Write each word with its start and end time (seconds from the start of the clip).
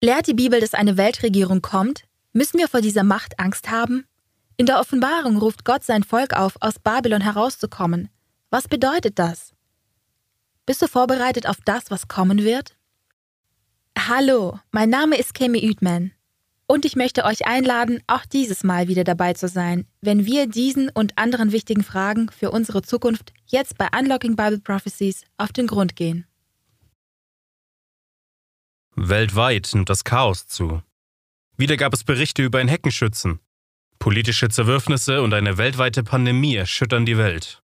Lehrt 0.00 0.28
die 0.28 0.34
Bibel, 0.34 0.60
dass 0.60 0.74
eine 0.74 0.96
Weltregierung 0.96 1.60
kommt? 1.60 2.04
Müssen 2.32 2.58
wir 2.58 2.68
vor 2.68 2.80
dieser 2.80 3.02
Macht 3.02 3.40
Angst 3.40 3.68
haben? 3.68 4.06
In 4.56 4.66
der 4.66 4.78
Offenbarung 4.78 5.38
ruft 5.38 5.64
Gott 5.64 5.82
sein 5.82 6.04
Volk 6.04 6.34
auf, 6.34 6.54
aus 6.60 6.78
Babylon 6.78 7.20
herauszukommen. 7.20 8.08
Was 8.48 8.68
bedeutet 8.68 9.18
das? 9.18 9.54
Bist 10.66 10.82
du 10.82 10.86
vorbereitet 10.86 11.48
auf 11.48 11.56
das, 11.64 11.90
was 11.90 12.06
kommen 12.06 12.44
wird? 12.44 12.76
Hallo, 13.98 14.60
mein 14.70 14.88
Name 14.88 15.16
ist 15.16 15.34
Kemi 15.34 15.58
Üdman 15.58 16.12
und 16.68 16.84
ich 16.84 16.94
möchte 16.94 17.24
euch 17.24 17.46
einladen, 17.46 18.00
auch 18.06 18.24
dieses 18.24 18.62
Mal 18.62 18.86
wieder 18.86 19.02
dabei 19.02 19.32
zu 19.32 19.48
sein, 19.48 19.84
wenn 20.00 20.26
wir 20.26 20.46
diesen 20.46 20.90
und 20.90 21.18
anderen 21.18 21.50
wichtigen 21.50 21.82
Fragen 21.82 22.30
für 22.30 22.52
unsere 22.52 22.82
Zukunft 22.82 23.32
jetzt 23.46 23.76
bei 23.78 23.88
Unlocking 23.98 24.36
Bible 24.36 24.60
Prophecies 24.60 25.24
auf 25.38 25.50
den 25.50 25.66
Grund 25.66 25.96
gehen. 25.96 26.27
Weltweit 29.00 29.70
nimmt 29.74 29.88
das 29.90 30.02
Chaos 30.02 30.48
zu. 30.48 30.82
Wieder 31.56 31.76
gab 31.76 31.92
es 31.92 32.02
Berichte 32.02 32.42
über 32.42 32.58
ein 32.58 32.68
Heckenschützen. 32.68 33.38
Politische 34.00 34.48
Zerwürfnisse 34.48 35.22
und 35.22 35.34
eine 35.34 35.56
weltweite 35.56 36.02
Pandemie 36.02 36.56
erschüttern 36.56 37.06
die 37.06 37.16
Welt. 37.16 37.62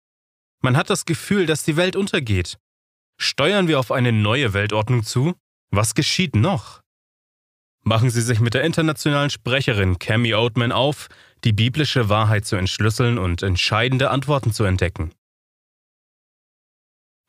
Man 0.62 0.76
hat 0.76 0.90
das 0.90 1.04
Gefühl, 1.04 1.46
dass 1.46 1.64
die 1.64 1.76
Welt 1.76 1.96
untergeht. 1.96 2.58
Steuern 3.18 3.68
wir 3.68 3.80
auf 3.80 3.90
eine 3.90 4.12
neue 4.12 4.52
Weltordnung 4.52 5.02
zu? 5.02 5.34
Was 5.70 5.94
geschieht 5.94 6.36
noch? 6.36 6.82
Machen 7.82 8.10
Sie 8.10 8.22
sich 8.22 8.40
mit 8.40 8.54
der 8.54 8.62
internationalen 8.62 9.30
Sprecherin 9.30 9.98
Cami 9.98 10.34
Oatman 10.34 10.72
auf, 10.72 11.08
die 11.42 11.52
biblische 11.52 12.08
Wahrheit 12.08 12.46
zu 12.46 12.56
entschlüsseln 12.56 13.18
und 13.18 13.42
entscheidende 13.42 14.10
Antworten 14.10 14.52
zu 14.52 14.64
entdecken. 14.64 15.12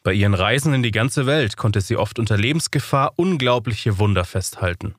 Bei 0.06 0.14
ihren 0.14 0.36
Reisen 0.36 0.72
in 0.76 0.84
die 0.84 0.92
ganze 0.92 1.26
Welt 1.26 1.58
konnte 1.58 1.82
sie 1.82 1.98
oft 1.98 2.20
unter 2.20 2.38
Lebensgefahr 2.38 3.14
unglaubliche 3.16 3.98
Wunder 3.98 4.24
festhalten. 4.24 4.94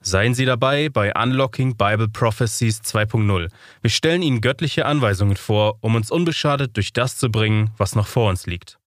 Seien 0.00 0.32
Sie 0.32 0.46
dabei 0.46 0.88
bei 0.88 1.14
Unlocking 1.14 1.76
Bible 1.76 2.08
Prophecies 2.08 2.80
2.0. 2.80 3.50
Wir 3.82 3.90
stellen 3.90 4.22
Ihnen 4.22 4.40
göttliche 4.40 4.86
Anweisungen 4.86 5.36
vor, 5.36 5.76
um 5.82 5.94
uns 5.94 6.10
unbeschadet 6.10 6.74
durch 6.74 6.94
das 6.94 7.18
zu 7.18 7.30
bringen, 7.30 7.70
was 7.76 7.94
noch 7.94 8.06
vor 8.06 8.30
uns 8.30 8.46
liegt. 8.46 8.78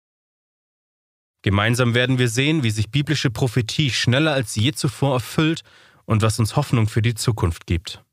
Gemeinsam 1.44 1.94
werden 1.94 2.18
wir 2.18 2.30
sehen, 2.30 2.64
wie 2.64 2.72
sich 2.72 2.90
biblische 2.90 3.30
Prophetie 3.30 3.92
schneller 3.92 4.34
als 4.34 4.56
je 4.56 4.72
zuvor 4.72 5.14
erfüllt 5.14 5.62
und 6.06 6.24
was 6.24 6.40
uns 6.40 6.56
Hoffnung 6.56 6.88
für 6.88 7.04
die 7.04 7.14
Zukunft 7.14 7.68
gibt. 7.68 8.05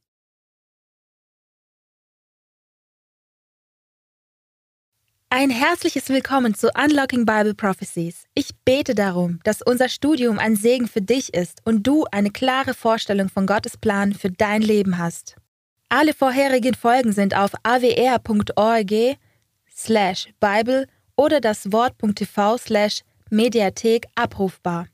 Ein 5.34 5.48
herzliches 5.48 6.10
Willkommen 6.10 6.54
zu 6.54 6.68
Unlocking 6.74 7.24
Bible 7.24 7.54
Prophecies. 7.54 8.26
Ich 8.34 8.50
bete 8.66 8.94
darum, 8.94 9.40
dass 9.44 9.62
unser 9.62 9.88
Studium 9.88 10.38
ein 10.38 10.56
Segen 10.56 10.86
für 10.86 11.00
dich 11.00 11.32
ist 11.32 11.62
und 11.64 11.86
du 11.86 12.04
eine 12.12 12.30
klare 12.30 12.74
Vorstellung 12.74 13.30
von 13.30 13.46
Gottes 13.46 13.78
Plan 13.78 14.12
für 14.12 14.30
dein 14.30 14.60
Leben 14.60 14.98
hast. 14.98 15.36
Alle 15.88 16.12
vorherigen 16.12 16.74
Folgen 16.74 17.12
sind 17.12 17.34
auf 17.34 17.52
awr.org 17.62 19.16
slash 19.74 20.28
Bible 20.38 20.86
oder 21.16 21.40
das 21.40 21.72
Wort.tv 21.72 22.58
slash 22.58 23.00
Mediathek 23.30 24.08
abrufbar. 24.14 24.88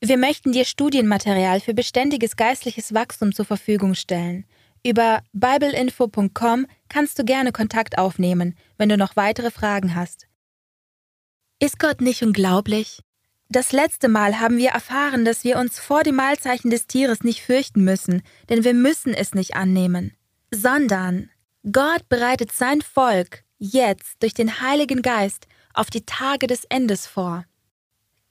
Wir 0.00 0.18
möchten 0.18 0.50
dir 0.50 0.64
Studienmaterial 0.64 1.60
für 1.60 1.74
beständiges 1.74 2.34
geistliches 2.34 2.92
Wachstum 2.92 3.32
zur 3.32 3.44
Verfügung 3.44 3.94
stellen. 3.94 4.46
Über 4.82 5.22
bibleinfo.com 5.32 6.66
kannst 6.88 7.18
du 7.18 7.24
gerne 7.24 7.52
Kontakt 7.52 7.98
aufnehmen, 7.98 8.56
wenn 8.78 8.88
du 8.88 8.96
noch 8.96 9.16
weitere 9.16 9.50
Fragen 9.50 9.94
hast. 9.94 10.26
Ist 11.58 11.78
Gott 11.78 12.00
nicht 12.00 12.22
unglaublich? 12.22 13.02
Das 13.50 13.72
letzte 13.72 14.08
Mal 14.08 14.40
haben 14.40 14.56
wir 14.56 14.70
erfahren, 14.70 15.24
dass 15.24 15.44
wir 15.44 15.58
uns 15.58 15.78
vor 15.78 16.02
dem 16.02 16.14
Mahlzeichen 16.14 16.70
des 16.70 16.86
Tieres 16.86 17.22
nicht 17.24 17.42
fürchten 17.42 17.84
müssen, 17.84 18.22
denn 18.48 18.64
wir 18.64 18.74
müssen 18.74 19.12
es 19.12 19.34
nicht 19.34 19.56
annehmen, 19.56 20.16
sondern 20.50 21.30
Gott 21.70 22.08
bereitet 22.08 22.52
sein 22.52 22.80
Volk 22.80 23.42
jetzt 23.58 24.22
durch 24.22 24.32
den 24.34 24.60
Heiligen 24.60 25.02
Geist 25.02 25.46
auf 25.74 25.90
die 25.90 26.06
Tage 26.06 26.46
des 26.46 26.64
Endes 26.64 27.06
vor. 27.06 27.44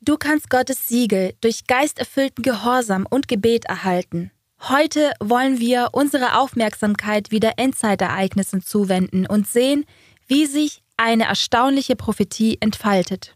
Du 0.02 0.18
kannst 0.18 0.50
Gottes 0.50 0.88
Siegel 0.88 1.34
durch 1.42 1.68
geisterfüllten 1.68 2.42
Gehorsam 2.42 3.06
und 3.08 3.28
Gebet 3.28 3.66
erhalten. 3.66 4.32
Heute 4.62 5.14
wollen 5.20 5.60
wir 5.60 5.90
unsere 5.94 6.38
Aufmerksamkeit 6.38 7.32
wieder 7.32 7.54
Endzeitereignissen 7.58 8.62
zuwenden 8.62 9.26
und 9.26 9.48
sehen, 9.48 9.86
wie 10.28 10.46
sich 10.46 10.84
eine 10.98 11.26
erstaunliche 11.26 11.96
Prophetie 11.96 12.58
entfaltet. 12.60 13.36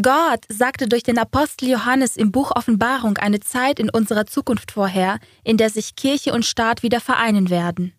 Gott 0.00 0.44
sagte 0.48 0.88
durch 0.88 1.02
den 1.02 1.18
Apostel 1.18 1.68
Johannes 1.68 2.16
im 2.16 2.32
Buch 2.32 2.52
Offenbarung 2.54 3.18
eine 3.18 3.40
Zeit 3.40 3.78
in 3.78 3.90
unserer 3.90 4.26
Zukunft 4.26 4.72
vorher, 4.72 5.18
in 5.44 5.56
der 5.56 5.70
sich 5.70 5.96
Kirche 5.96 6.32
und 6.32 6.46
Staat 6.46 6.82
wieder 6.82 7.00
vereinen 7.00 7.50
werden. 7.50 7.92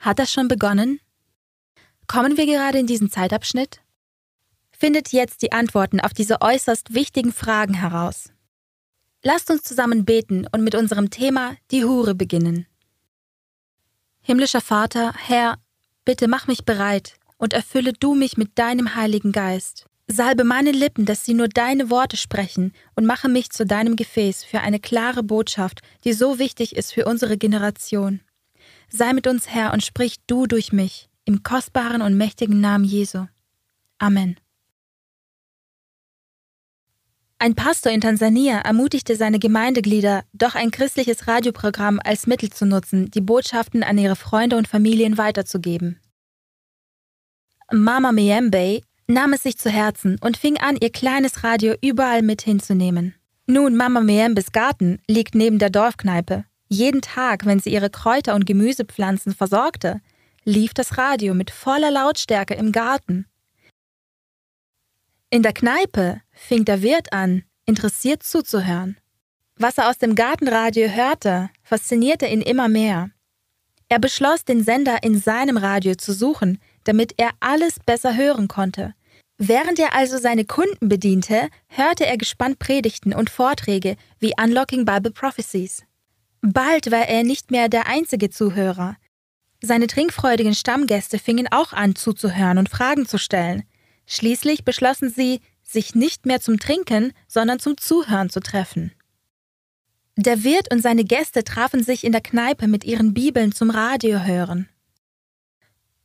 Hat 0.00 0.18
das 0.18 0.32
schon 0.32 0.48
begonnen? 0.48 1.00
Kommen 2.06 2.36
wir 2.36 2.46
gerade 2.46 2.78
in 2.78 2.86
diesen 2.86 3.10
Zeitabschnitt? 3.10 3.80
findet 4.78 5.12
jetzt 5.12 5.42
die 5.42 5.52
Antworten 5.52 6.00
auf 6.00 6.14
diese 6.14 6.40
äußerst 6.40 6.94
wichtigen 6.94 7.32
Fragen 7.32 7.74
heraus. 7.74 8.32
Lasst 9.22 9.50
uns 9.50 9.62
zusammen 9.62 10.04
beten 10.04 10.46
und 10.52 10.62
mit 10.62 10.74
unserem 10.74 11.10
Thema 11.10 11.56
die 11.70 11.84
Hure 11.84 12.14
beginnen. 12.14 12.66
Himmlischer 14.20 14.60
Vater, 14.60 15.12
Herr, 15.16 15.58
bitte 16.04 16.28
mach 16.28 16.46
mich 16.46 16.64
bereit 16.64 17.14
und 17.36 17.52
erfülle 17.52 17.92
du 17.92 18.14
mich 18.14 18.36
mit 18.36 18.58
deinem 18.58 18.94
Heiligen 18.94 19.32
Geist. 19.32 19.86
Salbe 20.06 20.44
meine 20.44 20.72
Lippen, 20.72 21.04
dass 21.04 21.24
sie 21.24 21.34
nur 21.34 21.48
deine 21.48 21.90
Worte 21.90 22.16
sprechen 22.16 22.72
und 22.94 23.04
mache 23.04 23.28
mich 23.28 23.50
zu 23.50 23.66
deinem 23.66 23.96
Gefäß 23.96 24.44
für 24.44 24.60
eine 24.60 24.80
klare 24.80 25.22
Botschaft, 25.22 25.80
die 26.04 26.12
so 26.12 26.38
wichtig 26.38 26.76
ist 26.76 26.92
für 26.92 27.04
unsere 27.04 27.36
Generation. 27.36 28.20
Sei 28.88 29.12
mit 29.12 29.26
uns, 29.26 29.48
Herr, 29.48 29.72
und 29.72 29.84
sprich 29.84 30.16
du 30.26 30.46
durch 30.46 30.72
mich, 30.72 31.10
im 31.24 31.42
kostbaren 31.42 32.00
und 32.00 32.16
mächtigen 32.16 32.60
Namen 32.60 32.84
Jesu. 32.84 33.26
Amen. 33.98 34.38
Ein 37.40 37.54
Pastor 37.54 37.92
in 37.92 38.00
Tansania 38.00 38.58
ermutigte 38.58 39.14
seine 39.14 39.38
Gemeindeglieder, 39.38 40.24
doch 40.32 40.56
ein 40.56 40.72
christliches 40.72 41.28
Radioprogramm 41.28 42.00
als 42.02 42.26
Mittel 42.26 42.50
zu 42.50 42.66
nutzen, 42.66 43.12
die 43.12 43.20
Botschaften 43.20 43.84
an 43.84 43.96
ihre 43.96 44.16
Freunde 44.16 44.56
und 44.56 44.66
Familien 44.66 45.18
weiterzugeben. 45.18 46.00
Mama 47.70 48.10
Miembe 48.10 48.80
nahm 49.06 49.34
es 49.34 49.44
sich 49.44 49.56
zu 49.56 49.70
Herzen 49.70 50.18
und 50.20 50.36
fing 50.36 50.58
an, 50.58 50.76
ihr 50.80 50.90
kleines 50.90 51.44
Radio 51.44 51.74
überall 51.80 52.22
mit 52.22 52.42
hinzunehmen. 52.42 53.14
Nun, 53.46 53.76
Mama 53.76 54.00
Miembes 54.00 54.50
Garten 54.50 55.00
liegt 55.06 55.36
neben 55.36 55.60
der 55.60 55.70
Dorfkneipe. 55.70 56.44
Jeden 56.68 57.02
Tag, 57.02 57.46
wenn 57.46 57.60
sie 57.60 57.70
ihre 57.70 57.88
Kräuter- 57.88 58.34
und 58.34 58.46
Gemüsepflanzen 58.46 59.32
versorgte, 59.32 60.00
lief 60.44 60.74
das 60.74 60.98
Radio 60.98 61.34
mit 61.34 61.52
voller 61.52 61.92
Lautstärke 61.92 62.54
im 62.54 62.72
Garten. 62.72 63.26
In 65.30 65.42
der 65.42 65.52
Kneipe 65.52 66.20
fing 66.38 66.64
der 66.64 66.82
Wirt 66.82 67.12
an, 67.12 67.42
interessiert 67.66 68.22
zuzuhören. 68.22 68.96
Was 69.56 69.78
er 69.78 69.90
aus 69.90 69.98
dem 69.98 70.14
Gartenradio 70.14 70.88
hörte, 70.88 71.50
faszinierte 71.62 72.26
ihn 72.26 72.40
immer 72.40 72.68
mehr. 72.68 73.10
Er 73.88 73.98
beschloss, 73.98 74.44
den 74.44 74.62
Sender 74.62 75.02
in 75.02 75.18
seinem 75.18 75.56
Radio 75.56 75.94
zu 75.94 76.12
suchen, 76.12 76.58
damit 76.84 77.14
er 77.16 77.30
alles 77.40 77.78
besser 77.84 78.16
hören 78.16 78.46
konnte. 78.46 78.94
Während 79.38 79.78
er 79.78 79.94
also 79.94 80.18
seine 80.18 80.44
Kunden 80.44 80.88
bediente, 80.88 81.48
hörte 81.68 82.06
er 82.06 82.18
gespannt 82.18 82.58
Predigten 82.58 83.14
und 83.14 83.30
Vorträge 83.30 83.96
wie 84.18 84.32
Unlocking 84.40 84.84
Bible 84.84 85.12
Prophecies. 85.12 85.84
Bald 86.40 86.90
war 86.90 87.08
er 87.08 87.24
nicht 87.24 87.50
mehr 87.50 87.68
der 87.68 87.86
einzige 87.86 88.30
Zuhörer. 88.30 88.96
Seine 89.60 89.86
trinkfreudigen 89.86 90.54
Stammgäste 90.54 91.18
fingen 91.18 91.48
auch 91.50 91.72
an 91.72 91.96
zuzuhören 91.96 92.58
und 92.58 92.68
Fragen 92.68 93.06
zu 93.06 93.18
stellen. 93.18 93.64
Schließlich 94.06 94.64
beschlossen 94.64 95.10
sie, 95.10 95.40
sich 95.70 95.94
nicht 95.94 96.26
mehr 96.26 96.40
zum 96.40 96.58
Trinken, 96.58 97.12
sondern 97.26 97.58
zum 97.58 97.76
Zuhören 97.76 98.30
zu 98.30 98.40
treffen. 98.40 98.92
Der 100.16 100.42
Wirt 100.42 100.72
und 100.72 100.82
seine 100.82 101.04
Gäste 101.04 101.44
trafen 101.44 101.84
sich 101.84 102.02
in 102.04 102.12
der 102.12 102.20
Kneipe 102.20 102.66
mit 102.66 102.84
ihren 102.84 103.14
Bibeln 103.14 103.52
zum 103.52 103.70
Radio 103.70 104.20
hören. 104.24 104.68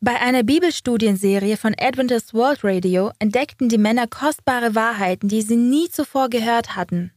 Bei 0.02 0.20
einer 0.20 0.44
Bibelstudienserie 0.44 1.56
von 1.56 1.74
Adventist 1.80 2.34
World 2.34 2.60
Radio 2.64 3.12
entdeckten 3.20 3.70
die 3.70 3.78
Männer 3.78 4.06
kostbare 4.06 4.76
Wahrheiten, 4.76 5.30
die 5.30 5.42
sie 5.42 5.56
nie 5.56 5.90
zuvor 5.90 6.30
gehört 6.30 6.76
hatten. 6.76 7.14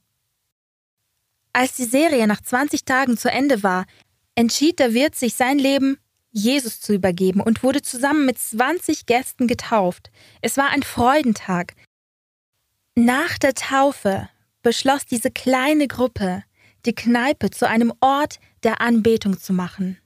Als 1.53 1.75
die 1.75 1.85
Serie 1.85 2.27
nach 2.27 2.41
20 2.41 2.85
Tagen 2.85 3.19
zu 3.19 3.31
Ende 3.31 3.63
war, 3.63 3.87
entschied 4.37 4.79
der 4.79 4.95
Wirt 4.95 5.17
sich 5.17 5.35
sein 5.35 5.59
Leben 5.59 5.99
Jesus 6.31 6.81
zu 6.81 6.93
übergeben 6.93 7.41
und 7.41 7.63
wurde 7.63 7.83
zusammen 7.83 8.27
mit 8.27 8.39
20 8.39 9.07
Gästen 9.07 9.49
getauft. 9.49 10.11
Es 10.43 10.57
war 10.57 10.69
ein 10.69 10.83
Freudentag. 10.83 11.75
Nach 12.99 13.37
der 13.37 13.53
Taufe 13.53 14.31
beschloss 14.63 15.05
diese 15.05 15.31
kleine 15.31 15.87
Gruppe, 15.87 16.43
die 16.87 16.95
Kneipe 16.95 17.51
zu 17.51 17.69
einem 17.69 17.93
Ort 18.01 18.41
der 18.63 18.81
Anbetung 18.81 19.39
zu 19.39 19.53
machen. 19.53 19.99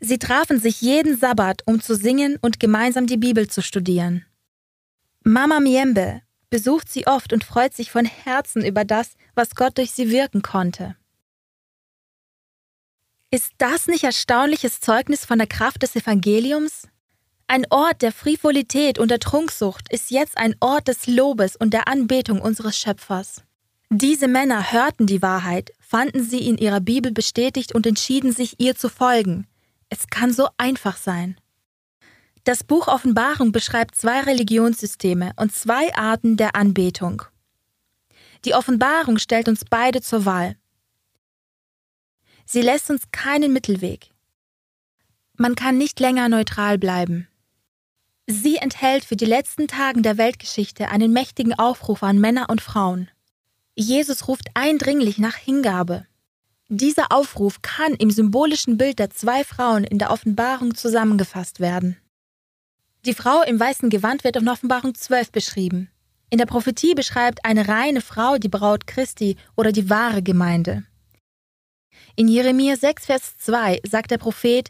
Sie 0.00 0.18
trafen 0.18 0.58
sich 0.58 0.80
jeden 0.80 1.16
Sabbat, 1.16 1.62
um 1.66 1.80
zu 1.80 1.94
singen 1.94 2.36
und 2.40 2.58
gemeinsam 2.58 3.06
die 3.06 3.16
Bibel 3.16 3.48
zu 3.48 3.62
studieren. 3.62 4.26
Mama 5.22 5.60
Miembe 5.60 6.22
besucht 6.48 6.88
sie 6.88 7.06
oft 7.06 7.32
und 7.32 7.44
freut 7.44 7.74
sich 7.74 7.92
von 7.92 8.06
Herzen 8.06 8.64
über 8.64 8.84
das, 8.84 9.12
was 9.36 9.54
Gott 9.54 9.78
durch 9.78 9.92
sie 9.92 10.10
wirken 10.10 10.42
konnte. 10.42 10.96
Ist 13.30 13.52
das 13.58 13.86
nicht 13.86 14.02
erstaunliches 14.02 14.80
Zeugnis 14.80 15.24
von 15.24 15.38
der 15.38 15.46
Kraft 15.46 15.84
des 15.84 15.94
Evangeliums? 15.94 16.88
Ein 17.52 17.66
Ort 17.70 18.02
der 18.02 18.12
Frivolität 18.12 19.00
und 19.00 19.10
der 19.10 19.18
Trunksucht 19.18 19.92
ist 19.92 20.12
jetzt 20.12 20.38
ein 20.38 20.54
Ort 20.60 20.86
des 20.86 21.08
Lobes 21.08 21.56
und 21.56 21.74
der 21.74 21.88
Anbetung 21.88 22.40
unseres 22.40 22.78
Schöpfers. 22.78 23.42
Diese 23.88 24.28
Männer 24.28 24.70
hörten 24.70 25.08
die 25.08 25.20
Wahrheit, 25.20 25.72
fanden 25.80 26.22
sie 26.22 26.46
in 26.46 26.58
ihrer 26.58 26.78
Bibel 26.78 27.10
bestätigt 27.10 27.74
und 27.74 27.88
entschieden 27.88 28.32
sich, 28.32 28.60
ihr 28.60 28.76
zu 28.76 28.88
folgen. 28.88 29.48
Es 29.88 30.06
kann 30.06 30.32
so 30.32 30.46
einfach 30.58 30.96
sein. 30.96 31.40
Das 32.44 32.62
Buch 32.62 32.86
Offenbarung 32.86 33.50
beschreibt 33.50 33.96
zwei 33.96 34.20
Religionssysteme 34.20 35.32
und 35.34 35.52
zwei 35.52 35.92
Arten 35.96 36.36
der 36.36 36.54
Anbetung. 36.54 37.24
Die 38.44 38.54
Offenbarung 38.54 39.18
stellt 39.18 39.48
uns 39.48 39.64
beide 39.68 40.00
zur 40.00 40.24
Wahl. 40.24 40.54
Sie 42.46 42.62
lässt 42.62 42.90
uns 42.90 43.10
keinen 43.10 43.52
Mittelweg. 43.52 44.12
Man 45.36 45.56
kann 45.56 45.78
nicht 45.78 45.98
länger 45.98 46.28
neutral 46.28 46.78
bleiben. 46.78 47.26
Sie 48.30 48.58
enthält 48.58 49.04
für 49.04 49.16
die 49.16 49.24
letzten 49.24 49.66
Tagen 49.66 50.04
der 50.04 50.16
Weltgeschichte 50.16 50.88
einen 50.88 51.12
mächtigen 51.12 51.52
Aufruf 51.58 52.04
an 52.04 52.20
Männer 52.20 52.48
und 52.48 52.60
Frauen. 52.60 53.10
Jesus 53.74 54.28
ruft 54.28 54.50
eindringlich 54.54 55.18
nach 55.18 55.34
Hingabe. 55.34 56.06
Dieser 56.68 57.10
Aufruf 57.10 57.60
kann 57.62 57.94
im 57.94 58.12
symbolischen 58.12 58.76
Bild 58.76 59.00
der 59.00 59.10
zwei 59.10 59.42
Frauen 59.42 59.82
in 59.82 59.98
der 59.98 60.12
Offenbarung 60.12 60.76
zusammengefasst 60.76 61.58
werden. 61.58 61.96
Die 63.04 63.14
Frau 63.14 63.42
im 63.42 63.58
weißen 63.58 63.90
Gewand 63.90 64.22
wird 64.22 64.36
in 64.36 64.48
Offenbarung 64.48 64.94
12 64.94 65.32
beschrieben. 65.32 65.90
In 66.30 66.38
der 66.38 66.46
Prophetie 66.46 66.94
beschreibt 66.94 67.44
eine 67.44 67.66
reine 67.66 68.00
Frau 68.00 68.38
die 68.38 68.48
Braut 68.48 68.86
Christi 68.86 69.38
oder 69.56 69.72
die 69.72 69.90
wahre 69.90 70.22
Gemeinde. 70.22 70.84
In 72.14 72.28
Jeremia 72.28 72.76
6, 72.76 73.06
Vers 73.06 73.38
2 73.38 73.80
sagt 73.84 74.12
der 74.12 74.18
Prophet, 74.18 74.68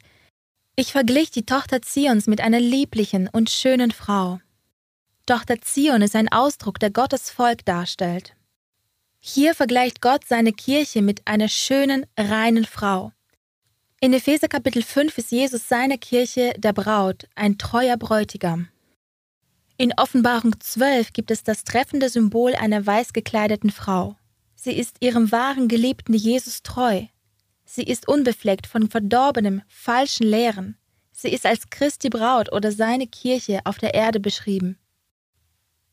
ich 0.81 0.93
verglich 0.93 1.31
die 1.31 1.45
Tochter 1.45 1.83
Zions 1.83 2.27
mit 2.27 2.41
einer 2.41 2.59
lieblichen 2.59 3.29
und 3.29 3.51
schönen 3.51 3.91
Frau. 3.91 4.41
Tochter 5.27 5.61
Zion 5.61 6.01
ist 6.01 6.17
ein 6.17 6.33
Ausdruck, 6.33 6.81
der 6.81 6.91
Gottes 6.91 7.31
Volk 7.31 7.67
darstellt. 7.67 8.35
Hier 9.19 9.55
vergleicht 9.55 10.01
Gott 10.01 10.25
seine 10.27 10.55
Kirche 10.55 11.03
mit 11.03 11.27
einer 11.27 11.49
schönen, 11.49 12.07
reinen 12.17 12.65
Frau. 12.65 13.13
In 14.01 14.15
Epheser 14.15 14.49
Kapitel 14.49 14.83
5 14.83 15.19
ist 15.19 15.31
Jesus 15.31 15.69
seiner 15.69 15.99
Kirche 15.99 16.55
der 16.57 16.73
Braut, 16.73 17.29
ein 17.35 17.59
treuer 17.59 17.99
Bräutigam. 17.99 18.69
In 19.77 19.93
Offenbarung 19.99 20.59
12 20.59 21.13
gibt 21.13 21.31
es 21.31 21.43
das 21.43 21.65
treffende 21.65 22.09
Symbol 22.09 22.55
einer 22.55 22.87
weiß 22.87 23.13
gekleideten 23.13 23.71
Frau. 23.71 24.17
Sie 24.55 24.73
ist 24.73 24.97
ihrem 25.01 25.31
wahren 25.31 25.69
Geliebten 25.69 26.15
Jesus 26.15 26.63
treu, 26.63 27.05
Sie 27.73 27.85
ist 27.85 28.09
unbefleckt 28.09 28.67
von 28.67 28.91
verdorbenem, 28.91 29.63
falschen 29.69 30.27
Lehren. 30.27 30.77
Sie 31.13 31.29
ist 31.29 31.47
als 31.47 31.71
Christi 31.71 32.09
Braut 32.09 32.53
oder 32.53 32.73
seine 32.73 33.07
Kirche 33.07 33.61
auf 33.63 33.79
der 33.79 33.95
Erde 33.95 34.19
beschrieben. 34.19 34.77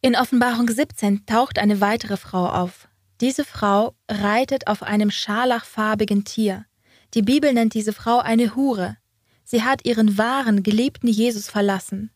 In 0.02 0.16
Offenbarung 0.16 0.68
17 0.68 1.28
taucht 1.28 1.60
eine 1.60 1.80
weitere 1.80 2.18
Frau 2.18 2.48
auf. 2.48 2.88
Diese 3.22 3.46
Frau 3.46 3.94
reitet 4.10 4.66
auf 4.66 4.82
einem 4.82 5.12
scharlachfarbigen 5.12 6.26
Tier. 6.26 6.66
Die 7.14 7.22
Bibel 7.22 7.54
nennt 7.54 7.76
diese 7.76 7.94
Frau 7.94 8.18
eine 8.18 8.56
Hure. 8.56 8.98
Sie 9.44 9.62
hat 9.62 9.86
ihren 9.86 10.18
wahren, 10.18 10.64
geliebten 10.64 11.08
Jesus 11.08 11.48
verlassen. 11.48 12.10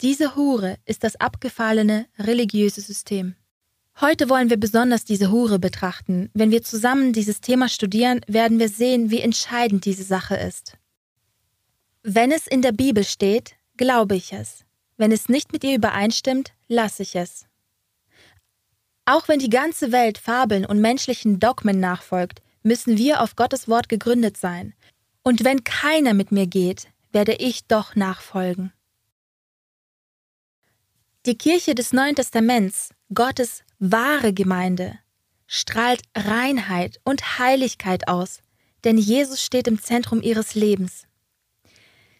Diese 0.00 0.36
Hure 0.36 0.76
ist 0.84 1.02
das 1.02 1.16
abgefallene 1.16 2.06
religiöse 2.20 2.82
System. 2.82 3.34
Heute 4.00 4.28
wollen 4.28 4.48
wir 4.48 4.58
besonders 4.58 5.04
diese 5.04 5.32
Hure 5.32 5.58
betrachten. 5.58 6.30
Wenn 6.32 6.52
wir 6.52 6.62
zusammen 6.62 7.12
dieses 7.12 7.40
Thema 7.40 7.68
studieren, 7.68 8.20
werden 8.28 8.60
wir 8.60 8.68
sehen, 8.68 9.10
wie 9.10 9.20
entscheidend 9.20 9.84
diese 9.84 10.04
Sache 10.04 10.36
ist. 10.36 10.78
Wenn 12.04 12.30
es 12.30 12.46
in 12.46 12.62
der 12.62 12.70
Bibel 12.70 13.02
steht, 13.02 13.56
glaube 13.76 14.14
ich 14.14 14.32
es. 14.32 14.64
Wenn 14.98 15.10
es 15.10 15.28
nicht 15.28 15.52
mit 15.52 15.64
ihr 15.64 15.74
übereinstimmt, 15.74 16.52
lasse 16.68 17.02
ich 17.02 17.16
es. 17.16 17.46
Auch 19.04 19.26
wenn 19.26 19.40
die 19.40 19.50
ganze 19.50 19.90
Welt 19.90 20.18
Fabeln 20.18 20.64
und 20.64 20.80
menschlichen 20.80 21.40
Dogmen 21.40 21.80
nachfolgt, 21.80 22.40
müssen 22.62 22.98
wir 22.98 23.20
auf 23.20 23.34
Gottes 23.34 23.66
Wort 23.66 23.88
gegründet 23.88 24.36
sein. 24.36 24.74
Und 25.24 25.42
wenn 25.42 25.64
keiner 25.64 26.14
mit 26.14 26.30
mir 26.30 26.46
geht, 26.46 26.86
werde 27.10 27.34
ich 27.34 27.66
doch 27.66 27.96
nachfolgen. 27.96 28.72
Die 31.28 31.36
Kirche 31.36 31.74
des 31.74 31.92
Neuen 31.92 32.14
Testaments, 32.14 32.88
Gottes 33.12 33.62
wahre 33.78 34.32
Gemeinde, 34.32 34.98
strahlt 35.46 36.00
Reinheit 36.16 37.00
und 37.04 37.38
Heiligkeit 37.38 38.08
aus, 38.08 38.38
denn 38.84 38.96
Jesus 38.96 39.44
steht 39.44 39.68
im 39.68 39.78
Zentrum 39.78 40.22
ihres 40.22 40.54
Lebens. 40.54 41.06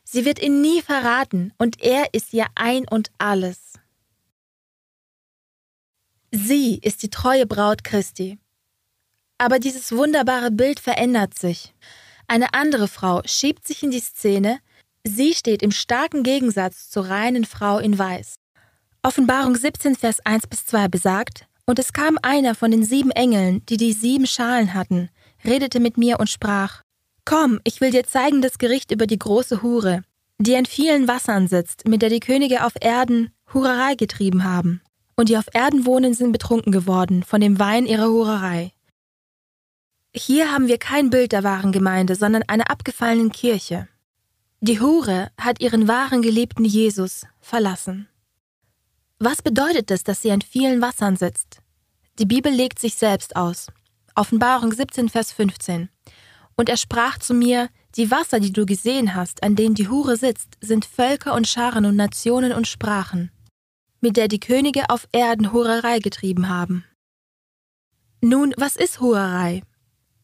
Sie 0.05 0.26
wird 0.26 0.43
ihn 0.43 0.60
nie 0.60 0.82
verraten 0.82 1.55
und 1.56 1.81
er 1.81 2.12
ist 2.12 2.34
ihr 2.34 2.49
ein 2.55 2.87
und 2.87 3.10
alles. 3.16 3.78
Sie 6.31 6.76
ist 6.76 7.02
die 7.02 7.08
treue 7.08 7.46
Braut 7.46 7.84
Christi. 7.84 8.38
Aber 9.38 9.58
dieses 9.58 9.90
wunderbare 9.90 10.50
Bild 10.50 10.81
verändert 10.81 11.32
sich. 11.32 11.72
Eine 12.26 12.52
andere 12.52 12.88
Frau 12.88 13.22
schiebt 13.25 13.66
sich 13.66 13.82
in 13.82 13.90
die 13.90 14.00
Szene, 14.00 14.61
sie 15.02 15.32
steht 15.32 15.62
im 15.62 15.70
starken 15.70 16.25
Gegensatz 16.25 16.90
zur 16.90 17.08
reinen 17.08 17.46
Frau 17.46 17.78
in 17.78 17.99
Weiß. 17.99 18.38
Offenbarung 19.08 19.56
17, 19.56 19.94
Vers 19.96 20.20
1 20.26 20.49
bis 20.49 20.66
2 20.66 20.88
besagt, 20.88 21.46
Und 21.64 21.78
es 21.78 21.94
kam 21.94 22.19
einer 22.20 22.55
von 22.55 22.70
den 22.70 22.84
sieben 22.84 23.10
Engeln, 23.10 23.64
die 23.64 23.78
die 23.78 23.94
sieben 23.94 24.26
Schalen 24.26 24.75
hatten, 24.75 25.08
redete 25.46 25.81
mit 25.81 25.96
mir 25.96 26.20
und 26.20 26.28
sprach, 26.28 26.82
Komm, 27.25 27.58
ich 27.64 27.81
will 27.81 27.90
dir 27.90 28.05
zeigen 28.05 28.43
das 28.43 28.58
Gericht 28.58 28.90
über 28.90 29.06
die 29.06 29.19
große 29.19 29.62
Hure, 29.62 30.02
die 30.37 30.52
in 30.52 30.66
vielen 30.66 31.08
Wassern 31.08 31.49
sitzt, 31.49 31.88
mit 31.88 32.02
der 32.02 32.10
die 32.10 32.20
Könige 32.20 32.66
auf 32.66 32.75
Erden 32.78 33.31
Hurerei 33.55 33.94
getrieben 33.94 34.44
haben. 34.44 34.82
Und 35.16 35.31
die 35.31 35.38
auf 35.38 35.46
Erden 35.54 35.87
wohnen, 35.87 36.12
sind 36.12 36.32
betrunken 36.32 36.70
geworden 36.70 37.22
von 37.22 37.40
dem 37.40 37.58
Wein 37.58 37.87
ihrer 37.87 38.08
Hurerei. 38.08 38.72
Hier 40.14 40.52
haben 40.52 40.69
wir 40.69 40.76
kein 40.76 41.08
Bild 41.08 41.32
der 41.32 41.44
wahren 41.44 41.72
Gemeinde, 41.72 42.14
sondern 42.14 42.43
einer 42.43 42.70
abgefallenen 42.70 43.32
Kirche. 43.32 43.88
Die 44.61 44.81
Hure 44.82 45.31
hat 45.40 45.62
ihren 45.62 45.88
wahren 45.88 46.20
geliebten 46.20 46.66
Jesus 46.66 47.22
verlassen. 47.40 48.06
Was 49.20 49.42
bedeutet 49.42 49.90
es, 49.90 50.04
dass 50.04 50.22
sie 50.22 50.30
an 50.30 50.42
vielen 50.42 50.80
Wassern 50.80 51.16
sitzt? 51.16 51.60
Die 52.20 52.26
Bibel 52.26 52.52
legt 52.52 52.78
sich 52.78 52.94
selbst 52.94 53.34
aus. 53.34 53.66
Offenbarung 54.14 54.72
17, 54.72 55.08
Vers 55.08 55.32
15. 55.32 55.88
Und 56.54 56.68
er 56.68 56.76
sprach 56.76 57.18
zu 57.18 57.34
mir, 57.34 57.68
die 57.96 58.12
Wasser, 58.12 58.38
die 58.38 58.52
du 58.52 58.64
gesehen 58.64 59.16
hast, 59.16 59.42
an 59.42 59.56
denen 59.56 59.75
die 59.75 59.88
Hure 59.88 60.16
sitzt, 60.16 60.56
sind 60.60 60.84
Völker 60.84 61.34
und 61.34 61.48
Scharen 61.48 61.84
und 61.84 61.96
Nationen 61.96 62.52
und 62.52 62.68
Sprachen, 62.68 63.32
mit 64.00 64.16
der 64.16 64.28
die 64.28 64.38
Könige 64.38 64.88
auf 64.88 65.08
Erden 65.10 65.52
Hurerei 65.52 65.98
getrieben 65.98 66.48
haben. 66.48 66.84
Nun, 68.20 68.54
was 68.56 68.76
ist 68.76 69.00
Hurerei? 69.00 69.62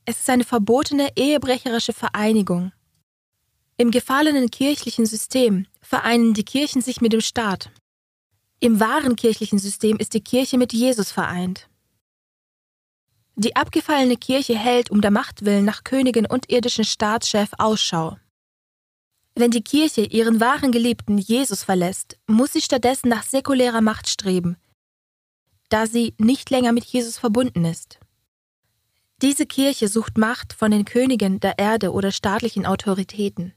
Es 0.05 0.21
ist 0.21 0.31
eine 0.31 0.45
verbotene 0.45 1.09
ehebrecherische 1.17 1.93
Vereinigung. 1.93 2.71
Im 3.77 3.91
gefallenen 3.91 4.53
kirchlichen 4.53 5.07
System 5.07 5.67
vereinen 5.81 6.33
die 6.33 6.45
Kirchen 6.45 6.81
sich 6.81 7.01
mit 7.01 7.13
dem 7.13 7.21
Staat. 7.21 7.71
Im 8.65 8.81
wahren 8.81 9.15
kirchlichen 9.15 9.59
System 9.59 9.99
ist 9.99 10.15
die 10.15 10.25
Kirche 10.25 10.57
mit 10.57 10.73
Jesus 10.73 11.13
vereint. 11.13 11.69
Die 13.37 13.57
abgefallene 13.57 14.17
Kirche 14.17 14.59
hält 14.59 14.91
um 14.91 15.03
der 15.03 15.11
Macht 15.11 15.45
willen 15.45 15.67
nach 15.67 15.85
Königin 15.85 16.25
und 16.25 16.51
irdischen 16.51 16.87
Staatschef 16.87 17.51
Ausschau. 17.59 18.17
Wenn 19.35 19.51
die 19.51 19.63
Kirche 19.63 20.01
ihren 20.01 20.41
wahren 20.41 20.73
Geliebten 20.73 21.19
Jesus 21.19 21.63
verlässt, 21.63 22.17
muss 22.27 22.55
sie 22.55 22.63
stattdessen 22.63 23.11
nach 23.11 23.23
säkulärer 23.23 23.83
Macht 23.83 24.09
streben, 24.09 24.57
da 25.69 25.87
sie 25.87 26.15
nicht 26.17 26.49
länger 26.49 26.73
mit 26.73 26.87
Jesus 26.87 27.19
verbunden 27.19 27.67
ist. 27.67 28.01
Diese 29.21 29.45
Kirche 29.45 29.89
sucht 29.89 30.17
Macht 30.17 30.55
von 30.55 30.71
den 30.71 30.87
Königen 30.87 31.39
der 31.39 31.59
Erde 31.59 31.93
oder 31.93 32.13
staatlichen 32.13 32.65
Autoritäten. 32.65 33.53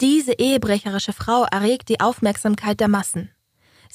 Diese 0.00 0.32
ehebrecherische 0.32 1.12
Frau 1.12 1.44
erregt 1.44 1.90
die 1.90 2.00
Aufmerksamkeit 2.00 2.80
der 2.80 2.88
Massen. 2.88 3.32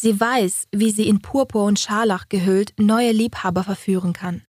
Sie 0.03 0.19
weiß, 0.19 0.67
wie 0.73 0.91
sie 0.91 1.07
in 1.07 1.21
Purpur 1.21 1.63
und 1.63 1.79
Scharlach 1.79 2.27
gehüllt 2.27 2.73
neue 2.77 3.13
Liebhaber 3.13 3.63
verführen 3.63 4.11
kann. 4.11 4.41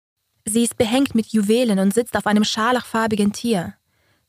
Sie 0.43 0.63
ist 0.63 0.75
behängt 0.75 1.15
mit 1.15 1.27
Juwelen 1.27 1.79
und 1.79 1.93
sitzt 1.93 2.17
auf 2.17 2.27
einem 2.27 2.43
scharlachfarbigen 2.43 3.31
Tier. 3.31 3.75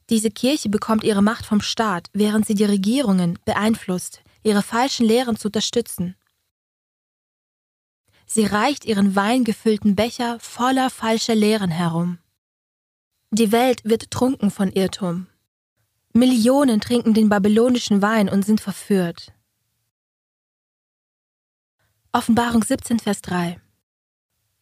Diese 0.08 0.30
Kirche 0.30 0.68
bekommt 0.68 1.02
ihre 1.02 1.22
Macht 1.22 1.44
vom 1.44 1.60
Staat, 1.60 2.10
während 2.12 2.46
sie 2.46 2.54
die 2.54 2.64
Regierungen 2.64 3.40
beeinflusst, 3.44 4.22
ihre 4.44 4.62
falschen 4.62 5.04
Lehren 5.04 5.36
zu 5.36 5.48
unterstützen. 5.48 6.14
Sie 8.24 8.44
reicht 8.44 8.84
ihren 8.84 9.16
weingefüllten 9.16 9.96
Becher 9.96 10.38
voller 10.38 10.90
falscher 10.90 11.34
Lehren 11.34 11.72
herum. 11.72 12.18
Die 13.32 13.50
Welt 13.50 13.80
wird 13.82 14.12
trunken 14.12 14.52
von 14.52 14.70
Irrtum. 14.70 15.26
Millionen 16.12 16.80
trinken 16.80 17.14
den 17.14 17.28
babylonischen 17.28 18.00
Wein 18.00 18.28
und 18.28 18.44
sind 18.44 18.60
verführt. 18.60 19.32
Offenbarung 22.16 22.64
17, 22.64 22.98
Vers 22.98 23.20
3. 23.20 23.60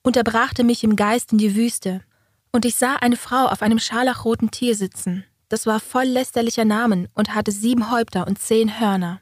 Und 0.03 0.17
er 0.17 0.25
brachte 0.25 0.65
mich 0.65 0.83
im 0.83 0.97
Geist 0.97 1.31
in 1.31 1.39
die 1.39 1.55
Wüste, 1.55 2.03
und 2.51 2.65
ich 2.65 2.75
sah 2.75 2.97
eine 2.97 3.17
Frau 3.17 3.47
auf 3.47 3.63
einem 3.63 3.79
scharlachroten 3.79 4.51
Tier 4.51 4.75
sitzen, 4.75 5.25
das 5.49 5.65
war 5.65 5.79
voll 5.79 6.07
lästerlicher 6.07 6.65
Namen 6.65 7.07
und 7.15 7.33
hatte 7.33 7.53
sieben 7.53 7.93
Häupter 7.93 8.27
und 8.27 8.41
zehn 8.41 8.81
Hörner. 8.81 9.21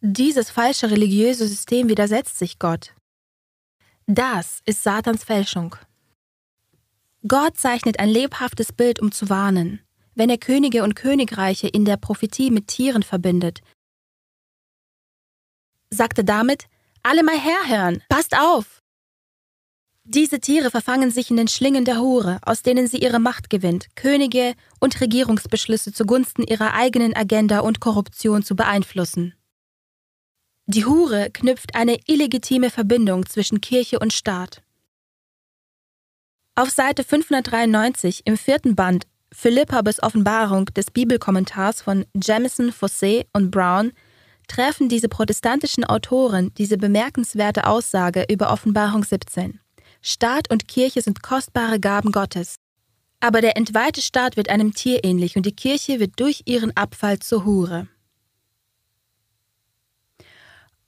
Dieses 0.00 0.48
falsche 0.48 0.90
religiöse 0.90 1.46
System 1.46 1.90
widersetzt 1.90 2.38
sich 2.38 2.58
Gott. 2.58 2.94
Das 4.06 4.60
ist 4.64 4.84
Satans 4.84 5.22
Fälschung. 5.22 5.76
Gott 7.28 7.58
zeichnet 7.58 7.98
ein 7.98 8.08
lebhaftes 8.08 8.72
Bild, 8.72 9.02
um 9.02 9.12
zu 9.12 9.28
warnen. 9.28 9.80
Wenn 10.14 10.30
er 10.30 10.38
Könige 10.38 10.82
und 10.82 10.96
Königreiche 10.96 11.68
in 11.68 11.84
der 11.84 11.98
Prophetie 11.98 12.50
mit 12.50 12.68
Tieren 12.68 13.02
verbindet, 13.02 13.60
sagte 15.94 16.24
damit, 16.24 16.66
alle 17.02 17.22
mal 17.22 17.38
herhören, 17.38 18.02
passt 18.08 18.36
auf! 18.36 18.82
Diese 20.06 20.38
Tiere 20.38 20.70
verfangen 20.70 21.10
sich 21.10 21.30
in 21.30 21.38
den 21.38 21.48
Schlingen 21.48 21.86
der 21.86 21.98
Hure, 21.98 22.38
aus 22.42 22.62
denen 22.62 22.86
sie 22.86 22.98
ihre 22.98 23.20
Macht 23.20 23.48
gewinnt, 23.48 23.86
Könige 23.96 24.54
und 24.78 25.00
Regierungsbeschlüsse 25.00 25.94
zugunsten 25.94 26.42
ihrer 26.42 26.74
eigenen 26.74 27.16
Agenda 27.16 27.60
und 27.60 27.80
Korruption 27.80 28.42
zu 28.42 28.54
beeinflussen. 28.54 29.34
Die 30.66 30.84
Hure 30.84 31.30
knüpft 31.30 31.74
eine 31.74 31.98
illegitime 32.06 32.68
Verbindung 32.68 33.24
zwischen 33.26 33.62
Kirche 33.62 33.98
und 33.98 34.12
Staat. 34.12 34.62
Auf 36.54 36.70
Seite 36.70 37.02
593 37.02 38.22
im 38.26 38.36
vierten 38.36 38.76
Band 38.76 39.06
Philippa 39.32 39.82
bis 39.82 40.02
Offenbarung 40.02 40.66
des 40.66 40.90
Bibelkommentars 40.90 41.82
von 41.82 42.06
Jamison, 42.14 42.70
Fossé 42.70 43.26
und 43.32 43.50
Brown 43.50 43.92
treffen 44.46 44.88
diese 44.88 45.08
protestantischen 45.08 45.84
Autoren 45.84 46.52
diese 46.54 46.76
bemerkenswerte 46.76 47.66
Aussage 47.66 48.26
über 48.30 48.52
Offenbarung 48.52 49.04
17. 49.04 49.60
Staat 50.02 50.50
und 50.50 50.68
Kirche 50.68 51.00
sind 51.02 51.22
kostbare 51.22 51.80
Gaben 51.80 52.12
Gottes. 52.12 52.56
Aber 53.20 53.40
der 53.40 53.56
entweihte 53.56 54.02
Staat 54.02 54.36
wird 54.36 54.50
einem 54.50 54.74
Tier 54.74 55.04
ähnlich 55.04 55.36
und 55.36 55.46
die 55.46 55.56
Kirche 55.56 55.98
wird 55.98 56.20
durch 56.20 56.42
ihren 56.44 56.76
Abfall 56.76 57.18
zur 57.20 57.44
Hure. 57.44 57.88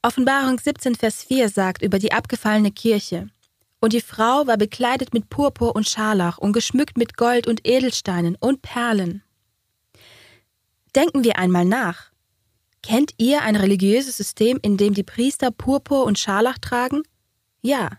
Offenbarung 0.02 0.58
17, 0.58 0.94
Vers 0.94 1.24
4 1.24 1.48
sagt 1.48 1.82
über 1.82 1.98
die 1.98 2.12
abgefallene 2.12 2.70
Kirche, 2.70 3.28
und 3.80 3.92
die 3.92 4.00
Frau 4.00 4.46
war 4.46 4.56
bekleidet 4.56 5.12
mit 5.14 5.30
Purpur 5.30 5.74
und 5.74 5.88
Scharlach 5.88 6.38
und 6.38 6.52
geschmückt 6.52 6.96
mit 6.96 7.16
Gold 7.16 7.46
und 7.46 7.66
Edelsteinen 7.66 8.36
und 8.36 8.62
Perlen. 8.62 9.22
Denken 10.94 11.24
wir 11.24 11.38
einmal 11.38 11.64
nach. 11.64 12.10
Kennt 12.86 13.14
ihr 13.16 13.42
ein 13.42 13.56
religiöses 13.56 14.16
System, 14.16 14.60
in 14.62 14.76
dem 14.76 14.94
die 14.94 15.02
Priester 15.02 15.50
Purpur 15.50 16.04
und 16.04 16.20
Scharlach 16.20 16.58
tragen? 16.58 17.02
Ja. 17.60 17.90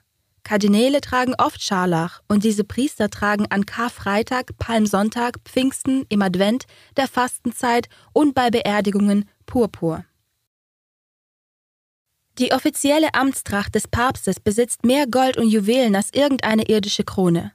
Kardinäle 0.43 1.01
tragen 1.01 1.35
oft 1.37 1.61
Scharlach 1.61 2.21
und 2.29 2.45
diese 2.45 2.63
Priester 2.63 3.09
tragen 3.09 3.47
an 3.49 3.65
Karfreitag, 3.65 4.57
Palmsonntag, 4.59 5.39
Pfingsten, 5.43 6.05
im 6.07 6.21
Advent, 6.21 6.67
der 6.95 7.09
Fastenzeit 7.09 7.89
und 8.13 8.33
bei 8.33 8.49
Beerdigungen 8.49 9.25
Purpur. 9.45 10.05
Die 12.37 12.53
offizielle 12.53 13.13
Amtstracht 13.13 13.75
des 13.75 13.89
Papstes 13.89 14.39
besitzt 14.39 14.85
mehr 14.85 15.05
Gold 15.05 15.35
und 15.35 15.49
Juwelen 15.49 15.97
als 15.97 16.13
irgendeine 16.13 16.63
irdische 16.63 17.03
Krone. 17.03 17.51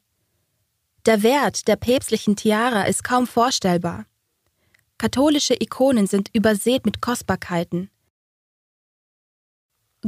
Der 1.06 1.22
Wert 1.22 1.66
der 1.66 1.76
päpstlichen 1.76 2.36
Tiara 2.36 2.82
ist 2.82 3.02
kaum 3.04 3.26
vorstellbar. 3.26 4.04
Katholische 5.02 5.56
Ikonen 5.58 6.06
sind 6.06 6.30
übersät 6.32 6.86
mit 6.86 7.00
Kostbarkeiten. 7.00 7.90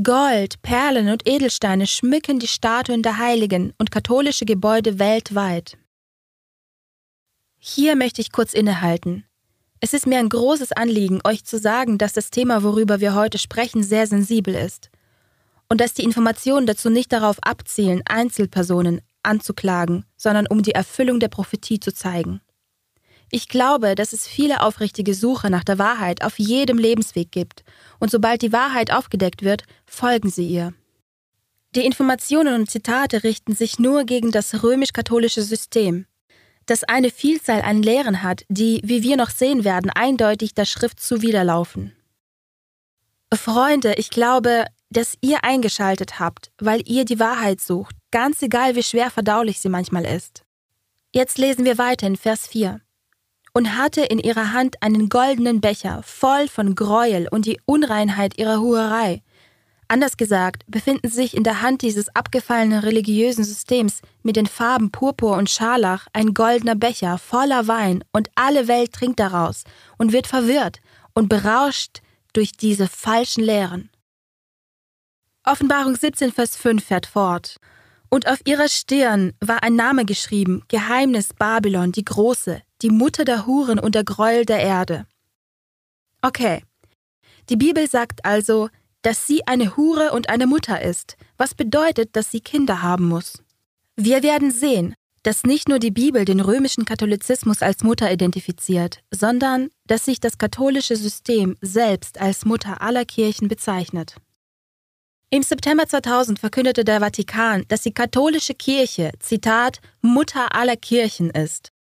Gold, 0.01 0.63
Perlen 0.63 1.09
und 1.09 1.29
Edelsteine 1.29 1.89
schmücken 1.89 2.39
die 2.39 2.47
Statuen 2.47 3.03
der 3.03 3.19
Heiligen 3.19 3.75
und 3.79 3.91
katholische 3.91 4.45
Gebäude 4.45 5.01
weltweit. 5.01 5.79
Hier 7.59 7.97
möchte 7.97 8.21
ich 8.21 8.31
kurz 8.31 8.55
innehalten. 8.55 9.25
Es 9.81 9.95
ist 9.95 10.07
mir 10.07 10.21
ein 10.21 10.29
großes 10.29 10.71
Anliegen, 10.71 11.19
euch 11.25 11.45
zu 11.45 11.59
sagen, 11.59 11.99
dass 11.99 12.13
das 12.13 12.31
Thema, 12.31 12.63
worüber 12.63 13.01
wir 13.01 13.17
heute 13.17 13.39
sprechen, 13.39 13.83
sehr 13.83 14.07
sensibel 14.07 14.55
ist 14.55 14.91
und 15.69 15.81
dass 15.81 15.95
die 15.95 16.05
Informationen 16.05 16.69
dazu 16.69 16.89
nicht 16.89 17.13
darauf 17.13 17.43
abzielen, 17.43 18.03
Einzelpersonen 18.05 19.01
anzuklagen, 19.25 20.05
sondern 20.17 20.47
um 20.47 20.63
die 20.63 20.77
Erfüllung 20.77 21.19
der 21.19 21.31
Prophetie 21.31 21.81
zu 21.81 21.93
zeigen. 21.93 22.41
Ich 23.35 23.49
glaube, 23.49 23.97
dass 23.97 24.13
es 24.13 24.29
viele 24.29 24.63
aufrichtige 24.63 25.13
Suche 25.13 25.51
nach 25.51 25.65
der 25.65 25.77
Wahrheit 25.77 26.23
auf 26.23 26.39
jedem 26.39 26.79
Lebensweg 26.79 27.33
gibt, 27.33 27.65
und 27.99 28.09
sobald 28.09 28.43
die 28.43 28.53
Wahrheit 28.53 28.93
aufgedeckt 28.93 29.43
wird, 29.43 29.65
folgen 29.87 30.31
sie 30.31 30.47
ihr. 30.47 30.73
Die 31.75 31.85
Informationen 31.85 32.55
und 32.55 32.71
Zitate 32.71 33.25
richten 33.25 33.57
sich 33.57 33.81
nur 33.81 34.05
gegen 34.05 34.31
das 34.31 34.63
römisch-katholische 34.63 35.43
System, 35.43 36.07
das 36.67 36.85
eine 36.85 37.11
Vielzahl 37.11 37.63
an 37.63 37.83
Lehren 37.83 38.23
hat, 38.23 38.45
die, 38.49 38.81
wie 38.85 39.03
wir 39.03 39.17
noch 39.17 39.31
sehen 39.31 39.65
werden, 39.65 39.91
eindeutig 39.91 40.55
der 40.55 40.65
Schrift 40.65 41.01
zuwiderlaufen. 41.01 41.93
Freunde, 43.35 43.95
ich 43.95 44.11
glaube, 44.11 44.67
dass 44.91 45.19
ihr 45.23 45.43
eingeschaltet 45.43 46.21
habt, 46.21 46.53
weil 46.59 46.89
ihr 46.89 47.05
die 47.05 47.19
Wahrheit 47.19 47.61
sucht, 47.61 47.97
ganz 48.13 48.43
egal 48.43 48.77
wie 48.77 48.85
schwer 48.85 49.11
verdaulich 49.11 49.59
sie 49.59 49.71
manchmal 49.71 50.05
ist. 50.05 50.45
Jetzt 51.13 51.37
lesen 51.39 51.65
wir 51.65 51.79
weiter 51.79 52.07
in 52.07 52.15
Vers 52.15 52.47
4. 52.47 52.81
Und 53.57 53.79
hatte 53.79 54.03
in 54.03 54.19
ihrer 54.19 54.53
Hand 54.53 54.83
einen 54.83 55.09
goldenen 55.09 55.61
Becher 55.61 56.03
voll 56.03 56.49
von 56.49 56.75
Gräuel 56.75 57.29
und 57.31 57.47
die 57.47 57.61
Unreinheit 57.67 58.37
ihrer 58.37 58.61
Huerei, 58.61 59.23
Anders 59.89 60.17
gesagt, 60.17 60.65
befinden 60.67 61.09
sich 61.09 61.37
in 61.37 61.45
der 61.45 61.63
Hand 61.63 61.83
dieses 61.83 62.15
abgefallenen 62.17 62.81
religiösen 62.81 63.45
Systems 63.45 64.01
mit 64.23 64.37
den 64.37 64.47
Farben 64.47 64.91
Purpur 64.91 65.37
und 65.37 65.51
Scharlach 65.51 66.07
ein 66.13 66.33
goldener 66.33 66.75
Becher 66.75 67.19
voller 67.19 67.69
Wein 67.69 68.03
und 68.13 68.31
alle 68.35 68.67
Welt 68.67 68.93
trinkt 68.93 69.21
daraus 69.21 69.65
und 69.99 70.13
wird 70.13 70.27
verwirrt 70.27 70.81
und 71.13 71.29
berauscht 71.29 72.01
durch 72.33 72.53
diese 72.53 72.89
falschen 72.89 73.45
Lehren. 73.45 73.91
Offenbarung 75.45 75.95
17, 75.95 76.33
Vers 76.33 76.57
5 76.57 76.83
fährt 76.83 77.07
fort. 77.07 77.61
Und 78.09 78.27
auf 78.27 78.39
ihrer 78.47 78.69
Stirn 78.69 79.35
war 79.41 79.63
ein 79.63 79.77
Name 79.77 80.05
geschrieben, 80.07 80.63
Geheimnis 80.69 81.35
Babylon, 81.35 81.93
die 81.93 82.05
Große, 82.05 82.63
die 82.85 82.91
Mutter 82.91 83.25
der 83.25 83.47
Huren 83.47 83.79
und 83.79 83.95
der 83.95 84.05
Gräuel 84.05 84.45
der 84.45 84.61
Erde. 84.61 85.07
Okay. 86.21 86.63
Die 87.49 87.57
Bibel 87.57 87.89
sagt 87.89 88.27
also, 88.27 88.69
dass 89.01 89.27
sie 89.27 89.47
eine 89.47 89.77
Hure 89.79 90.13
und 90.13 90.29
eine 90.29 90.47
Mutter 90.47 90.83
ist, 90.83 91.17
was 91.39 91.55
bedeutet, 91.55 92.15
dass 92.15 92.31
sie 92.31 92.41
Kinder 92.41 92.83
haben 92.83 93.09
muss. 93.09 93.43
Wir 93.97 94.23
werden 94.23 94.51
sehen, 94.51 94.95
dass 95.23 95.45
nicht 95.45 95.67
nur 95.67 95.79
die 95.79 95.91
Bibel 95.91 96.27
den 96.27 96.41
römischen 96.41 96.85
Katholizismus 96.85 97.63
als 97.63 97.83
Mutter 97.83 98.13
identifiziert, 98.13 99.01
sondern 99.11 99.71
dass 99.87 100.05
sich 100.05 100.21
das 100.21 100.37
katholische 100.37 100.97
System 100.97 101.57
selbst 101.63 102.21
als 102.21 102.45
Mutter 102.45 102.83
aller 102.83 103.07
Kirchen 103.07 103.49
bezeichnet. 103.49 104.17
Im 105.31 105.43
September 105.43 105.87
2000 105.89 106.39
verkündete 106.39 106.85
der 106.85 107.01
Vatikan, 107.01 107.65
dass 107.69 107.81
die 107.81 107.95
katholische 107.95 108.55
Kirche, 108.55 109.13
Zitat, 109.21 109.81
Mutter 110.03 110.55
aller 110.55 110.77
Kirchen 110.77 111.31
ist 111.31 111.74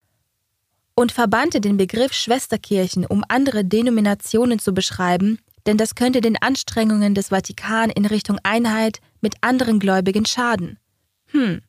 und 0.95 1.11
verbannte 1.11 1.61
den 1.61 1.77
Begriff 1.77 2.13
Schwesterkirchen, 2.13 3.05
um 3.05 3.23
andere 3.27 3.65
Denominationen 3.65 4.59
zu 4.59 4.73
beschreiben, 4.73 5.39
denn 5.65 5.77
das 5.77 5.95
könnte 5.95 6.21
den 6.21 6.37
Anstrengungen 6.37 7.15
des 7.15 7.29
Vatikan 7.29 7.89
in 7.89 8.05
Richtung 8.05 8.37
Einheit 8.43 8.99
mit 9.21 9.35
anderen 9.41 9.79
Gläubigen 9.79 10.25
schaden. 10.25 10.77
Hm. 11.27 11.61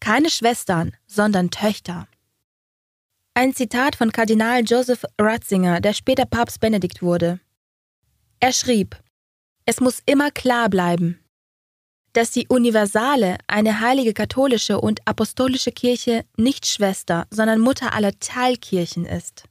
Keine 0.00 0.30
Schwestern, 0.30 0.92
sondern 1.06 1.50
Töchter. 1.50 2.08
Ein 3.34 3.54
Zitat 3.54 3.96
von 3.96 4.12
Kardinal 4.12 4.62
Joseph 4.64 5.04
Ratzinger, 5.18 5.80
der 5.80 5.92
später 5.92 6.26
Papst 6.26 6.60
Benedikt 6.60 7.02
wurde. 7.02 7.40
Er 8.40 8.52
schrieb, 8.52 8.96
es 9.64 9.80
muss 9.80 10.02
immer 10.04 10.30
klar 10.30 10.68
bleiben, 10.68 11.21
dass 12.12 12.30
die 12.30 12.46
universale, 12.48 13.38
eine 13.46 13.80
heilige 13.80 14.12
katholische 14.12 14.80
und 14.80 15.06
apostolische 15.06 15.72
Kirche 15.72 16.24
nicht 16.36 16.66
Schwester, 16.66 17.26
sondern 17.30 17.60
Mutter 17.60 17.94
aller 17.94 18.18
Teilkirchen 18.18 19.06
ist. 19.06 19.44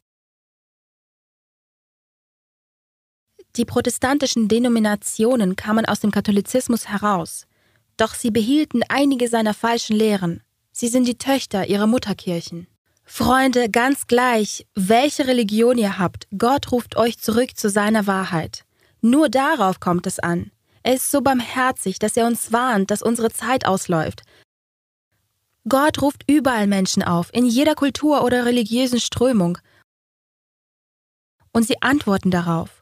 Die 3.57 3.65
protestantischen 3.65 4.47
Denominationen 4.47 5.55
kamen 5.55 5.85
aus 5.85 5.99
dem 5.99 6.11
Katholizismus 6.11 6.87
heraus, 6.87 7.47
doch 7.97 8.13
sie 8.13 8.31
behielten 8.31 8.81
einige 8.87 9.27
seiner 9.27 9.53
falschen 9.53 9.95
Lehren. 9.95 10.41
Sie 10.71 10.87
sind 10.87 11.05
die 11.05 11.17
Töchter 11.17 11.67
ihrer 11.67 11.87
Mutterkirchen. 11.87 12.67
Freunde, 13.03 13.69
ganz 13.69 14.07
gleich, 14.07 14.65
welche 14.73 15.27
Religion 15.27 15.77
ihr 15.77 15.99
habt, 15.99 16.27
Gott 16.37 16.71
ruft 16.71 16.95
euch 16.95 17.19
zurück 17.19 17.57
zu 17.57 17.69
seiner 17.69 18.07
Wahrheit. 18.07 18.63
Nur 19.01 19.27
darauf 19.27 19.81
kommt 19.81 20.07
es 20.07 20.19
an. 20.19 20.51
Er 20.83 20.95
ist 20.95 21.11
so 21.11 21.21
barmherzig, 21.21 21.99
dass 21.99 22.17
er 22.17 22.25
uns 22.25 22.51
warnt, 22.51 22.91
dass 22.91 23.01
unsere 23.01 23.31
Zeit 23.31 23.65
ausläuft. 23.65 24.23
Gott 25.69 26.01
ruft 26.01 26.23
überall 26.27 26.67
Menschen 26.67 27.03
auf, 27.03 27.29
in 27.33 27.45
jeder 27.45 27.75
Kultur 27.75 28.23
oder 28.23 28.45
religiösen 28.45 28.99
Strömung. 28.99 29.59
Und 31.51 31.67
sie 31.67 31.81
antworten 31.81 32.31
darauf 32.31 32.81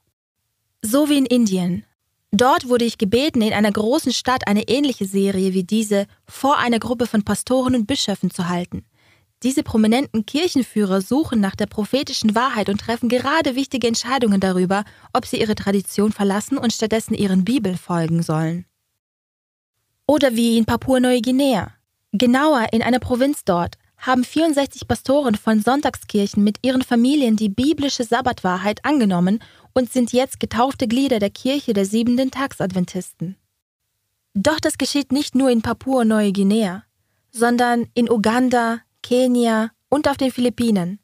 so 0.82 1.10
wie 1.10 1.18
in 1.18 1.26
Indien. 1.26 1.86
Dort 2.32 2.70
wurde 2.70 2.86
ich 2.86 2.98
gebeten, 2.98 3.42
in 3.42 3.54
einer 3.54 3.72
großen 3.72 4.14
Stadt 4.14 4.48
eine 4.48 4.68
ähnliche 4.68 5.06
Serie 5.06 5.54
wie 5.54 5.64
diese 5.64 6.06
vor 6.26 6.58
einer 6.58 6.80
Gruppe 6.80 7.08
von 7.08 7.24
Pastoren 7.24 7.76
und 7.76 7.88
Bischöfen 7.88 8.30
zu 8.30 8.48
halten. 8.48 8.86
Diese 9.44 9.64
prominenten 9.64 10.26
Kirchenführer 10.26 11.02
suchen 11.02 11.40
nach 11.40 11.56
der 11.56 11.66
prophetischen 11.66 12.36
Wahrheit 12.36 12.68
und 12.68 12.82
treffen 12.82 13.08
gerade 13.08 13.56
wichtige 13.56 13.88
Entscheidungen 13.88 14.42
darüber, 14.42 14.84
ob 15.14 15.26
sie 15.26 15.40
ihre 15.40 15.56
Tradition 15.56 16.12
verlassen 16.12 16.58
und 16.58 16.74
stattdessen 16.74 17.14
ihren 17.14 17.46
Bibeln 17.46 17.78
folgen 17.78 18.22
sollen. 18.22 18.66
Oder 20.08 20.36
wie 20.36 20.58
in 20.58 20.66
Papua-Neuguinea. 20.66 21.72
Genauer 22.12 22.68
in 22.74 22.82
einer 22.82 23.00
Provinz 23.00 23.44
dort 23.46 23.76
haben 23.98 24.24
64 24.24 24.88
Pastoren 24.88 25.36
von 25.36 25.62
Sonntagskirchen 25.62 26.44
mit 26.44 26.58
ihren 26.62 26.82
Familien 26.82 27.36
die 27.36 27.50
biblische 27.50 28.04
Sabbatwahrheit 28.04 28.84
angenommen 28.84 29.40
und 29.74 29.92
sind 29.92 30.12
jetzt 30.12 30.40
getaufte 30.40 30.88
Glieder 30.88 31.20
der 31.20 31.30
Kirche 31.30 31.74
der 31.74 31.86
siebenten 31.86 32.32
Tagsadventisten. 32.32 33.36
Doch 34.34 34.60
das 34.60 34.78
geschieht 34.78 35.12
nicht 35.12 35.36
nur 35.36 35.50
in 35.50 35.62
Papua-Neuguinea, 35.62 36.84
sondern 37.32 37.88
in 37.94 38.10
Uganda, 38.10 38.80
Kenia 39.02 39.72
und 39.90 40.08
auf 40.08 40.18
den 40.18 40.32
Philippinen. 40.32 41.00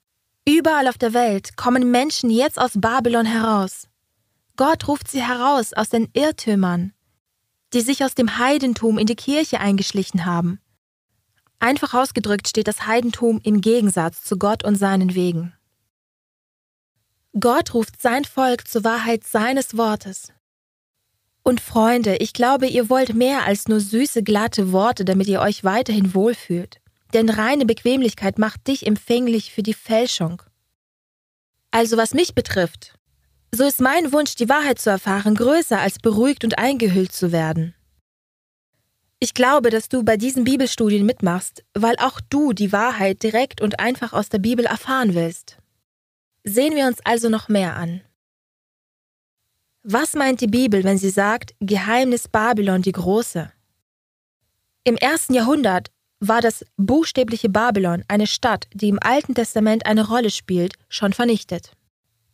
Überall 0.48 0.88
auf 0.88 0.98
der 0.98 1.14
Welt 1.14 1.58
kommen 1.58 1.90
Menschen 1.90 2.30
jetzt 2.30 2.60
aus 2.60 2.74
Babylon 2.76 3.26
heraus. 3.26 3.88
Gott 4.58 4.88
ruft 4.88 5.10
sie 5.10 5.22
heraus 5.22 5.74
aus 5.74 5.90
den 5.90 6.08
Irrtümern, 6.14 6.94
die 7.74 7.82
sich 7.82 8.04
aus 8.04 8.14
dem 8.14 8.38
Heidentum 8.38 8.98
in 8.98 9.08
die 9.08 9.16
Kirche 9.16 9.60
eingeschlichen 9.60 10.26
haben. 10.26 10.62
Einfach 11.60 11.94
ausgedrückt 11.94 12.48
steht 12.48 12.68
das 12.68 12.86
Heidentum 12.86 13.42
im 13.44 13.62
Gegensatz 13.62 14.24
zu 14.24 14.38
Gott 14.38 14.64
und 14.64 14.76
seinen 14.76 15.16
Wegen. 15.16 15.54
Gott 17.38 17.74
ruft 17.74 18.02
sein 18.02 18.24
Volk 18.24 18.68
zur 18.68 18.84
Wahrheit 18.84 19.24
seines 19.24 19.76
Wortes. 19.76 20.32
Und 21.44 21.60
Freunde, 21.60 22.18
ich 22.18 22.34
glaube, 22.34 22.68
ihr 22.68 22.90
wollt 22.90 23.14
mehr 23.14 23.46
als 23.46 23.68
nur 23.68 23.80
süße, 23.80 24.24
glatte 24.24 24.72
Worte, 24.72 25.06
damit 25.06 25.28
ihr 25.28 25.42
euch 25.42 25.64
weiterhin 25.64 26.14
wohlfühlt 26.14 26.80
denn 27.16 27.30
reine 27.30 27.66
Bequemlichkeit 27.66 28.38
macht 28.38 28.68
dich 28.68 28.86
empfänglich 28.86 29.52
für 29.52 29.64
die 29.64 29.74
Fälschung. 29.74 30.44
Also 31.72 31.98
was 31.98 32.14
mich 32.14 32.36
betrifft, 32.36 32.94
so 33.54 33.64
ist 33.64 33.80
mein 33.80 34.12
Wunsch, 34.12 34.36
die 34.36 34.50
Wahrheit 34.50 34.80
zu 34.80 34.90
erfahren, 34.90 35.36
größer 35.36 35.80
als 35.80 35.98
beruhigt 36.00 36.44
und 36.44 36.60
eingehüllt 36.60 37.14
zu 37.14 37.32
werden. 37.32 37.74
Ich 39.20 39.34
glaube, 39.34 39.70
dass 39.70 39.88
du 39.88 40.04
bei 40.04 40.18
diesen 40.18 40.44
Bibelstudien 40.44 41.06
mitmachst, 41.06 41.64
weil 41.74 41.96
auch 42.00 42.20
du 42.30 42.52
die 42.52 42.74
Wahrheit 42.74 43.24
direkt 43.24 43.62
und 43.62 43.80
einfach 43.80 44.12
aus 44.12 44.28
der 44.28 44.40
Bibel 44.40 44.66
erfahren 44.66 45.16
willst. 45.16 45.58
Sehen 46.44 46.76
wir 46.76 46.86
uns 46.86 47.00
also 47.06 47.30
noch 47.30 47.48
mehr 47.48 47.78
an. 47.78 48.02
Was 49.84 50.16
meint 50.16 50.42
die 50.42 50.48
Bibel, 50.48 50.84
wenn 50.84 50.98
sie 50.98 51.10
sagt 51.10 51.56
Geheimnis 51.62 52.28
Babylon 52.28 52.82
die 52.82 52.92
Große? 52.92 53.52
Im 54.84 54.98
ersten 54.98 55.34
Jahrhundert 55.34 55.92
war 56.28 56.42
das 56.42 56.66
buchstäbliche 56.78 57.50
Babylon, 57.50 58.04
eine 58.08 58.28
Stadt, 58.28 58.68
die 58.74 58.90
im 58.90 59.00
Alten 59.02 59.36
Testament 59.36 59.86
eine 59.86 60.08
Rolle 60.08 60.30
spielt, 60.30 60.74
schon 60.90 61.14
vernichtet. 61.14 61.72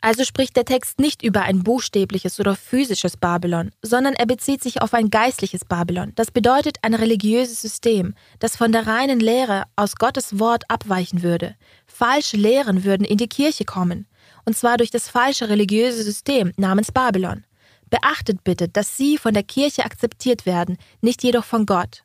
Also 0.04 0.24
spricht 0.24 0.58
der 0.58 0.66
Text 0.66 1.00
nicht 1.00 1.22
über 1.22 1.44
ein 1.44 1.62
buchstäbliches 1.62 2.40
oder 2.40 2.56
physisches 2.56 3.18
Babylon, 3.18 3.70
sondern 3.84 4.16
er 4.16 4.26
bezieht 4.26 4.64
sich 4.64 4.82
auf 4.82 4.96
ein 4.96 5.12
geistliches 5.12 5.64
Babylon. 5.64 6.12
Das 6.16 6.32
bedeutet 6.32 6.78
ein 6.82 6.96
religiöses 6.96 7.62
System, 7.62 8.16
das 8.40 8.58
von 8.58 8.72
der 8.72 8.88
reinen 8.88 9.20
Lehre 9.20 9.66
aus 9.76 9.96
Gottes 9.96 10.40
Wort 10.40 10.64
abweichen 10.70 11.22
würde. 11.22 11.56
Falsche 11.86 12.36
Lehren 12.36 12.84
würden 12.84 13.06
in 13.06 13.18
die 13.18 13.30
Kirche 13.30 13.64
kommen, 13.64 14.08
und 14.44 14.58
zwar 14.58 14.78
durch 14.78 14.90
das 14.90 15.08
falsche 15.08 15.50
religiöse 15.50 16.02
System 16.02 16.52
namens 16.58 16.92
Babylon. 16.92 17.46
Beachtet 17.92 18.44
bitte, 18.44 18.70
dass 18.70 18.98
sie 18.98 19.20
von 19.20 19.36
der 19.36 19.44
Kirche 19.44 19.86
akzeptiert 19.86 20.48
werden, 20.48 20.78
nicht 21.02 21.22
jedoch 21.22 21.46
von 21.46 21.68
Gott. 21.68 22.04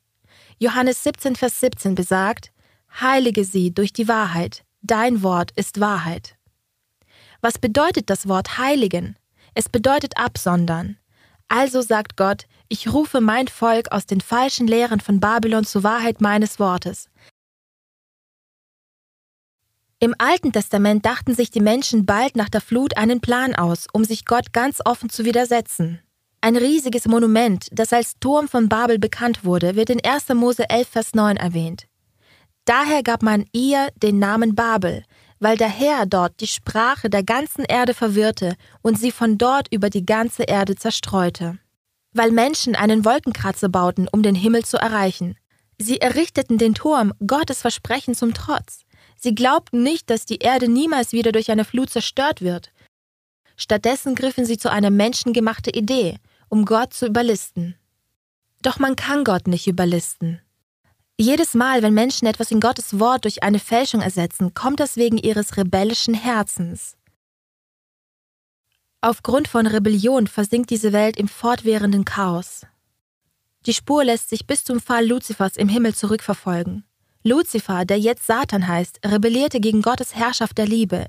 Johannes 0.59 1.03
17, 1.03 1.37
Vers 1.37 1.61
17 1.61 1.95
besagt, 1.95 2.51
Heilige 3.01 3.45
sie 3.45 3.75
durch 3.75 3.93
die 3.93 4.09
Wahrheit, 4.09 4.64
dein 4.81 5.23
Wort 5.23 5.51
ist 5.51 5.81
Wahrheit. 5.81 6.37
Was 7.42 7.59
bedeutet 7.59 8.09
das 8.09 8.27
Wort 8.27 8.57
heiligen? 8.57 9.16
Es 9.55 9.69
bedeutet 9.69 10.16
absondern. 10.16 10.97
Also 11.49 11.83
sagt 11.83 12.16
Gott, 12.16 12.47
ich 12.69 12.92
rufe 12.92 13.21
mein 13.21 13.49
Volk 13.49 13.92
aus 13.92 14.07
den 14.07 14.21
falschen 14.21 14.66
Lehren 14.66 15.01
von 15.01 15.21
Babylon 15.21 15.64
zur 15.64 15.83
Wahrheit 15.83 16.21
meines 16.21 16.59
Wortes. 16.59 17.11
Im 19.99 20.14
Alten 20.19 20.53
Testament 20.53 21.05
dachten 21.05 21.35
sich 21.35 21.51
die 21.51 21.61
Menschen 21.61 22.07
bald 22.07 22.37
nach 22.37 22.49
der 22.49 22.61
Flut 22.61 22.97
einen 22.97 23.21
Plan 23.21 23.55
aus, 23.55 23.87
um 23.92 24.05
sich 24.05 24.25
Gott 24.25 24.53
ganz 24.53 24.81
offen 24.85 25.11
zu 25.11 25.25
widersetzen. 25.25 26.01
Ein 26.40 26.57
riesiges 26.57 27.07
Monument, 27.07 27.68
das 27.72 27.92
als 27.92 28.18
Turm 28.20 28.49
von 28.49 28.68
Babel 28.68 28.99
bekannt 28.99 29.44
wurde, 29.44 29.75
wird 29.75 29.90
in 29.90 30.05
1. 30.05 30.29
Mose 30.35 30.68
11, 30.68 30.88
Vers 30.88 31.14
9 31.14 31.37
erwähnt. 31.37 31.87
Daher 32.64 33.03
gab 33.03 33.22
man 33.22 33.46
ihr 33.53 33.88
den 33.96 34.18
Namen 34.18 34.55
Babel, 34.55 35.05
weil 35.38 35.57
der 35.57 35.68
Herr 35.68 36.07
dort 36.07 36.40
die 36.40 36.46
Sprache 36.46 37.11
der 37.11 37.22
ganzen 37.22 37.64
Erde 37.64 37.94
verwirrte 37.94 38.57
und 38.83 38.99
sie 38.99 39.12
von 39.12 39.38
dort 39.38 39.72
über 39.72 39.90
die 39.90 40.05
ganze 40.05 40.44
Erde 40.44 40.77
zerstreute. 40.77 41.59
Weil 42.12 42.33
Menschen 42.33 42.75
einen 42.75 43.05
Wolkenkratzer 43.05 43.68
bauten, 43.68 44.09
um 44.11 44.22
den 44.22 44.35
Himmel 44.35 44.64
zu 44.64 44.79
erreichen. 44.79 45.37
Sie 45.79 46.01
errichteten 46.01 46.59
den 46.59 46.75
Turm 46.75 47.12
Gottes 47.27 47.61
Versprechen 47.61 48.14
zum 48.14 48.33
Trotz. 48.33 48.81
Sie 49.18 49.35
glaubten 49.35 49.83
nicht, 49.83 50.11
dass 50.11 50.25
die 50.25 50.38
Erde 50.38 50.68
niemals 50.68 51.12
wieder 51.12 51.33
durch 51.33 51.51
eine 51.51 51.64
Flut 51.64 51.90
zerstört 51.90 52.40
wird. 52.40 52.70
Stattdessen 53.57 54.14
griffen 54.14 54.45
sie 54.45 54.59
zu 54.59 54.71
einer 54.71 54.90
menschengemachten 54.90 55.73
Idee, 55.75 56.19
um 56.49 56.64
Gott 56.64 56.92
zu 56.92 57.07
überlisten. 57.07 57.75
Doch 58.62 58.79
man 58.79 58.97
kann 58.97 59.25
Gott 59.25 59.49
nicht 59.49 59.66
überlisten. 59.66 60.40
Jedes 61.19 61.55
Mal, 61.55 61.83
wenn 61.83 61.95
Menschen 61.95 62.27
etwas 62.27 62.51
in 62.51 62.61
Gottes 62.61 62.99
Wort 62.99 63.25
durch 63.25 63.42
eine 63.42 63.59
Fälschung 63.59 64.03
ersetzen, 64.03 64.53
kommt 64.53 64.81
das 64.81 64.97
wegen 64.97 65.16
ihres 65.16 65.57
rebellischen 65.57 66.12
Herzens. 66.14 66.97
Aufgrund 69.01 69.49
von 69.49 69.66
Rebellion 69.66 70.27
versinkt 70.27 70.69
diese 70.71 70.92
Welt 70.92 71.16
im 71.16 71.29
fortwährenden 71.29 72.05
Chaos. 72.05 72.66
Die 73.64 73.73
Spur 73.73 74.05
lässt 74.05 74.29
sich 74.29 74.47
bis 74.47 74.64
zum 74.64 74.81
Fall 74.81 75.07
Luzifers 75.07 75.57
im 75.57 75.69
Himmel 75.69 75.95
zurückverfolgen. 75.95 76.85
Luzifer, 77.23 77.85
der 77.85 77.99
jetzt 77.99 78.27
Satan 78.27 78.69
heißt, 78.69 79.01
rebellierte 79.05 79.59
gegen 79.59 79.83
Gottes 79.83 80.14
Herrschaft 80.14 80.59
der 80.59 80.66
Liebe, 80.66 81.07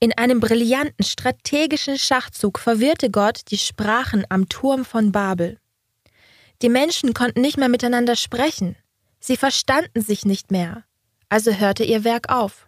in 0.00 0.16
einem 0.16 0.40
brillanten 0.40 1.04
strategischen 1.04 1.98
Schachzug 1.98 2.58
verwirrte 2.58 3.10
Gott 3.10 3.42
die 3.50 3.58
Sprachen 3.58 4.24
am 4.30 4.48
Turm 4.48 4.86
von 4.86 5.12
Babel. 5.12 5.58
Die 6.62 6.70
Menschen 6.70 7.12
konnten 7.12 7.42
nicht 7.42 7.58
mehr 7.58 7.68
miteinander 7.68 8.16
sprechen. 8.16 8.76
Sie 9.20 9.36
verstanden 9.36 10.00
sich 10.00 10.24
nicht 10.24 10.50
mehr. 10.50 10.84
Also 11.28 11.52
hörte 11.52 11.84
ihr 11.84 12.02
Werk 12.02 12.30
auf. 12.30 12.66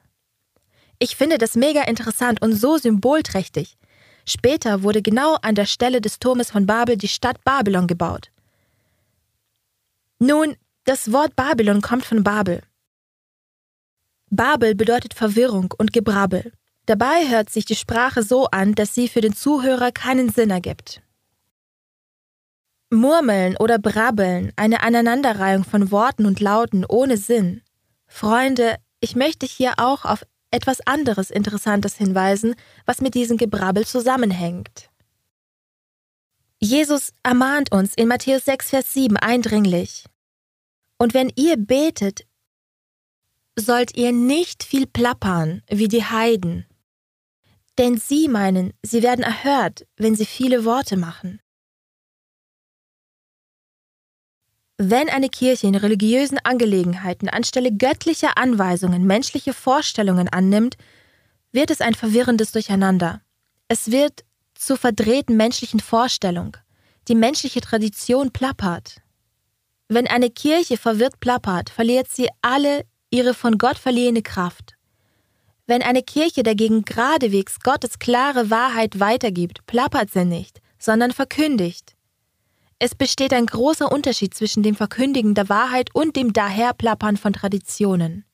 Ich 0.99 1.17
finde 1.17 1.39
das 1.39 1.57
mega 1.57 1.83
interessant 1.85 2.43
und 2.43 2.53
so 2.53 2.77
symbolträchtig. 2.77 3.79
Später 4.27 4.83
wurde 4.83 5.01
genau 5.01 5.37
an 5.41 5.55
der 5.55 5.67
Stelle 5.67 6.03
des 6.03 6.19
Turmes 6.19 6.51
von 6.51 6.67
Babel 6.67 6.97
die 6.99 7.09
Stadt 7.09 7.43
Babylon 7.45 7.87
gebaut. 7.87 8.31
Nun, 10.19 10.57
das 10.85 11.11
Wort 11.13 11.35
Babylon 11.35 11.81
kommt 11.81 12.05
von 12.05 12.23
Babel. 12.23 12.63
Babel 14.31 14.75
bedeutet 14.75 15.15
Verwirrung 15.15 15.75
und 15.77 15.93
Gebrabbel. 15.93 16.53
Dabei 16.87 17.29
hört 17.29 17.51
sich 17.51 17.65
die 17.65 17.77
Sprache 17.77 18.23
so 18.23 18.47
an, 18.47 18.75
dass 18.75 18.95
sie 18.95 19.09
für 19.09 19.21
den 19.21 19.35
Zuhörer 19.35 19.93
keinen 19.93 20.31
Sinn 20.31 20.51
ergibt. 20.51 21.01
Murmeln 22.91 23.57
oder 23.57 23.79
Brabbeln, 23.79 24.53
eine 24.57 24.83
Aneinanderreihung 24.83 25.65
von 25.65 25.91
Worten 25.91 26.27
und 26.27 26.41
Lauten 26.41 26.85
ohne 26.85 27.17
Sinn. 27.17 27.63
Freunde, 28.07 28.77
ich 29.01 29.17
möchte 29.17 29.47
hier 29.47 29.75
auch 29.79 30.05
auf 30.05 30.25
etwas 30.51 30.87
anderes 30.87 31.31
Interessantes 31.31 31.97
hinweisen, 31.97 32.55
was 32.85 33.01
mit 33.01 33.15
diesem 33.15 33.39
Gebrabbel 33.39 33.87
zusammenhängt. 33.87 34.91
Jesus 36.59 37.13
ermahnt 37.23 37.73
uns 37.73 37.95
in 37.95 38.09
Matthäus 38.09 38.45
6, 38.45 38.71
Vers 38.71 38.93
7 38.93 39.17
eindringlich. 39.17 40.05
Und 40.99 41.15
wenn 41.15 41.33
ihr 41.35 41.57
betet, 41.57 42.27
sollt 43.57 43.97
ihr 43.97 44.13
nicht 44.13 44.63
viel 44.63 44.87
plappern 44.87 45.63
wie 45.69 45.89
die 45.89 46.05
Heiden, 46.05 46.67
denn 47.79 47.97
sie 47.99 48.29
meinen, 48.29 48.73
sie 48.83 49.03
werden 49.03 49.25
erhört, 49.25 49.87
wenn 49.97 50.15
sie 50.15 50.27
viele 50.27 50.65
Worte 50.65 50.97
machen. 50.97 51.41
Wenn 54.79 55.09
eine 55.09 55.29
Kirche 55.29 55.69
in 55.69 55.77
religiösen 55.77 56.39
Angelegenheiten 56.43 57.29
anstelle 57.29 57.73
göttlicher 57.73 58.37
Anweisungen 58.37 59.07
menschliche 59.07 59.53
Vorstellungen 59.53 60.29
annimmt, 60.29 60.77
wird 61.53 61.71
es 61.71 61.81
ein 61.81 61.95
verwirrendes 61.95 62.53
Durcheinander. 62.53 63.21
Es 63.69 63.91
wird 63.91 64.25
zur 64.55 64.77
verdrehten 64.77 65.37
menschlichen 65.37 65.81
Vorstellung. 65.81 66.57
Die 67.09 67.15
menschliche 67.15 67.61
Tradition 67.61 68.33
plappert. 68.33 69.03
Wenn 69.89 70.07
eine 70.07 70.31
Kirche 70.31 70.77
verwirrt 70.77 71.21
plappert, 71.21 71.71
verliert 71.71 72.09
sie 72.09 72.29
alle 72.41 72.85
ihre 73.11 73.35
von 73.35 73.59
Gott 73.59 73.79
verliehene 73.79 74.23
Kraft. 74.23 74.72
Wenn 75.67 75.83
eine 75.83 76.03
Kirche 76.03 76.43
dagegen 76.43 76.85
geradewegs 76.85 77.61
Gottes 77.61 77.99
klare 77.99 78.51
Wahrheit 78.51 78.99
weitergibt, 78.99 79.65
plappert 79.67 80.11
sie 80.11 80.25
nicht, 80.25 80.61
sondern 80.79 81.13
verkündigt. 81.13 81.95
Es 82.79 82.97
besteht 82.97 83.33
ein 83.33 83.47
großer 83.47 83.93
Unterschied 83.93 84.35
zwischen 84.35 84.65
dem 84.65 84.75
Verkündigen 84.75 85.35
der 85.35 85.49
Wahrheit 85.49 85.95
und 85.95 86.17
dem 86.17 86.33
Daherplappern 86.33 87.17
von 87.17 87.33
Traditionen. 87.33 88.25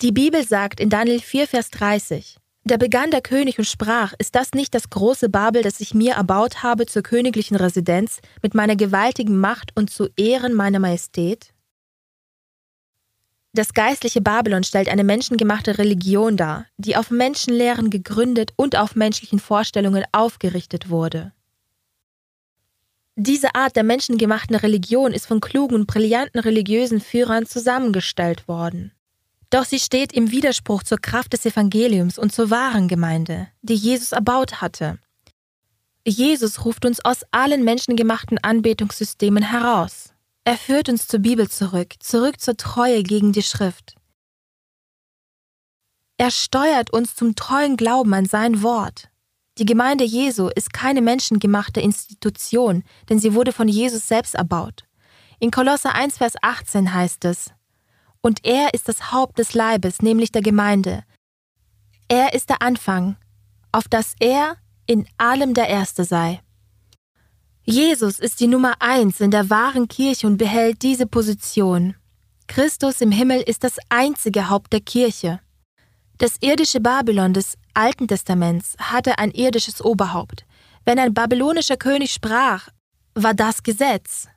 Die 0.00 0.12
Bibel 0.12 0.44
sagt 0.44 0.80
in 0.80 0.90
Daniel 0.90 1.20
4, 1.20 1.48
Vers 1.48 1.70
30, 1.70 2.36
da 2.66 2.76
begann 2.76 3.10
der 3.10 3.20
König 3.20 3.58
und 3.58 3.66
sprach, 3.66 4.14
ist 4.18 4.34
das 4.34 4.52
nicht 4.52 4.74
das 4.74 4.90
große 4.90 5.28
Babel, 5.28 5.62
das 5.62 5.80
ich 5.80 5.92
mir 5.92 6.14
erbaut 6.14 6.62
habe 6.62 6.86
zur 6.86 7.02
königlichen 7.02 7.56
Residenz 7.56 8.20
mit 8.42 8.54
meiner 8.54 8.74
gewaltigen 8.74 9.38
Macht 9.38 9.72
und 9.76 9.90
zu 9.90 10.08
Ehren 10.16 10.54
meiner 10.54 10.78
Majestät? 10.78 11.53
Das 13.54 13.72
geistliche 13.72 14.20
Babylon 14.20 14.64
stellt 14.64 14.88
eine 14.88 15.04
menschengemachte 15.04 15.78
Religion 15.78 16.36
dar, 16.36 16.66
die 16.76 16.96
auf 16.96 17.12
Menschenlehren 17.12 17.88
gegründet 17.88 18.52
und 18.56 18.76
auf 18.76 18.96
menschlichen 18.96 19.38
Vorstellungen 19.38 20.04
aufgerichtet 20.10 20.90
wurde. 20.90 21.32
Diese 23.14 23.54
Art 23.54 23.76
der 23.76 23.84
menschengemachten 23.84 24.56
Religion 24.56 25.12
ist 25.12 25.26
von 25.26 25.40
klugen 25.40 25.76
und 25.76 25.86
brillanten 25.86 26.40
religiösen 26.40 27.00
Führern 27.00 27.46
zusammengestellt 27.46 28.48
worden. 28.48 28.90
Doch 29.50 29.64
sie 29.64 29.78
steht 29.78 30.12
im 30.12 30.32
Widerspruch 30.32 30.82
zur 30.82 30.98
Kraft 30.98 31.32
des 31.32 31.46
Evangeliums 31.46 32.18
und 32.18 32.32
zur 32.32 32.50
wahren 32.50 32.88
Gemeinde, 32.88 33.46
die 33.62 33.76
Jesus 33.76 34.10
erbaut 34.10 34.60
hatte. 34.60 34.98
Jesus 36.04 36.64
ruft 36.64 36.84
uns 36.84 37.04
aus 37.04 37.20
allen 37.30 37.62
menschengemachten 37.62 38.38
Anbetungssystemen 38.42 39.44
heraus. 39.44 40.13
Er 40.46 40.58
führt 40.58 40.90
uns 40.90 41.08
zur 41.08 41.20
Bibel 41.20 41.48
zurück, 41.48 41.94
zurück 42.00 42.38
zur 42.38 42.56
Treue 42.56 43.02
gegen 43.02 43.32
die 43.32 43.42
Schrift. 43.42 43.94
Er 46.18 46.30
steuert 46.30 46.92
uns 46.92 47.16
zum 47.16 47.34
treuen 47.34 47.76
Glauben 47.76 48.12
an 48.12 48.26
sein 48.26 48.62
Wort. 48.62 49.08
Die 49.56 49.64
Gemeinde 49.64 50.04
Jesu 50.04 50.48
ist 50.48 50.72
keine 50.72 51.00
menschengemachte 51.00 51.80
Institution, 51.80 52.84
denn 53.08 53.18
sie 53.18 53.34
wurde 53.34 53.52
von 53.52 53.68
Jesus 53.68 54.06
selbst 54.06 54.34
erbaut. 54.34 54.84
In 55.40 55.50
Kolosser 55.50 55.94
1, 55.94 56.18
Vers 56.18 56.34
18 56.42 56.92
heißt 56.92 57.24
es, 57.24 57.50
und 58.20 58.44
er 58.44 58.74
ist 58.74 58.88
das 58.88 59.12
Haupt 59.12 59.38
des 59.38 59.54
Leibes, 59.54 60.02
nämlich 60.02 60.30
der 60.32 60.42
Gemeinde. 60.42 61.04
Er 62.08 62.34
ist 62.34 62.50
der 62.50 62.62
Anfang, 62.62 63.16
auf 63.72 63.88
dass 63.88 64.14
er 64.20 64.56
in 64.86 65.06
allem 65.18 65.54
der 65.54 65.68
Erste 65.68 66.04
sei. 66.04 66.40
Jesus 67.66 68.18
ist 68.18 68.40
die 68.40 68.46
Nummer 68.46 68.74
eins 68.80 69.20
in 69.20 69.30
der 69.30 69.48
wahren 69.48 69.88
Kirche 69.88 70.26
und 70.26 70.36
behält 70.36 70.82
diese 70.82 71.06
Position. 71.06 71.94
Christus 72.46 73.00
im 73.00 73.10
Himmel 73.10 73.40
ist 73.40 73.64
das 73.64 73.78
einzige 73.88 74.50
Haupt 74.50 74.74
der 74.74 74.80
Kirche. 74.80 75.40
Das 76.18 76.36
irdische 76.40 76.80
Babylon 76.80 77.32
des 77.32 77.56
Alten 77.72 78.06
Testaments 78.06 78.76
hatte 78.78 79.18
ein 79.18 79.30
irdisches 79.30 79.82
Oberhaupt. 79.82 80.44
Wenn 80.84 80.98
ein 80.98 81.14
babylonischer 81.14 81.78
König 81.78 82.12
sprach, 82.12 82.68
war 83.14 83.32
das 83.32 83.62
Gesetz. 83.62 84.28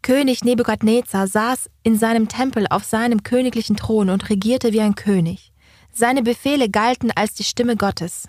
König 0.00 0.44
Nebukadnezar 0.44 1.26
saß 1.26 1.68
in 1.82 1.98
seinem 1.98 2.28
Tempel 2.28 2.66
auf 2.70 2.84
seinem 2.84 3.24
königlichen 3.24 3.76
Thron 3.76 4.08
und 4.08 4.30
regierte 4.30 4.72
wie 4.72 4.80
ein 4.80 4.94
König. 4.94 5.52
Seine 5.92 6.22
Befehle 6.22 6.70
galten 6.70 7.10
als 7.10 7.34
die 7.34 7.44
Stimme 7.44 7.76
Gottes. 7.76 8.28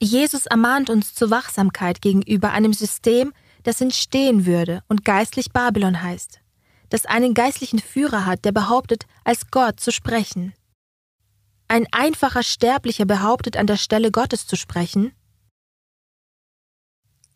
Jesus 0.00 0.46
ermahnt 0.46 0.88
uns 0.88 1.14
zur 1.14 1.30
Wachsamkeit 1.30 2.00
gegenüber 2.00 2.52
einem 2.52 2.72
System, 2.72 3.32
das 3.66 3.80
entstehen 3.80 4.46
würde 4.46 4.82
und 4.88 5.04
geistlich 5.04 5.52
Babylon 5.52 6.02
heißt, 6.02 6.40
das 6.88 7.04
einen 7.04 7.34
geistlichen 7.34 7.80
Führer 7.80 8.24
hat, 8.24 8.44
der 8.44 8.52
behauptet, 8.52 9.06
als 9.24 9.50
Gott 9.50 9.80
zu 9.80 9.90
sprechen. 9.90 10.54
Ein 11.66 11.86
einfacher 11.90 12.44
Sterblicher 12.44 13.06
behauptet, 13.06 13.56
an 13.56 13.66
der 13.66 13.76
Stelle 13.76 14.12
Gottes 14.12 14.46
zu 14.46 14.54
sprechen, 14.54 15.12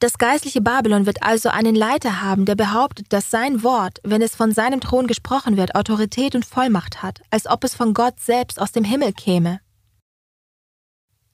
das 0.00 0.16
geistliche 0.16 0.62
Babylon 0.62 1.04
wird 1.04 1.22
also 1.22 1.50
einen 1.50 1.74
Leiter 1.74 2.22
haben, 2.22 2.46
der 2.46 2.54
behauptet, 2.54 3.12
dass 3.12 3.30
sein 3.30 3.62
Wort, 3.62 3.98
wenn 4.02 4.22
es 4.22 4.34
von 4.34 4.50
seinem 4.52 4.80
Thron 4.80 5.06
gesprochen 5.06 5.58
wird, 5.58 5.74
Autorität 5.74 6.34
und 6.34 6.46
Vollmacht 6.46 7.02
hat, 7.02 7.20
als 7.28 7.46
ob 7.46 7.64
es 7.64 7.74
von 7.74 7.92
Gott 7.92 8.18
selbst 8.18 8.58
aus 8.58 8.72
dem 8.72 8.82
Himmel 8.82 9.12
käme. 9.12 9.60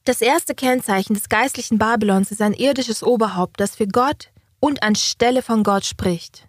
Das 0.02 0.20
erste 0.20 0.56
Kennzeichen 0.56 1.14
des 1.14 1.28
geistlichen 1.28 1.78
Babylons 1.78 2.32
ist 2.32 2.42
ein 2.42 2.54
irdisches 2.54 3.04
Oberhaupt, 3.04 3.60
das 3.60 3.76
für 3.76 3.86
Gott 3.86 4.30
und 4.66 4.82
anstelle 4.82 5.42
von 5.42 5.62
Gott 5.62 5.84
spricht. 5.84 6.48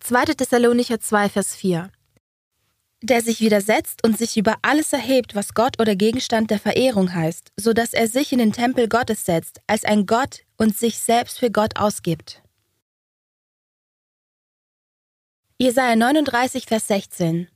2. 0.00 0.24
Thessalonicher 0.34 1.00
2, 1.00 1.28
Vers 1.28 1.54
4 1.54 1.90
der 3.04 3.20
sich 3.20 3.40
widersetzt 3.40 4.04
und 4.04 4.16
sich 4.16 4.36
über 4.36 4.56
alles 4.62 4.92
erhebt, 4.92 5.34
was 5.34 5.54
Gott 5.54 5.80
oder 5.80 5.96
Gegenstand 5.96 6.50
der 6.50 6.60
Verehrung 6.60 7.12
heißt, 7.12 7.50
so 7.56 7.72
dass 7.72 7.92
er 7.92 8.06
sich 8.06 8.32
in 8.32 8.38
den 8.38 8.52
Tempel 8.52 8.88
Gottes 8.88 9.24
setzt, 9.24 9.60
als 9.66 9.84
ein 9.84 10.06
Gott 10.06 10.42
und 10.56 10.76
sich 10.76 10.98
selbst 10.98 11.40
für 11.40 11.50
Gott 11.50 11.76
ausgibt. 11.76 12.42
Jesaja 15.58 15.96
39, 15.96 16.66
Vers 16.66 16.86
16 16.86 17.48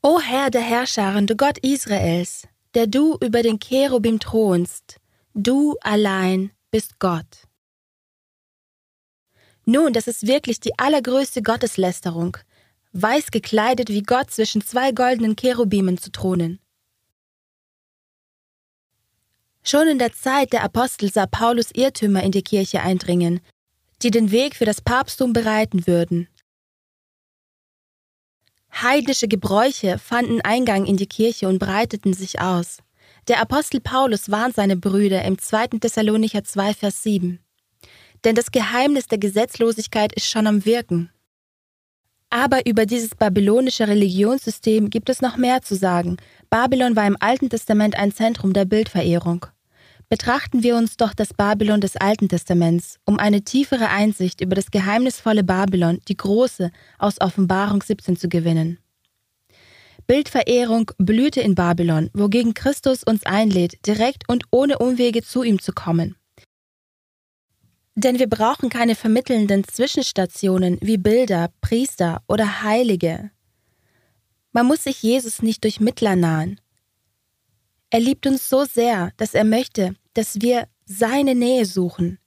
O 0.00 0.20
Herr 0.20 0.50
der 0.50 0.62
Herrscharen, 0.62 1.26
du 1.26 1.36
Gott 1.36 1.58
Israels, 1.58 2.48
der 2.74 2.86
du 2.86 3.18
über 3.20 3.42
den 3.42 3.58
Cherubim 3.58 4.18
thronst, 4.18 4.96
du 5.34 5.76
allein 5.82 6.52
bist 6.70 6.98
Gott. 6.98 7.47
Nun, 9.70 9.92
das 9.92 10.06
ist 10.06 10.26
wirklich 10.26 10.60
die 10.60 10.78
allergrößte 10.78 11.42
Gotteslästerung, 11.42 12.38
weiß 12.92 13.30
gekleidet 13.30 13.90
wie 13.90 14.02
Gott 14.02 14.30
zwischen 14.30 14.62
zwei 14.62 14.92
goldenen 14.92 15.36
Cherubimen 15.36 15.98
zu 15.98 16.10
thronen. 16.10 16.58
Schon 19.62 19.86
in 19.86 19.98
der 19.98 20.14
Zeit 20.14 20.54
der 20.54 20.62
Apostel 20.64 21.12
sah 21.12 21.26
Paulus 21.26 21.70
Irrtümer 21.72 22.22
in 22.22 22.32
die 22.32 22.40
Kirche 22.40 22.80
eindringen, 22.80 23.40
die 24.00 24.10
den 24.10 24.30
Weg 24.30 24.56
für 24.56 24.64
das 24.64 24.80
Papsttum 24.80 25.34
bereiten 25.34 25.86
würden. 25.86 26.28
Heidnische 28.72 29.28
Gebräuche 29.28 29.98
fanden 29.98 30.40
Eingang 30.40 30.86
in 30.86 30.96
die 30.96 31.08
Kirche 31.08 31.46
und 31.46 31.58
breiteten 31.58 32.14
sich 32.14 32.40
aus. 32.40 32.78
Der 33.28 33.38
Apostel 33.42 33.82
Paulus 33.82 34.30
warnt 34.30 34.54
seine 34.54 34.78
Brüder 34.78 35.26
im 35.26 35.38
2. 35.38 35.78
Thessalonicher 35.78 36.42
2, 36.42 36.72
Vers 36.72 37.02
7. 37.02 37.44
Denn 38.24 38.34
das 38.34 38.50
Geheimnis 38.50 39.06
der 39.06 39.18
Gesetzlosigkeit 39.18 40.12
ist 40.12 40.28
schon 40.28 40.46
am 40.46 40.64
Wirken. 40.64 41.10
Aber 42.30 42.66
über 42.66 42.84
dieses 42.84 43.14
babylonische 43.14 43.88
Religionssystem 43.88 44.90
gibt 44.90 45.08
es 45.08 45.22
noch 45.22 45.36
mehr 45.36 45.62
zu 45.62 45.76
sagen. 45.76 46.18
Babylon 46.50 46.94
war 46.94 47.06
im 47.06 47.16
Alten 47.20 47.48
Testament 47.48 47.98
ein 47.98 48.12
Zentrum 48.12 48.52
der 48.52 48.66
Bildverehrung. 48.66 49.46
Betrachten 50.10 50.62
wir 50.62 50.76
uns 50.76 50.96
doch 50.96 51.14
das 51.14 51.34
Babylon 51.34 51.80
des 51.80 51.96
Alten 51.96 52.28
Testaments, 52.28 52.98
um 53.04 53.18
eine 53.18 53.42
tiefere 53.42 53.88
Einsicht 53.88 54.40
über 54.40 54.54
das 54.54 54.70
geheimnisvolle 54.70 55.44
Babylon, 55.44 56.00
die 56.08 56.16
große, 56.16 56.70
aus 56.98 57.20
Offenbarung 57.20 57.82
17 57.82 58.16
zu 58.16 58.28
gewinnen. 58.28 58.78
Bildverehrung 60.06 60.90
blühte 60.96 61.42
in 61.42 61.54
Babylon, 61.54 62.08
wogegen 62.14 62.54
Christus 62.54 63.04
uns 63.04 63.26
einlädt, 63.26 63.86
direkt 63.86 64.26
und 64.26 64.44
ohne 64.50 64.78
Umwege 64.78 65.22
zu 65.22 65.42
ihm 65.42 65.60
zu 65.60 65.72
kommen. 65.72 66.16
Denn 67.98 68.20
wir 68.20 68.28
brauchen 68.28 68.68
keine 68.68 68.94
vermittelnden 68.94 69.64
Zwischenstationen 69.64 70.78
wie 70.80 70.98
Bilder, 70.98 71.50
Priester 71.60 72.22
oder 72.28 72.62
Heilige. 72.62 73.32
Man 74.52 74.66
muss 74.66 74.84
sich 74.84 75.02
Jesus 75.02 75.42
nicht 75.42 75.64
durch 75.64 75.80
Mittler 75.80 76.14
nahen. 76.14 76.60
Er 77.90 77.98
liebt 77.98 78.24
uns 78.28 78.48
so 78.48 78.64
sehr, 78.64 79.10
dass 79.16 79.34
er 79.34 79.42
möchte, 79.42 79.96
dass 80.14 80.40
wir 80.40 80.68
seine 80.84 81.34
Nähe 81.34 81.66
suchen. 81.66 82.20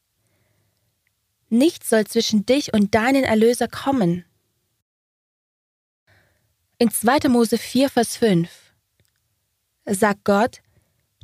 Nichts 1.48 1.90
soll 1.90 2.06
zwischen 2.06 2.46
dich 2.46 2.74
und 2.74 2.94
deinen 2.94 3.24
Erlöser 3.24 3.70
kommen. 3.70 4.26
In 6.80 6.92
2. 6.92 7.30
Mose 7.30 7.58
4, 7.58 7.90
Vers 7.90 8.18
5 8.18 8.74
sagt 9.86 10.26
Gott, 10.26 10.62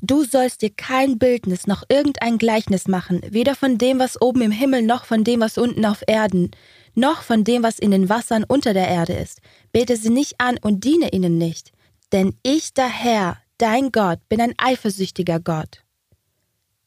Du 0.01 0.23
sollst 0.23 0.61
dir 0.61 0.69
kein 0.69 1.17
Bildnis 1.17 1.65
noch 1.65 1.83
irgendein 1.89 2.37
Gleichnis 2.37 2.87
machen, 2.87 3.21
weder 3.29 3.55
von 3.55 3.79
dem, 3.79 3.97
was 3.97 4.21
oben 4.21 4.41
im 4.41 4.51
Himmel, 4.51 4.83
noch 4.83 5.05
von 5.05 5.23
dem, 5.23 5.39
was 5.39 5.57
unten 5.57 5.85
auf 5.85 6.03
Erden, 6.05 6.51
noch 6.93 7.23
von 7.23 7.43
dem, 7.43 7.63
was 7.63 7.79
in 7.79 7.91
den 7.91 8.07
Wassern 8.07 8.43
unter 8.43 8.73
der 8.73 8.87
Erde 8.87 9.13
ist. 9.13 9.41
Bete 9.71 9.97
sie 9.97 10.11
nicht 10.11 10.39
an 10.39 10.57
und 10.61 10.83
diene 10.83 11.11
ihnen 11.13 11.37
nicht. 11.37 11.71
Denn 12.11 12.37
ich, 12.43 12.73
der 12.73 12.87
Herr, 12.87 13.37
dein 13.57 13.91
Gott, 13.91 14.19
bin 14.29 14.39
ein 14.39 14.53
eifersüchtiger 14.57 15.39
Gott. 15.39 15.83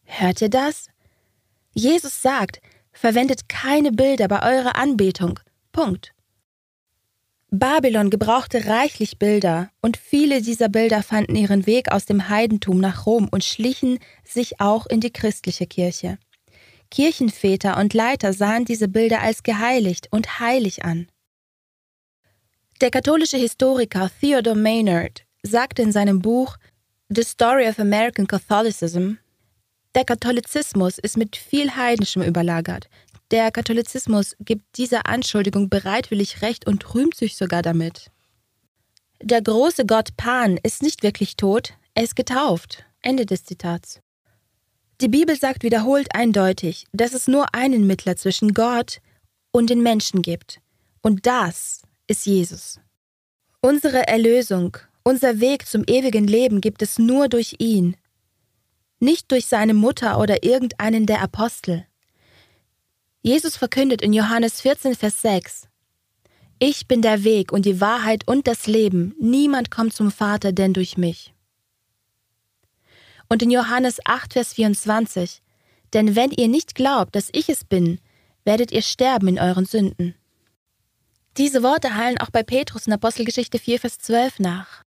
Hört 0.05 0.41
ihr 0.41 0.49
das? 0.49 0.87
Jesus 1.73 2.23
sagt, 2.23 2.61
verwendet 2.93 3.49
keine 3.49 3.93
Bilder 3.93 4.29
bei 4.29 4.43
eurer 4.43 4.77
Anbetung. 4.77 5.41
Punkt. 5.73 6.13
Babylon 7.53 8.11
gebrauchte 8.11 8.67
reichlich 8.67 9.19
Bilder, 9.19 9.71
und 9.81 9.97
viele 9.97 10.41
dieser 10.41 10.69
Bilder 10.69 11.03
fanden 11.03 11.35
ihren 11.35 11.67
Weg 11.67 11.91
aus 11.91 12.05
dem 12.05 12.29
Heidentum 12.29 12.79
nach 12.79 13.07
Rom 13.07 13.29
und 13.29 13.43
schlichen 13.43 13.99
sich 14.25 14.61
auch 14.61 14.87
in 14.87 15.01
die 15.01 15.13
christliche 15.13 15.67
Kirche. 15.67 16.19
Kirchenväter 16.93 17.77
und 17.77 17.93
Leiter 17.93 18.33
sahen 18.33 18.65
diese 18.65 18.87
Bilder 18.87 19.21
als 19.21 19.43
geheiligt 19.43 20.09
und 20.13 20.39
heilig 20.39 20.85
an. 20.85 21.09
Der 22.81 22.91
katholische 22.91 23.37
Historiker 23.37 24.11
Theodore 24.21 24.57
Maynard 24.57 25.25
sagte 25.43 25.83
in 25.83 25.91
seinem 25.91 26.23
Buch 26.23 26.57
The 27.09 27.25
Story 27.25 27.69
of 27.69 27.81
American 27.81 28.29
Catholicism, 28.29 29.15
Der 29.97 30.05
Katholizismus 30.05 30.99
ist 30.99 31.17
mit 31.17 31.35
viel 31.35 31.75
Heidnischem 31.75 32.23
überlagert. 32.23 32.89
Der 33.31 33.51
Katholizismus 33.53 34.35
gibt 34.41 34.77
dieser 34.77 35.07
Anschuldigung 35.07 35.69
bereitwillig 35.69 36.43
recht 36.43 36.67
und 36.67 36.95
rühmt 36.95 37.15
sich 37.15 37.37
sogar 37.37 37.63
damit. 37.63 38.11
Der 39.23 39.41
große 39.41 39.87
Gott 39.87 40.17
Pan 40.17 40.59
ist 40.63 40.83
nicht 40.83 41.03
wirklich 41.03 41.37
tot, 41.37 41.75
er 41.95 42.05
ist 42.05 42.17
getauft. 42.17 42.85
Ende 43.03 43.27
des 43.27 43.45
Zitats. 43.45 44.01
Die 45.01 45.09
Bibel 45.09 45.37
sagt 45.37 45.63
wiederholt 45.63 46.15
eindeutig, 46.15 46.87
dass 46.93 47.15
es 47.15 47.29
nur 47.29 47.55
einen 47.55 47.87
Mittler 47.87 48.17
zwischen 48.17 48.53
Gott 48.53 49.01
und 49.53 49.71
den 49.71 49.83
Menschen 49.83 50.21
gibt. 50.23 50.61
Und 51.01 51.27
das 51.27 51.83
ist 52.07 52.27
Jesus. 52.27 52.81
Unsere 53.63 54.07
Erlösung, 54.09 54.77
unser 55.03 55.41
Weg 55.41 55.67
zum 55.67 55.85
ewigen 55.87 56.27
Leben 56.27 56.61
gibt 56.61 56.83
es 56.83 56.99
nur 56.99 57.29
durch 57.29 57.57
ihn, 57.59 57.97
nicht 58.99 59.31
durch 59.33 59.47
seine 59.47 59.73
Mutter 59.73 60.19
oder 60.19 60.43
irgendeinen 60.45 61.07
der 61.07 61.23
Apostel. 61.23 61.87
Jesus 63.23 63.57
verkündet 63.57 64.01
in 64.01 64.15
Johannes 64.15 64.63
14, 64.63 64.95
Vers 64.95 65.21
6, 65.21 65.69
Ich 66.59 66.89
bin 66.89 67.03
der 67.03 67.23
Weg 67.23 67.53
und 67.53 67.67
die 67.67 67.79
Wahrheit 67.79 68.27
und 68.27 68.47
das 68.47 68.67
Leben, 68.67 69.15
niemand 69.21 69.71
kommt 69.71 69.93
zum 69.93 70.11
Vater 70.11 70.53
denn 70.53 70.73
durch 70.73 70.97
mich. 70.97 71.35
Und 73.29 73.43
in 73.43 73.51
Johannes 73.51 73.99
8, 74.07 74.33
Vers 74.33 74.55
24, 74.55 75.43
Denn 75.93 76.17
wenn 76.17 76.31
ihr 76.31 76.49
nicht 76.49 76.75
glaubt, 76.75 77.15
dass 77.15 77.29
ich 77.33 77.51
es 77.51 77.63
bin, 77.63 78.01
werdet 78.45 78.73
ihr 78.73 78.81
sterben 78.81 79.29
in 79.29 79.39
euren 79.39 79.67
Sünden. 79.67 80.15
Diese 81.37 81.63
Worte 81.63 81.97
hallen 81.97 82.19
auch 82.19 82.31
bei 82.31 82.43
Petrus 82.43 82.87
in 82.87 82.95
Apostelgeschichte 82.95 83.59
4, 83.59 83.81
Vers 83.81 83.99
12 83.99 84.39
nach. 84.39 84.83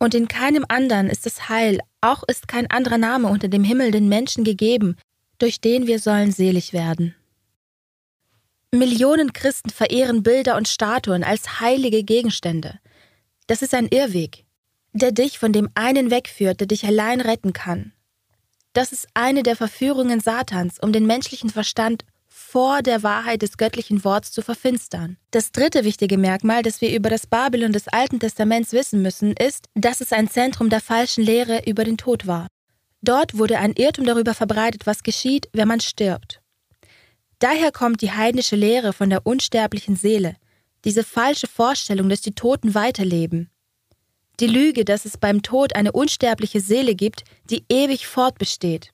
Und 0.00 0.12
in 0.14 0.26
keinem 0.26 0.64
anderen 0.68 1.08
ist 1.08 1.24
das 1.24 1.48
Heil, 1.48 1.78
auch 2.00 2.24
ist 2.24 2.48
kein 2.48 2.68
anderer 2.68 2.98
Name 2.98 3.28
unter 3.28 3.46
dem 3.46 3.62
Himmel 3.62 3.92
den 3.92 4.08
Menschen 4.08 4.42
gegeben, 4.42 4.96
durch 5.38 5.60
den 5.60 5.86
wir 5.86 6.00
sollen 6.00 6.32
selig 6.32 6.72
werden. 6.72 7.14
Millionen 8.72 9.32
Christen 9.32 9.70
verehren 9.70 10.22
Bilder 10.22 10.56
und 10.56 10.68
Statuen 10.68 11.24
als 11.24 11.60
heilige 11.60 12.02
Gegenstände. 12.02 12.78
Das 13.46 13.62
ist 13.62 13.74
ein 13.74 13.88
Irrweg, 13.88 14.44
der 14.92 15.12
dich 15.12 15.38
von 15.38 15.52
dem 15.52 15.70
einen 15.74 16.10
wegführt, 16.10 16.60
der 16.60 16.66
dich 16.66 16.84
allein 16.84 17.20
retten 17.20 17.52
kann. 17.52 17.92
Das 18.72 18.92
ist 18.92 19.08
eine 19.14 19.42
der 19.42 19.56
Verführungen 19.56 20.20
Satans, 20.20 20.78
um 20.80 20.92
den 20.92 21.06
menschlichen 21.06 21.48
Verstand 21.48 22.04
vor 22.28 22.82
der 22.82 23.02
Wahrheit 23.02 23.40
des 23.40 23.56
göttlichen 23.56 24.04
Worts 24.04 24.30
zu 24.30 24.42
verfinstern. 24.42 25.16
Das 25.30 25.52
dritte 25.52 25.84
wichtige 25.84 26.18
Merkmal, 26.18 26.62
das 26.62 26.80
wir 26.82 26.94
über 26.94 27.08
das 27.08 27.26
Babylon 27.26 27.72
des 27.72 27.88
Alten 27.88 28.20
Testaments 28.20 28.72
wissen 28.72 29.00
müssen, 29.00 29.32
ist, 29.32 29.66
dass 29.74 30.00
es 30.02 30.12
ein 30.12 30.28
Zentrum 30.28 30.68
der 30.68 30.80
falschen 30.82 31.24
Lehre 31.24 31.62
über 31.66 31.84
den 31.84 31.96
Tod 31.96 32.26
war. 32.26 32.48
Dort 33.00 33.38
wurde 33.38 33.58
ein 33.58 33.72
Irrtum 33.72 34.04
darüber 34.04 34.34
verbreitet, 34.34 34.86
was 34.86 35.02
geschieht, 35.02 35.48
wenn 35.52 35.68
man 35.68 35.80
stirbt. 35.80 36.42
Daher 37.38 37.70
kommt 37.70 38.00
die 38.00 38.12
heidnische 38.12 38.56
Lehre 38.56 38.92
von 38.92 39.10
der 39.10 39.26
unsterblichen 39.26 39.96
Seele, 39.96 40.36
diese 40.84 41.04
falsche 41.04 41.46
Vorstellung, 41.46 42.08
dass 42.08 42.20
die 42.20 42.34
Toten 42.34 42.74
weiterleben. 42.74 43.50
Die 44.40 44.46
Lüge, 44.46 44.84
dass 44.84 45.04
es 45.04 45.16
beim 45.16 45.42
Tod 45.42 45.74
eine 45.74 45.92
unsterbliche 45.92 46.60
Seele 46.60 46.94
gibt, 46.94 47.24
die 47.50 47.64
ewig 47.68 48.06
fortbesteht. 48.06 48.92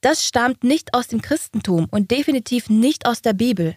Das 0.00 0.24
stammt 0.24 0.62
nicht 0.62 0.94
aus 0.94 1.08
dem 1.08 1.22
Christentum 1.22 1.86
und 1.90 2.10
definitiv 2.10 2.70
nicht 2.70 3.06
aus 3.06 3.22
der 3.22 3.32
Bibel. 3.32 3.76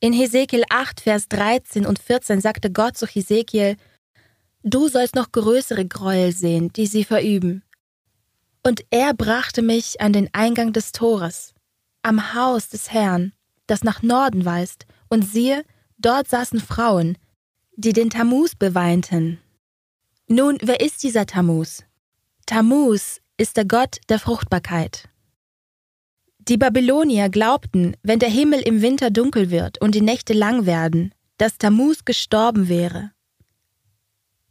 In 0.00 0.14
Hesekiel 0.14 0.64
8, 0.70 1.00
Vers 1.00 1.28
13 1.28 1.84
und 1.84 1.98
14 1.98 2.40
sagte 2.40 2.70
Gott 2.70 2.96
zu 2.96 3.06
Hesekiel, 3.06 3.76
Du 4.62 4.88
sollst 4.88 5.14
noch 5.14 5.32
größere 5.32 5.86
Gräuel 5.86 6.32
sehen, 6.32 6.72
die 6.72 6.86
sie 6.86 7.04
verüben. 7.04 7.62
Und 8.62 8.84
er 8.90 9.14
brachte 9.14 9.62
mich 9.62 10.00
an 10.00 10.12
den 10.12 10.28
Eingang 10.32 10.72
des 10.72 10.92
Tores, 10.92 11.54
am 12.02 12.34
Haus 12.34 12.68
des 12.68 12.92
Herrn, 12.92 13.32
das 13.66 13.84
nach 13.84 14.02
Norden 14.02 14.44
weist, 14.44 14.86
und 15.08 15.22
siehe, 15.22 15.64
dort 15.98 16.28
saßen 16.28 16.60
Frauen, 16.60 17.16
die 17.76 17.92
den 17.92 18.10
Tammuz 18.10 18.54
beweinten. 18.54 19.38
Nun, 20.26 20.58
wer 20.62 20.80
ist 20.80 21.02
dieser 21.02 21.26
Tammuz? 21.26 21.84
Tammuz 22.46 23.20
ist 23.36 23.56
der 23.56 23.64
Gott 23.64 23.98
der 24.08 24.18
Fruchtbarkeit. 24.18 25.08
Die 26.38 26.56
Babylonier 26.56 27.28
glaubten, 27.28 27.96
wenn 28.02 28.18
der 28.18 28.28
Himmel 28.28 28.60
im 28.60 28.82
Winter 28.82 29.10
dunkel 29.10 29.50
wird 29.50 29.80
und 29.80 29.94
die 29.94 30.00
Nächte 30.00 30.32
lang 30.32 30.66
werden, 30.66 31.14
dass 31.38 31.58
Tammuz 31.58 32.04
gestorben 32.04 32.68
wäre. 32.68 33.12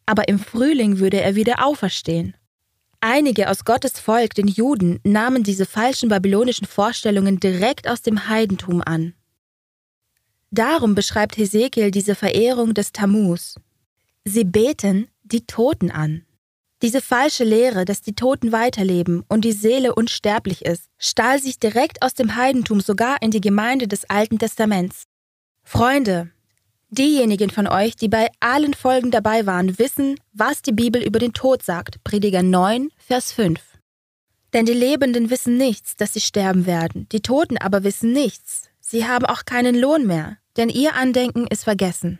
Aber 0.05 0.27
im 0.27 0.39
Frühling 0.39 0.99
würde 0.99 1.21
er 1.21 1.35
wieder 1.35 1.63
auferstehen. 1.65 2.35
Einige 3.01 3.49
aus 3.49 3.63
Gottes 3.63 3.99
Volk, 3.99 4.33
den 4.35 4.47
Juden, 4.47 4.99
nahmen 5.03 5.43
diese 5.43 5.65
falschen 5.65 6.09
babylonischen 6.09 6.67
Vorstellungen 6.67 7.39
direkt 7.39 7.87
aus 7.87 8.01
dem 8.01 8.27
Heidentum 8.27 8.81
an. 8.81 9.13
Darum 10.51 10.95
beschreibt 10.95 11.37
Hesekiel 11.37 11.91
diese 11.91 12.15
Verehrung 12.15 12.73
des 12.73 12.91
Tammuz. 12.91 13.55
Sie 14.25 14.43
beten 14.43 15.07
die 15.23 15.45
Toten 15.45 15.91
an. 15.91 16.25
Diese 16.81 17.01
falsche 17.01 17.43
Lehre, 17.43 17.85
dass 17.85 18.01
die 18.01 18.15
Toten 18.15 18.51
weiterleben 18.51 19.23
und 19.27 19.45
die 19.45 19.51
Seele 19.51 19.95
unsterblich 19.95 20.65
ist, 20.65 20.85
stahl 20.97 21.39
sich 21.39 21.59
direkt 21.59 22.01
aus 22.01 22.13
dem 22.13 22.35
Heidentum 22.35 22.81
sogar 22.81 23.21
in 23.21 23.31
die 23.31 23.41
Gemeinde 23.41 23.87
des 23.87 24.09
Alten 24.09 24.39
Testaments. 24.39 25.03
Freunde, 25.63 26.31
diejenigen 26.89 27.49
von 27.49 27.67
euch, 27.67 27.95
die 27.95 28.09
bei 28.09 28.29
allen 28.39 28.73
Folgen 28.73 29.11
dabei 29.11 29.45
waren, 29.45 29.79
wissen, 29.79 30.19
was 30.33 30.61
die 30.61 30.71
Bibel 30.71 31.01
über 31.01 31.19
den 31.19 31.33
Tod 31.33 31.63
sagt. 31.63 32.03
Prediger 32.03 32.43
9, 32.43 32.89
Vers 32.97 33.31
5. 33.31 33.59
Denn 34.53 34.65
die 34.65 34.73
Lebenden 34.73 35.29
wissen 35.29 35.57
nichts, 35.57 35.95
dass 35.95 36.13
sie 36.13 36.21
sterben 36.21 36.65
werden, 36.65 37.07
die 37.11 37.21
Toten 37.21 37.57
aber 37.57 37.83
wissen 37.83 38.11
nichts. 38.11 38.69
Sie 38.79 39.07
haben 39.07 39.25
auch 39.25 39.45
keinen 39.45 39.75
Lohn 39.75 40.07
mehr, 40.07 40.37
denn 40.57 40.69
ihr 40.69 40.95
Andenken 40.95 41.45
ist 41.47 41.63
vergessen. 41.63 42.19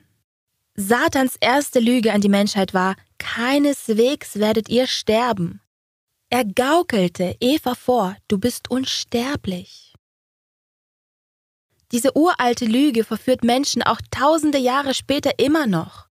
Satans 0.76 1.36
erste 1.42 1.80
Lüge 1.80 2.14
an 2.14 2.22
die 2.22 2.30
Menschheit 2.30 2.74
war, 2.74 2.96
keineswegs 3.18 4.40
werdet 4.40 4.70
ihr 4.70 4.88
sterben. 4.88 5.62
Er 6.30 6.46
gaukelte 6.46 7.36
Eva 7.40 7.74
vor, 7.74 8.16
du 8.28 8.38
bist 8.38 8.70
unsterblich. 8.70 9.88
Diese 11.91 12.15
uralte 12.15 12.65
Lüge 12.65 13.04
verführt 13.04 13.43
Menschen 13.43 13.82
auch 13.82 13.99
tausende 14.12 14.60
Jahre 14.60 14.93
später 14.93 15.39
immer 15.39 15.65
noch. 15.65 16.08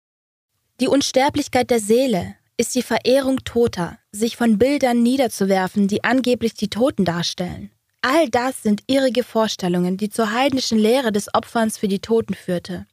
Die 0.80 0.88
Unsterblichkeit 0.88 1.70
der 1.70 1.80
Seele 1.80 2.36
ist 2.56 2.74
die 2.74 2.82
Verehrung 2.82 3.44
Toter, 3.44 3.98
sich 4.10 4.36
von 4.36 4.58
Bildern 4.58 5.02
niederzuwerfen, 5.02 5.88
die 5.88 6.04
angeblich 6.04 6.54
die 6.54 6.68
Toten 6.68 7.04
darstellen. 7.04 7.70
All 8.02 8.28
das 8.28 8.62
sind 8.62 8.82
irrige 8.86 9.24
Vorstellungen, 9.24 9.96
die 9.96 10.10
zur 10.10 10.32
heidnischen 10.32 10.78
Lehre 10.78 11.12
des 11.12 11.32
Opferns 11.34 11.78
für 11.78 11.88
die 11.88 12.00
Toten 12.00 12.34
führte. 12.34 12.86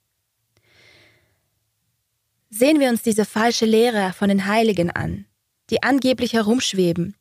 Sehen 2.49 2.79
wir 2.79 2.89
uns 2.89 3.01
diese 3.03 3.25
falsche 3.25 3.65
Lehre 3.65 4.13
von 4.13 4.29
den 4.29 4.45
Heiligen 4.45 4.89
an, 4.91 5.25
die 5.69 5.83
angeblich 5.83 6.33
herumschweben. 6.33 7.15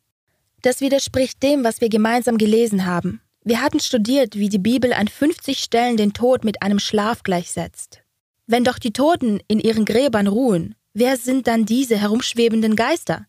Das 0.62 0.80
widerspricht 0.80 1.42
dem, 1.42 1.64
was 1.64 1.80
wir 1.80 1.88
gemeinsam 1.88 2.38
gelesen 2.38 2.86
haben. 2.86 3.20
Wir 3.48 3.62
hatten 3.62 3.80
studiert, 3.80 4.34
wie 4.34 4.50
die 4.50 4.58
Bibel 4.58 4.92
an 4.92 5.08
50 5.08 5.60
Stellen 5.60 5.96
den 5.96 6.12
Tod 6.12 6.44
mit 6.44 6.60
einem 6.60 6.78
Schlaf 6.78 7.22
gleichsetzt. 7.22 8.02
Wenn 8.46 8.62
doch 8.62 8.78
die 8.78 8.92
Toten 8.92 9.40
in 9.48 9.58
ihren 9.58 9.86
Gräbern 9.86 10.26
ruhen, 10.26 10.74
wer 10.92 11.16
sind 11.16 11.46
dann 11.46 11.64
diese 11.64 11.96
herumschwebenden 11.96 12.76
Geister? 12.76 13.26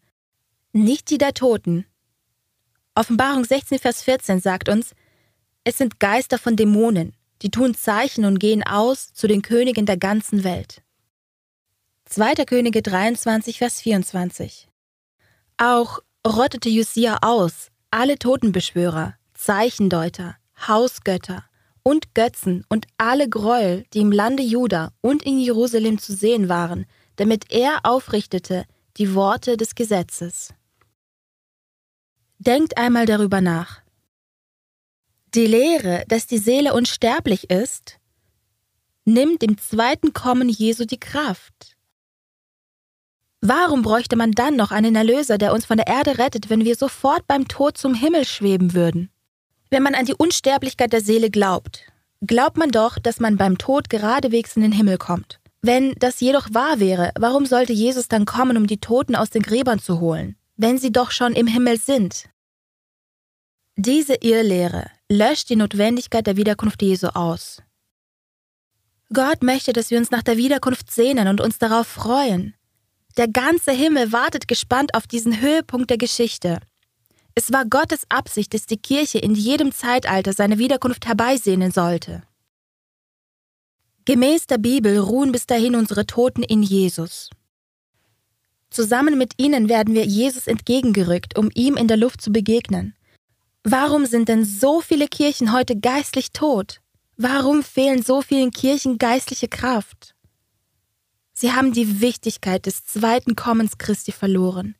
Nicht 0.73 1.09
die 1.09 1.19
der 1.19 1.33
Toten. 1.33 1.85
Offenbarung 2.95 3.45
16, 3.45 3.79
Vers 3.79 4.03
14 4.03 4.41
sagt 4.41 4.67
uns, 4.67 4.93
es 5.63 5.77
sind 5.77 6.01
Geister 6.01 6.37
von 6.37 6.57
Dämonen, 6.57 7.15
die 7.41 7.49
tun 7.49 7.73
Zeichen 7.73 8.25
und 8.25 8.39
gehen 8.39 8.61
aus 8.63 9.13
zu 9.13 9.25
den 9.25 9.41
Königen 9.41 9.85
der 9.85 9.95
ganzen 9.95 10.43
Welt. 10.43 10.81
2. 12.07 12.43
Könige 12.43 12.81
23, 12.81 13.57
Vers 13.59 13.79
24. 13.79 14.67
Auch 15.55 15.99
rottete 16.27 16.67
Josia 16.67 17.19
aus 17.21 17.69
alle 17.89 18.19
Totenbeschwörer, 18.19 19.15
Zeichendeuter, 19.41 20.35
Hausgötter 20.67 21.45
und 21.81 22.13
Götzen 22.13 22.65
und 22.67 22.87
alle 22.97 23.29
Gräuel, 23.29 23.85
die 23.93 24.01
im 24.01 24.11
Lande 24.11 24.43
Juda 24.43 24.91
und 24.99 25.23
in 25.23 25.39
Jerusalem 25.39 25.97
zu 25.97 26.13
sehen 26.13 26.49
waren, 26.49 26.85
damit 27.15 27.49
er 27.49 27.79
aufrichtete 27.83 28.65
die 28.97 29.15
Worte 29.15 29.55
des 29.55 29.75
Gesetzes. 29.75 30.53
Denkt 32.37 32.77
einmal 32.77 33.05
darüber 33.05 33.39
nach. 33.39 33.81
Die 35.33 35.47
Lehre, 35.47 36.03
dass 36.09 36.27
die 36.27 36.37
Seele 36.37 36.73
unsterblich 36.73 37.49
ist, 37.49 37.97
nimmt 39.05 39.41
dem 39.41 39.57
zweiten 39.57 40.11
Kommen 40.11 40.49
Jesu 40.49 40.83
die 40.83 40.99
Kraft. 40.99 41.77
Warum 43.39 43.83
bräuchte 43.83 44.17
man 44.17 44.33
dann 44.33 44.57
noch 44.57 44.71
einen 44.71 44.97
Erlöser, 44.97 45.37
der 45.37 45.53
uns 45.53 45.65
von 45.65 45.77
der 45.77 45.87
Erde 45.87 46.17
rettet, 46.17 46.49
wenn 46.49 46.65
wir 46.65 46.75
sofort 46.75 47.25
beim 47.25 47.47
Tod 47.47 47.77
zum 47.77 47.93
Himmel 47.93 48.25
schweben 48.25 48.73
würden? 48.73 49.09
Wenn 49.69 49.83
man 49.83 49.95
an 49.95 50.05
die 50.05 50.15
Unsterblichkeit 50.15 50.93
der 50.93 51.01
Seele 51.01 51.29
glaubt, 51.29 51.83
glaubt 52.25 52.57
man 52.57 52.71
doch, 52.71 52.97
dass 52.97 53.19
man 53.19 53.37
beim 53.37 53.57
Tod 53.57 53.89
geradewegs 53.89 54.55
in 54.55 54.63
den 54.63 54.71
Himmel 54.71 54.97
kommt. 54.97 55.39
Wenn 55.61 55.93
das 55.95 56.21
jedoch 56.21 56.47
wahr 56.53 56.79
wäre, 56.79 57.11
warum 57.19 57.45
sollte 57.45 57.73
Jesus 57.73 58.07
dann 58.07 58.25
kommen, 58.25 58.57
um 58.57 58.65
die 58.65 58.79
Toten 58.79 59.15
aus 59.15 59.29
den 59.29 59.41
Gräbern 59.41 59.79
zu 59.79 59.99
holen, 59.99 60.37
wenn 60.55 60.77
sie 60.77 60.91
doch 60.91 61.11
schon 61.11 61.33
im 61.33 61.47
Himmel 61.47 61.77
sind? 61.77 62.25
Diese 63.75 64.15
Irrlehre 64.15 64.89
löscht 65.09 65.49
die 65.49 65.55
Notwendigkeit 65.55 66.25
der 66.27 66.37
Wiederkunft 66.37 66.81
Jesu 66.81 67.07
aus. 67.07 67.61
Gott 69.13 69.41
möchte, 69.43 69.73
dass 69.73 69.89
wir 69.89 69.97
uns 69.97 70.11
nach 70.11 70.23
der 70.23 70.37
Wiederkunft 70.37 70.91
sehnen 70.91 71.27
und 71.27 71.41
uns 71.41 71.57
darauf 71.57 71.87
freuen. 71.87 72.55
Der 73.17 73.27
ganze 73.27 73.71
Himmel 73.71 74.11
wartet 74.11 74.47
gespannt 74.47 74.93
auf 74.93 75.07
diesen 75.07 75.41
Höhepunkt 75.41 75.89
der 75.89 75.97
Geschichte. 75.97 76.59
Es 77.39 77.53
war 77.53 77.63
Gottes 77.63 78.01
Absicht, 78.09 78.53
dass 78.53 78.65
die 78.65 78.75
Kirche 78.75 79.17
in 79.17 79.33
jedem 79.33 79.71
Zeitalter 79.71 80.33
seine 80.33 80.57
Wiederkunft 80.57 81.07
herbeisehnen 81.07 81.71
sollte. 81.71 82.21
Gemäß 84.03 84.47
der 84.47 84.57
Bibel 84.57 84.97
ruhen 84.97 85.31
bis 85.31 85.47
dahin 85.47 85.75
unsere 85.75 86.05
Toten 86.05 86.43
in 86.43 86.63
Jesus. 86.63 87.29
Zusammen 88.69 89.17
mit 89.17 89.35
ihnen 89.37 89.69
werden 89.69 89.93
wir 89.93 90.03
Jesus 90.05 90.47
entgegengerückt, 90.47 91.37
um 91.37 91.49
ihm 91.55 91.77
in 91.77 91.87
der 91.87 91.95
Luft 91.95 92.21
zu 92.21 92.33
begegnen. 92.33 92.93
Warum 93.63 94.05
sind 94.05 94.27
denn 94.27 94.43
so 94.43 94.81
viele 94.81 95.07
Kirchen 95.07 95.53
heute 95.53 95.79
geistlich 95.79 96.33
tot? 96.33 96.81
Warum 97.15 97.63
fehlen 97.63 98.03
so 98.03 98.21
vielen 98.21 98.51
Kirchen 98.51 98.97
geistliche 98.97 99.47
Kraft? 99.47 100.13
Sie 101.31 101.53
haben 101.53 101.71
die 101.71 102.01
Wichtigkeit 102.01 102.65
des 102.65 102.83
zweiten 102.83 103.37
Kommens 103.37 103.77
Christi 103.77 104.11
verloren. 104.11 104.75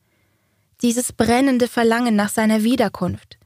Dieses 0.81 1.11
brennende 1.11 1.67
Verlangen 1.67 2.15
nach 2.15 2.29
seiner 2.29 2.63
Wiederkunft. 2.63 3.37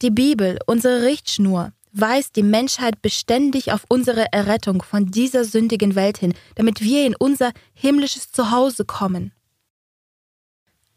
Die 0.00 0.10
Bibel, 0.10 0.58
unsere 0.66 1.02
Richtschnur, 1.02 1.72
weist 1.92 2.36
die 2.36 2.42
Menschheit 2.42 3.02
beständig 3.02 3.72
auf 3.72 3.84
unsere 3.88 4.32
Errettung 4.32 4.82
von 4.82 5.10
dieser 5.10 5.44
sündigen 5.44 5.94
Welt 5.94 6.18
hin, 6.18 6.34
damit 6.54 6.80
wir 6.80 7.04
in 7.04 7.14
unser 7.14 7.52
himmlisches 7.74 8.32
Zuhause 8.32 8.84
kommen. 8.84 9.32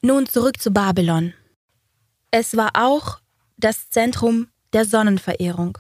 Nun 0.01 0.27
zurück 0.27 0.61
zu 0.61 0.71
Babylon. 0.71 1.33
Es 2.31 2.55
war 2.55 2.71
auch 2.75 3.19
das 3.57 3.89
Zentrum 3.89 4.47
der 4.73 4.85
Sonnenverehrung. 4.85 5.77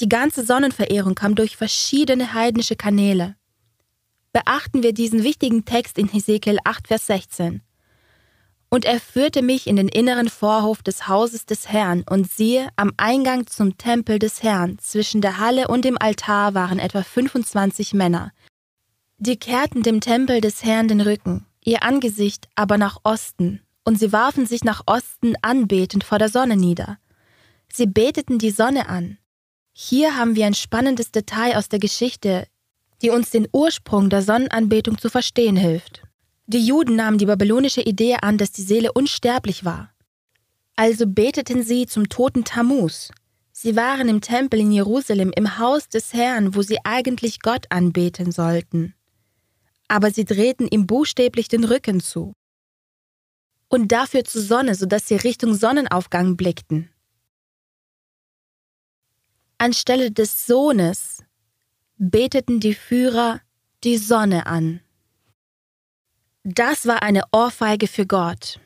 Die 0.00 0.08
ganze 0.08 0.44
Sonnenverehrung 0.44 1.14
kam 1.14 1.34
durch 1.34 1.56
verschiedene 1.56 2.34
heidnische 2.34 2.76
Kanäle. 2.76 3.36
Beachten 4.32 4.82
wir 4.82 4.92
diesen 4.92 5.22
wichtigen 5.22 5.64
Text 5.64 5.98
in 5.98 6.08
Hesekiel 6.08 6.58
8, 6.64 6.88
Vers 6.88 7.06
16. 7.06 7.62
Und 8.74 8.84
er 8.84 8.98
führte 8.98 9.40
mich 9.40 9.68
in 9.68 9.76
den 9.76 9.86
inneren 9.86 10.28
Vorhof 10.28 10.82
des 10.82 11.06
Hauses 11.06 11.46
des 11.46 11.68
Herrn, 11.68 12.02
und 12.10 12.28
siehe, 12.28 12.70
am 12.74 12.92
Eingang 12.96 13.46
zum 13.46 13.78
Tempel 13.78 14.18
des 14.18 14.42
Herrn, 14.42 14.80
zwischen 14.80 15.20
der 15.20 15.38
Halle 15.38 15.68
und 15.68 15.84
dem 15.84 15.96
Altar 15.96 16.54
waren 16.54 16.80
etwa 16.80 17.04
25 17.04 17.94
Männer. 17.94 18.32
Die 19.18 19.36
kehrten 19.36 19.84
dem 19.84 20.00
Tempel 20.00 20.40
des 20.40 20.64
Herrn 20.64 20.88
den 20.88 21.00
Rücken, 21.00 21.46
ihr 21.62 21.84
Angesicht 21.84 22.48
aber 22.56 22.76
nach 22.76 22.98
Osten, 23.04 23.60
und 23.84 24.00
sie 24.00 24.10
warfen 24.12 24.44
sich 24.44 24.64
nach 24.64 24.82
Osten 24.86 25.34
anbetend 25.40 26.02
vor 26.02 26.18
der 26.18 26.28
Sonne 26.28 26.56
nieder. 26.56 26.98
Sie 27.72 27.86
beteten 27.86 28.40
die 28.40 28.50
Sonne 28.50 28.88
an, 28.88 29.18
hier 29.72 30.16
haben 30.16 30.34
wir 30.34 30.46
ein 30.46 30.54
spannendes 30.54 31.12
Detail 31.12 31.58
aus 31.58 31.68
der 31.68 31.78
Geschichte, 31.78 32.48
die 33.02 33.10
uns 33.10 33.30
den 33.30 33.46
Ursprung 33.52 34.10
der 34.10 34.22
Sonnenanbetung 34.22 34.98
zu 34.98 35.10
verstehen 35.10 35.54
hilft. 35.54 36.03
Die 36.46 36.64
Juden 36.64 36.96
nahmen 36.96 37.18
die 37.18 37.26
babylonische 37.26 37.80
Idee 37.80 38.16
an, 38.20 38.36
dass 38.36 38.52
die 38.52 38.62
Seele 38.62 38.92
unsterblich 38.92 39.64
war. 39.64 39.94
Also 40.76 41.06
beteten 41.06 41.62
sie 41.62 41.86
zum 41.86 42.08
toten 42.08 42.44
Tammuz. 42.44 43.10
Sie 43.52 43.76
waren 43.76 44.08
im 44.08 44.20
Tempel 44.20 44.60
in 44.60 44.72
Jerusalem, 44.72 45.32
im 45.34 45.58
Haus 45.58 45.88
des 45.88 46.12
Herrn, 46.12 46.54
wo 46.54 46.62
sie 46.62 46.78
eigentlich 46.84 47.40
Gott 47.40 47.66
anbeten 47.70 48.32
sollten. 48.32 48.94
Aber 49.88 50.10
sie 50.10 50.24
drehten 50.24 50.66
ihm 50.68 50.86
buchstäblich 50.86 51.48
den 51.48 51.64
Rücken 51.64 52.00
zu. 52.00 52.34
Und 53.68 53.92
dafür 53.92 54.24
zur 54.24 54.42
Sonne, 54.42 54.74
sodass 54.74 55.08
sie 55.08 55.16
Richtung 55.16 55.54
Sonnenaufgang 55.54 56.36
blickten. 56.36 56.90
Anstelle 59.56 60.10
des 60.10 60.46
Sohnes 60.46 61.22
beteten 61.96 62.60
die 62.60 62.74
Führer 62.74 63.40
die 63.82 63.96
Sonne 63.96 64.46
an. 64.46 64.80
Das 66.46 66.84
war 66.84 67.02
eine 67.02 67.22
Ohrfeige 67.32 67.88
für 67.88 68.06
Gott. 68.06 68.60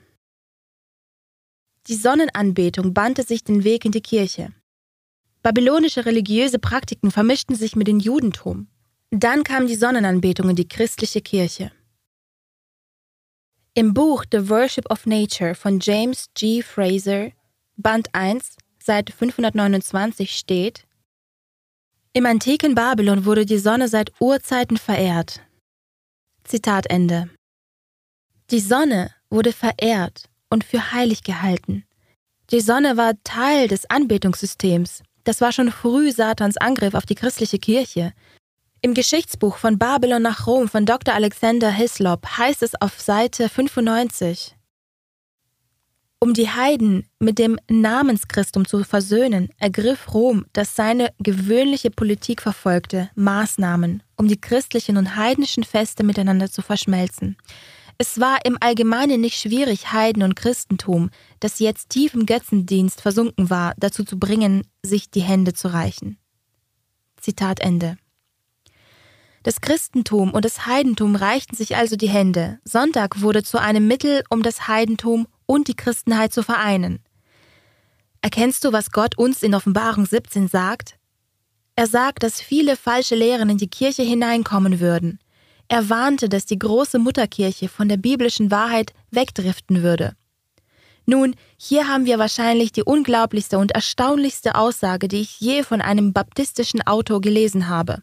Die 1.86 1.94
Sonnenanbetung 1.94 2.92
bannte 2.92 3.22
sich 3.22 3.44
den 3.44 3.62
Weg 3.62 3.84
in 3.84 3.92
die 3.92 4.00
Kirche. 4.00 4.52
Babylonische 5.44 6.04
religiöse 6.04 6.58
Praktiken 6.58 7.12
vermischten 7.12 7.54
sich 7.54 7.76
mit 7.76 7.86
dem 7.86 8.00
Judentum. 8.00 8.66
Dann 9.10 9.44
kam 9.44 9.68
die 9.68 9.76
Sonnenanbetung 9.76 10.50
in 10.50 10.56
die 10.56 10.66
christliche 10.66 11.20
Kirche. 11.20 11.70
Im 13.74 13.94
Buch 13.94 14.24
The 14.32 14.50
Worship 14.50 14.90
of 14.90 15.06
Nature 15.06 15.54
von 15.54 15.78
James 15.80 16.26
G. 16.34 16.62
Fraser, 16.62 17.30
Band 17.76 18.12
1, 18.12 18.56
Seite 18.82 19.12
529 19.12 20.36
steht, 20.36 20.84
Im 22.12 22.26
antiken 22.26 22.74
Babylon 22.74 23.24
wurde 23.24 23.46
die 23.46 23.58
Sonne 23.58 23.86
seit 23.86 24.20
Urzeiten 24.20 24.78
verehrt. 24.78 25.42
Zitat 26.42 26.90
Ende. 26.90 27.30
Die 28.50 28.60
Sonne 28.60 29.10
wurde 29.28 29.52
verehrt 29.52 30.24
und 30.48 30.64
für 30.64 30.92
heilig 30.92 31.22
gehalten. 31.22 31.84
Die 32.50 32.60
Sonne 32.60 32.96
war 32.96 33.12
Teil 33.22 33.68
des 33.68 33.90
Anbetungssystems. 33.90 35.02
Das 35.24 35.42
war 35.42 35.52
schon 35.52 35.70
früh 35.70 36.10
Satans 36.12 36.56
Angriff 36.56 36.94
auf 36.94 37.04
die 37.04 37.14
christliche 37.14 37.58
Kirche. 37.58 38.14
Im 38.80 38.94
Geschichtsbuch 38.94 39.58
von 39.58 39.76
Babylon 39.76 40.22
nach 40.22 40.46
Rom 40.46 40.66
von 40.66 40.86
Dr. 40.86 41.14
Alexander 41.14 41.70
Hislop 41.70 42.26
heißt 42.38 42.62
es 42.62 42.80
auf 42.80 42.98
Seite 42.98 43.50
95, 43.50 44.56
um 46.18 46.32
die 46.32 46.48
Heiden 46.48 47.06
mit 47.18 47.38
dem 47.38 47.58
Namenschristum 47.68 48.66
zu 48.66 48.82
versöhnen, 48.82 49.50
ergriff 49.58 50.14
Rom, 50.14 50.46
das 50.54 50.74
seine 50.74 51.12
gewöhnliche 51.18 51.90
Politik 51.90 52.40
verfolgte, 52.40 53.10
Maßnahmen, 53.14 54.02
um 54.16 54.26
die 54.26 54.40
christlichen 54.40 54.96
und 54.96 55.16
heidnischen 55.16 55.64
Feste 55.64 56.02
miteinander 56.02 56.50
zu 56.50 56.62
verschmelzen. 56.62 57.36
Es 58.00 58.20
war 58.20 58.44
im 58.44 58.56
Allgemeinen 58.60 59.20
nicht 59.20 59.40
schwierig, 59.40 59.92
Heiden 59.92 60.22
und 60.22 60.36
Christentum, 60.36 61.10
das 61.40 61.58
jetzt 61.58 61.90
tief 61.90 62.14
im 62.14 62.26
Götzendienst 62.26 63.00
versunken 63.00 63.50
war, 63.50 63.74
dazu 63.76 64.04
zu 64.04 64.20
bringen, 64.20 64.62
sich 64.84 65.10
die 65.10 65.20
Hände 65.20 65.52
zu 65.52 65.72
reichen. 65.72 66.16
Zitat 67.20 67.58
Ende. 67.58 67.98
Das 69.42 69.60
Christentum 69.60 70.32
und 70.32 70.44
das 70.44 70.66
Heidentum 70.66 71.16
reichten 71.16 71.56
sich 71.56 71.74
also 71.74 71.96
die 71.96 72.08
Hände. 72.08 72.60
Sonntag 72.64 73.20
wurde 73.20 73.42
zu 73.42 73.58
einem 73.60 73.88
Mittel, 73.88 74.22
um 74.30 74.44
das 74.44 74.68
Heidentum 74.68 75.26
und 75.46 75.66
die 75.66 75.74
Christenheit 75.74 76.32
zu 76.32 76.44
vereinen. 76.44 77.00
Erkennst 78.22 78.64
du, 78.64 78.72
was 78.72 78.92
Gott 78.92 79.18
uns 79.18 79.42
in 79.42 79.54
Offenbarung 79.56 80.06
17 80.06 80.46
sagt? 80.46 80.98
Er 81.74 81.88
sagt, 81.88 82.22
dass 82.22 82.40
viele 82.40 82.76
falsche 82.76 83.16
Lehren 83.16 83.50
in 83.50 83.58
die 83.58 83.70
Kirche 83.70 84.02
hineinkommen 84.02 84.78
würden. 84.78 85.18
Er 85.68 85.90
warnte, 85.90 86.28
dass 86.28 86.46
die 86.46 86.58
große 86.58 86.98
Mutterkirche 86.98 87.68
von 87.68 87.88
der 87.88 87.98
biblischen 87.98 88.50
Wahrheit 88.50 88.94
wegdriften 89.10 89.82
würde. 89.82 90.14
Nun, 91.04 91.34
hier 91.56 91.88
haben 91.88 92.04
wir 92.04 92.18
wahrscheinlich 92.18 92.70
die 92.72 92.82
unglaublichste 92.82 93.58
und 93.58 93.72
erstaunlichste 93.72 94.54
Aussage, 94.54 95.08
die 95.08 95.20
ich 95.20 95.40
je 95.40 95.62
von 95.62 95.80
einem 95.80 96.12
baptistischen 96.12 96.86
Autor 96.86 97.22
gelesen 97.22 97.68
habe. 97.68 98.02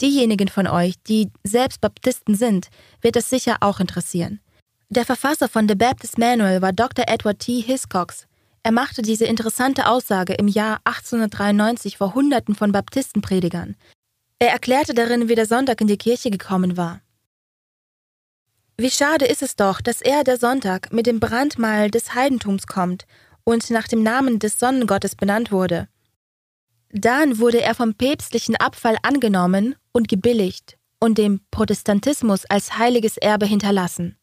Diejenigen 0.00 0.48
von 0.48 0.66
euch, 0.66 0.94
die 1.06 1.30
selbst 1.44 1.82
Baptisten 1.82 2.34
sind, 2.34 2.68
wird 3.02 3.16
es 3.16 3.28
sicher 3.28 3.58
auch 3.60 3.78
interessieren. 3.78 4.40
Der 4.88 5.04
Verfasser 5.04 5.48
von 5.48 5.68
The 5.68 5.74
Baptist 5.74 6.16
Manual 6.16 6.62
war 6.62 6.72
Dr. 6.72 7.06
Edward 7.08 7.40
T. 7.40 7.60
Hiscox. 7.60 8.26
Er 8.62 8.72
machte 8.72 9.02
diese 9.02 9.26
interessante 9.26 9.86
Aussage 9.86 10.32
im 10.32 10.48
Jahr 10.48 10.80
1893 10.84 11.98
vor 11.98 12.14
Hunderten 12.14 12.54
von 12.54 12.72
Baptistenpredigern. 12.72 13.76
Er 14.38 14.50
erklärte 14.50 14.94
darin, 14.94 15.28
wie 15.28 15.34
der 15.34 15.46
Sonntag 15.46 15.80
in 15.80 15.88
die 15.88 15.98
Kirche 15.98 16.30
gekommen 16.30 16.76
war. 16.76 17.00
Wie 18.78 18.90
schade 18.90 19.24
ist 19.24 19.42
es 19.42 19.56
doch, 19.56 19.80
dass 19.80 20.02
er, 20.02 20.22
der 20.22 20.36
Sonntag, 20.36 20.92
mit 20.92 21.06
dem 21.06 21.18
Brandmal 21.18 21.90
des 21.90 22.14
Heidentums 22.14 22.66
kommt 22.66 23.06
und 23.44 23.70
nach 23.70 23.88
dem 23.88 24.02
Namen 24.02 24.38
des 24.38 24.58
Sonnengottes 24.58 25.14
benannt 25.14 25.50
wurde. 25.50 25.88
Dann 26.90 27.38
wurde 27.38 27.62
er 27.62 27.74
vom 27.74 27.94
päpstlichen 27.94 28.56
Abfall 28.56 28.96
angenommen 29.02 29.76
und 29.92 30.08
gebilligt 30.08 30.76
und 31.00 31.16
dem 31.16 31.40
Protestantismus 31.50 32.44
als 32.46 32.76
heiliges 32.76 33.16
Erbe 33.16 33.46
hinterlassen. 33.46 34.18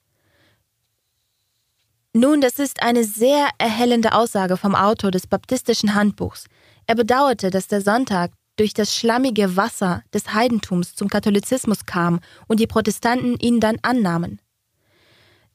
Nun, 2.14 2.42
das 2.42 2.60
ist 2.60 2.84
eine 2.84 3.06
sehr 3.06 3.50
erhellende 3.58 4.14
Aussage 4.14 4.56
vom 4.56 4.76
Autor 4.76 5.10
des 5.10 5.26
baptistischen 5.26 5.96
Handbuchs. 5.96 6.46
Er 6.86 6.94
bedauerte, 6.94 7.50
dass 7.50 7.68
der 7.68 7.82
Sonntag 7.82 8.32
durch 8.56 8.76
das 8.76 8.96
schlammige 8.96 9.56
Wasser 9.56 10.04
des 10.14 10.34
Heidentums 10.34 10.94
zum 10.94 11.10
Katholizismus 11.10 11.88
kam 11.88 12.20
und 12.48 12.60
die 12.60 12.68
Protestanten 12.68 13.40
ihn 13.40 13.60
dann 13.60 13.80
annahmen. 13.82 14.40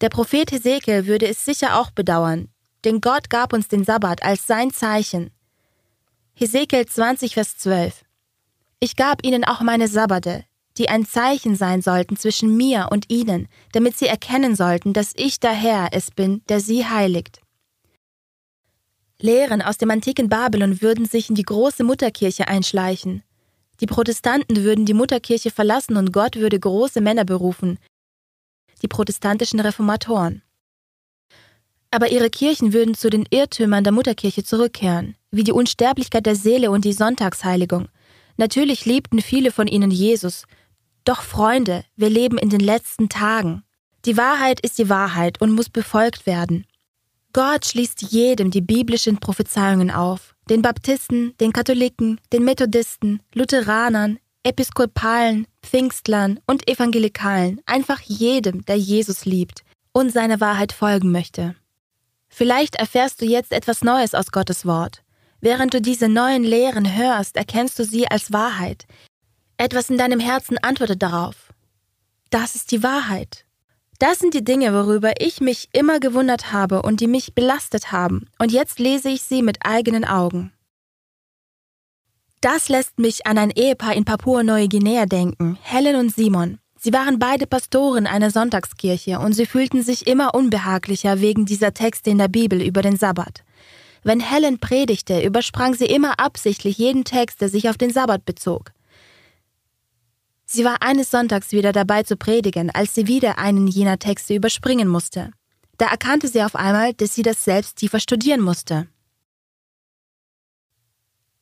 Der 0.00 0.10
Prophet 0.10 0.52
Hesekiel 0.52 1.06
würde 1.06 1.26
es 1.26 1.44
sicher 1.44 1.80
auch 1.80 1.90
bedauern, 1.90 2.48
denn 2.84 3.00
Gott 3.00 3.30
gab 3.30 3.52
uns 3.52 3.66
den 3.66 3.84
Sabbat 3.84 4.22
als 4.22 4.46
sein 4.46 4.70
Zeichen. 4.70 5.30
Hesekiel 6.34 6.86
20, 6.86 7.34
Vers 7.34 7.56
12 7.58 8.04
Ich 8.78 8.94
gab 8.94 9.24
ihnen 9.24 9.44
auch 9.44 9.60
meine 9.60 9.88
Sabbate, 9.88 10.44
die 10.76 10.88
ein 10.88 11.04
Zeichen 11.04 11.56
sein 11.56 11.82
sollten 11.82 12.16
zwischen 12.16 12.56
mir 12.56 12.88
und 12.92 13.10
ihnen, 13.10 13.48
damit 13.72 13.98
sie 13.98 14.06
erkennen 14.06 14.54
sollten, 14.54 14.92
dass 14.92 15.12
ich 15.16 15.40
der 15.40 15.52
Herr 15.52 15.88
es 15.90 16.12
bin, 16.12 16.42
der 16.48 16.60
sie 16.60 16.86
heiligt. 16.86 17.40
Lehren 19.20 19.62
aus 19.62 19.78
dem 19.78 19.90
antiken 19.90 20.28
Babylon 20.28 20.80
würden 20.80 21.06
sich 21.06 21.28
in 21.28 21.34
die 21.34 21.42
große 21.42 21.82
Mutterkirche 21.82 22.46
einschleichen. 22.46 23.24
Die 23.80 23.86
Protestanten 23.86 24.62
würden 24.62 24.86
die 24.86 24.94
Mutterkirche 24.94 25.50
verlassen 25.50 25.96
und 25.96 26.12
Gott 26.12 26.36
würde 26.36 26.60
große 26.60 27.00
Männer 27.00 27.24
berufen, 27.24 27.80
die 28.78 28.88
protestantischen 28.88 29.60
Reformatoren. 29.60 30.42
Aber 31.90 32.10
ihre 32.10 32.30
Kirchen 32.30 32.72
würden 32.72 32.94
zu 32.94 33.08
den 33.08 33.26
Irrtümern 33.30 33.84
der 33.84 33.92
Mutterkirche 33.92 34.44
zurückkehren, 34.44 35.16
wie 35.30 35.44
die 35.44 35.52
Unsterblichkeit 35.52 36.26
der 36.26 36.36
Seele 36.36 36.70
und 36.70 36.84
die 36.84 36.92
Sonntagsheiligung. 36.92 37.88
Natürlich 38.36 38.84
liebten 38.84 39.20
viele 39.20 39.50
von 39.50 39.66
ihnen 39.66 39.90
Jesus. 39.90 40.44
Doch 41.04 41.22
Freunde, 41.22 41.84
wir 41.96 42.10
leben 42.10 42.38
in 42.38 42.50
den 42.50 42.60
letzten 42.60 43.08
Tagen. 43.08 43.62
Die 44.04 44.16
Wahrheit 44.16 44.60
ist 44.60 44.78
die 44.78 44.88
Wahrheit 44.88 45.40
und 45.40 45.52
muss 45.52 45.70
befolgt 45.70 46.26
werden. 46.26 46.66
Gott 47.32 47.66
schließt 47.66 48.02
jedem 48.02 48.50
die 48.50 48.60
biblischen 48.60 49.18
Prophezeiungen 49.18 49.90
auf. 49.90 50.34
Den 50.48 50.62
Baptisten, 50.62 51.36
den 51.38 51.52
Katholiken, 51.52 52.20
den 52.32 52.44
Methodisten, 52.44 53.22
Lutheranern, 53.34 54.18
Episkopalen, 54.48 55.46
Pfingstlern 55.62 56.40
und 56.46 56.66
Evangelikalen, 56.66 57.60
einfach 57.66 58.00
jedem, 58.00 58.64
der 58.64 58.78
Jesus 58.78 59.26
liebt 59.26 59.62
und 59.92 60.10
seiner 60.10 60.40
Wahrheit 60.40 60.72
folgen 60.72 61.12
möchte. 61.12 61.54
Vielleicht 62.30 62.76
erfährst 62.76 63.20
du 63.20 63.26
jetzt 63.26 63.52
etwas 63.52 63.84
Neues 63.84 64.14
aus 64.14 64.32
Gottes 64.32 64.64
Wort. 64.64 65.02
Während 65.42 65.74
du 65.74 65.82
diese 65.82 66.08
neuen 66.08 66.44
Lehren 66.44 66.96
hörst, 66.96 67.36
erkennst 67.36 67.78
du 67.78 67.84
sie 67.84 68.08
als 68.08 68.32
Wahrheit. 68.32 68.86
Etwas 69.58 69.90
in 69.90 69.98
deinem 69.98 70.18
Herzen 70.18 70.56
antwortet 70.56 71.02
darauf. 71.02 71.52
Das 72.30 72.54
ist 72.54 72.72
die 72.72 72.82
Wahrheit. 72.82 73.44
Das 73.98 74.18
sind 74.18 74.32
die 74.32 74.44
Dinge, 74.44 74.72
worüber 74.72 75.20
ich 75.20 75.42
mich 75.42 75.68
immer 75.72 76.00
gewundert 76.00 76.52
habe 76.52 76.80
und 76.80 77.00
die 77.00 77.06
mich 77.06 77.34
belastet 77.34 77.92
haben, 77.92 78.30
und 78.38 78.50
jetzt 78.50 78.78
lese 78.78 79.10
ich 79.10 79.22
sie 79.22 79.42
mit 79.42 79.58
eigenen 79.66 80.06
Augen. 80.06 80.52
Das 82.40 82.68
lässt 82.68 83.00
mich 83.00 83.26
an 83.26 83.36
ein 83.36 83.50
Ehepaar 83.50 83.94
in 83.94 84.04
Papua-Neuguinea 84.04 85.06
denken, 85.06 85.58
Helen 85.60 85.96
und 85.96 86.14
Simon. 86.14 86.58
Sie 86.78 86.92
waren 86.92 87.18
beide 87.18 87.48
Pastoren 87.48 88.06
einer 88.06 88.30
Sonntagskirche 88.30 89.18
und 89.18 89.32
sie 89.32 89.46
fühlten 89.46 89.82
sich 89.82 90.06
immer 90.06 90.36
unbehaglicher 90.36 91.20
wegen 91.20 91.46
dieser 91.46 91.74
Texte 91.74 92.10
in 92.10 92.18
der 92.18 92.28
Bibel 92.28 92.62
über 92.62 92.82
den 92.82 92.96
Sabbat. 92.96 93.42
Wenn 94.04 94.20
Helen 94.20 94.60
predigte, 94.60 95.20
übersprang 95.20 95.74
sie 95.74 95.86
immer 95.86 96.20
absichtlich 96.20 96.78
jeden 96.78 97.04
Text, 97.04 97.40
der 97.40 97.48
sich 97.48 97.68
auf 97.68 97.76
den 97.76 97.92
Sabbat 97.92 98.24
bezog. 98.24 98.70
Sie 100.44 100.64
war 100.64 100.80
eines 100.80 101.10
Sonntags 101.10 101.50
wieder 101.50 101.72
dabei 101.72 102.04
zu 102.04 102.16
predigen, 102.16 102.70
als 102.70 102.94
sie 102.94 103.08
wieder 103.08 103.38
einen 103.38 103.66
jener 103.66 103.98
Texte 103.98 104.34
überspringen 104.34 104.86
musste. 104.86 105.32
Da 105.76 105.86
erkannte 105.86 106.28
sie 106.28 106.42
auf 106.42 106.54
einmal, 106.54 106.94
dass 106.94 107.16
sie 107.16 107.22
das 107.22 107.44
selbst 107.44 107.76
tiefer 107.76 107.98
studieren 107.98 108.40
musste. 108.40 108.86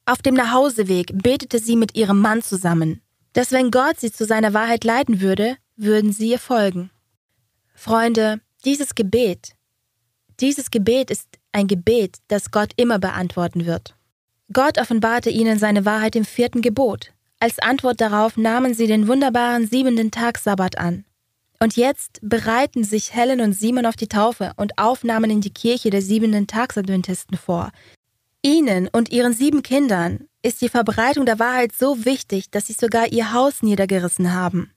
Auf 0.06 0.22
dem 0.22 0.34
Nachhauseweg 0.34 1.20
betete 1.20 1.58
sie 1.58 1.74
mit 1.74 1.96
ihrem 1.96 2.20
Mann 2.20 2.40
zusammen, 2.40 3.02
dass 3.32 3.50
wenn 3.50 3.72
Gott 3.72 3.98
sie 3.98 4.12
zu 4.12 4.24
seiner 4.24 4.54
Wahrheit 4.54 4.84
leiten 4.84 5.20
würde, 5.20 5.56
würden 5.74 6.12
sie 6.12 6.30
ihr 6.30 6.38
folgen. 6.38 6.90
Freunde, 7.74 8.40
dieses 8.64 8.94
Gebet, 8.94 9.56
dieses 10.40 10.70
Gebet 10.70 11.10
ist 11.10 11.28
ein 11.50 11.66
Gebet, 11.66 12.18
das 12.28 12.52
Gott 12.52 12.70
immer 12.76 12.98
beantworten 13.00 13.66
wird. 13.66 13.96
Gott 14.52 14.78
offenbarte 14.78 15.30
ihnen 15.30 15.58
seine 15.58 15.84
Wahrheit 15.84 16.14
im 16.14 16.24
vierten 16.24 16.62
Gebot, 16.62 17.12
als 17.40 17.58
Antwort 17.58 18.00
darauf 18.00 18.36
nahmen 18.36 18.74
sie 18.74 18.86
den 18.86 19.08
wunderbaren 19.08 19.66
siebenten 19.66 20.12
Tag 20.12 20.38
Sabbat 20.38 20.78
an. 20.78 21.04
Und 21.58 21.76
jetzt 21.76 22.20
bereiten 22.22 22.84
sich 22.84 23.12
Helen 23.12 23.40
und 23.40 23.54
Simon 23.54 23.86
auf 23.86 23.96
die 23.96 24.08
Taufe 24.08 24.52
und 24.56 24.78
Aufnahmen 24.78 25.30
in 25.30 25.40
die 25.40 25.52
Kirche 25.52 25.90
der 25.90 26.02
siebenten 26.02 26.46
Tagsadventisten 26.46 27.36
vor. 27.36 27.72
Ihnen 28.46 28.86
und 28.92 29.10
ihren 29.10 29.32
sieben 29.32 29.64
Kindern 29.64 30.28
ist 30.40 30.62
die 30.62 30.68
Verbreitung 30.68 31.26
der 31.26 31.40
Wahrheit 31.40 31.72
so 31.72 32.04
wichtig, 32.04 32.48
dass 32.48 32.68
sie 32.68 32.74
sogar 32.74 33.10
ihr 33.10 33.32
Haus 33.32 33.60
niedergerissen 33.60 34.34
haben, 34.34 34.70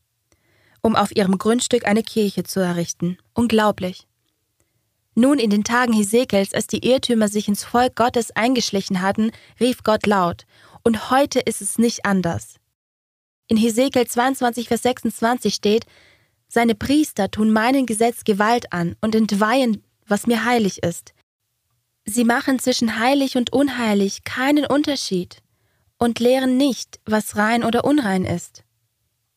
um 0.81 0.95
auf 0.95 1.15
ihrem 1.15 1.37
Grundstück 1.37 1.85
eine 1.85 2.01
Kirche 2.01 2.41
zu 2.41 2.61
errichten. 2.61 3.19
Unglaublich. 3.35 4.07
Nun 5.13 5.37
in 5.37 5.51
den 5.51 5.63
Tagen 5.63 5.93
Hesekels, 5.93 6.55
als 6.55 6.65
die 6.65 6.83
Irrtümer 6.83 7.27
sich 7.27 7.47
ins 7.47 7.63
Volk 7.63 7.95
Gottes 7.95 8.31
eingeschlichen 8.31 9.03
hatten, 9.03 9.29
rief 9.59 9.83
Gott 9.83 10.07
laut, 10.07 10.47
und 10.83 11.11
heute 11.11 11.39
ist 11.39 11.61
es 11.61 11.77
nicht 11.77 12.05
anders. 12.05 12.55
In 13.49 13.57
Hesekiel 13.57 14.07
22, 14.07 14.67
Vers 14.67 14.81
26 14.81 15.53
steht, 15.53 15.85
Seine 16.47 16.73
Priester 16.73 17.29
tun 17.29 17.53
meinen 17.53 17.85
Gesetz 17.85 18.23
Gewalt 18.23 18.73
an 18.73 18.95
und 18.99 19.13
entweihen, 19.13 19.83
was 20.07 20.25
mir 20.25 20.43
heilig 20.43 20.81
ist. 20.81 21.13
Sie 22.11 22.23
machen 22.23 22.57
zwischen 22.57 22.97
heilig 22.97 23.37
und 23.37 23.53
unheilig 23.53 24.23
keinen 24.23 24.65
Unterschied 24.65 25.43
und 25.99 26.19
lehren 26.19 26.57
nicht, 26.57 26.99
was 27.05 27.35
rein 27.35 27.63
oder 27.63 27.83
unrein 27.83 28.25
ist. 28.25 28.63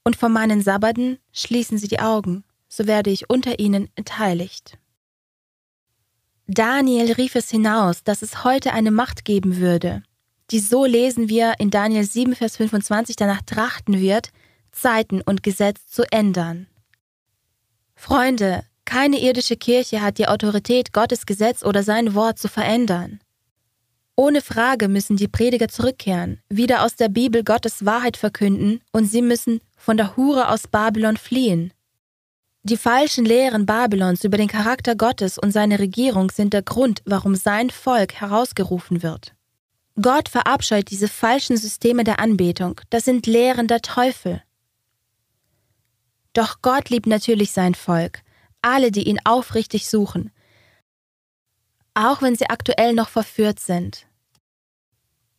Und 0.04 0.16
vor 0.16 0.30
meinen 0.30 0.62
Sabbaten 0.62 1.18
schließen 1.32 1.76
sie 1.76 1.88
die 1.88 2.00
Augen, 2.00 2.44
so 2.68 2.86
werde 2.86 3.10
ich 3.10 3.28
unter 3.28 3.58
ihnen 3.58 3.90
entheiligt. 3.94 4.78
Daniel 6.46 7.12
rief 7.12 7.34
es 7.34 7.50
hinaus, 7.50 8.04
dass 8.04 8.22
es 8.22 8.42
heute 8.42 8.72
eine 8.72 8.90
Macht 8.90 9.26
geben 9.26 9.58
würde, 9.58 10.02
die 10.50 10.58
so 10.58 10.86
lesen 10.86 11.28
wir 11.28 11.56
in 11.58 11.70
Daniel 11.70 12.04
7, 12.04 12.34
Vers 12.34 12.56
25 12.56 13.16
danach 13.16 13.42
trachten 13.42 14.00
wird, 14.00 14.30
Zeiten 14.70 15.20
und 15.20 15.42
Gesetz 15.42 15.88
zu 15.88 16.10
ändern. 16.10 16.68
Freunde, 17.94 18.64
keine 18.92 19.18
irdische 19.20 19.56
Kirche 19.56 20.02
hat 20.02 20.18
die 20.18 20.28
Autorität, 20.28 20.92
Gottes 20.92 21.24
Gesetz 21.24 21.64
oder 21.64 21.82
sein 21.82 22.14
Wort 22.14 22.38
zu 22.38 22.46
verändern. 22.46 23.20
Ohne 24.16 24.42
Frage 24.42 24.86
müssen 24.86 25.16
die 25.16 25.28
Prediger 25.28 25.68
zurückkehren, 25.68 26.42
wieder 26.50 26.84
aus 26.84 26.94
der 26.96 27.08
Bibel 27.08 27.42
Gottes 27.42 27.86
Wahrheit 27.86 28.18
verkünden 28.18 28.82
und 28.92 29.06
sie 29.06 29.22
müssen 29.22 29.60
von 29.78 29.96
der 29.96 30.14
Hure 30.18 30.50
aus 30.50 30.66
Babylon 30.66 31.16
fliehen. 31.16 31.72
Die 32.64 32.76
falschen 32.76 33.24
Lehren 33.24 33.64
Babylons 33.64 34.24
über 34.24 34.36
den 34.36 34.48
Charakter 34.48 34.94
Gottes 34.94 35.38
und 35.38 35.52
seine 35.52 35.78
Regierung 35.78 36.30
sind 36.30 36.52
der 36.52 36.62
Grund, 36.62 37.00
warum 37.06 37.34
sein 37.34 37.70
Volk 37.70 38.20
herausgerufen 38.20 39.02
wird. 39.02 39.32
Gott 40.02 40.28
verabscheut 40.28 40.90
diese 40.90 41.08
falschen 41.08 41.56
Systeme 41.56 42.04
der 42.04 42.20
Anbetung, 42.20 42.78
das 42.90 43.06
sind 43.06 43.26
Lehren 43.26 43.68
der 43.68 43.80
Teufel. 43.80 44.42
Doch 46.34 46.56
Gott 46.60 46.90
liebt 46.90 47.06
natürlich 47.06 47.52
sein 47.52 47.74
Volk, 47.74 48.22
alle, 48.62 48.90
die 48.90 49.08
ihn 49.08 49.20
aufrichtig 49.24 49.88
suchen, 49.88 50.30
auch 51.94 52.22
wenn 52.22 52.36
sie 52.36 52.48
aktuell 52.48 52.94
noch 52.94 53.08
verführt 53.08 53.60
sind. 53.60 54.06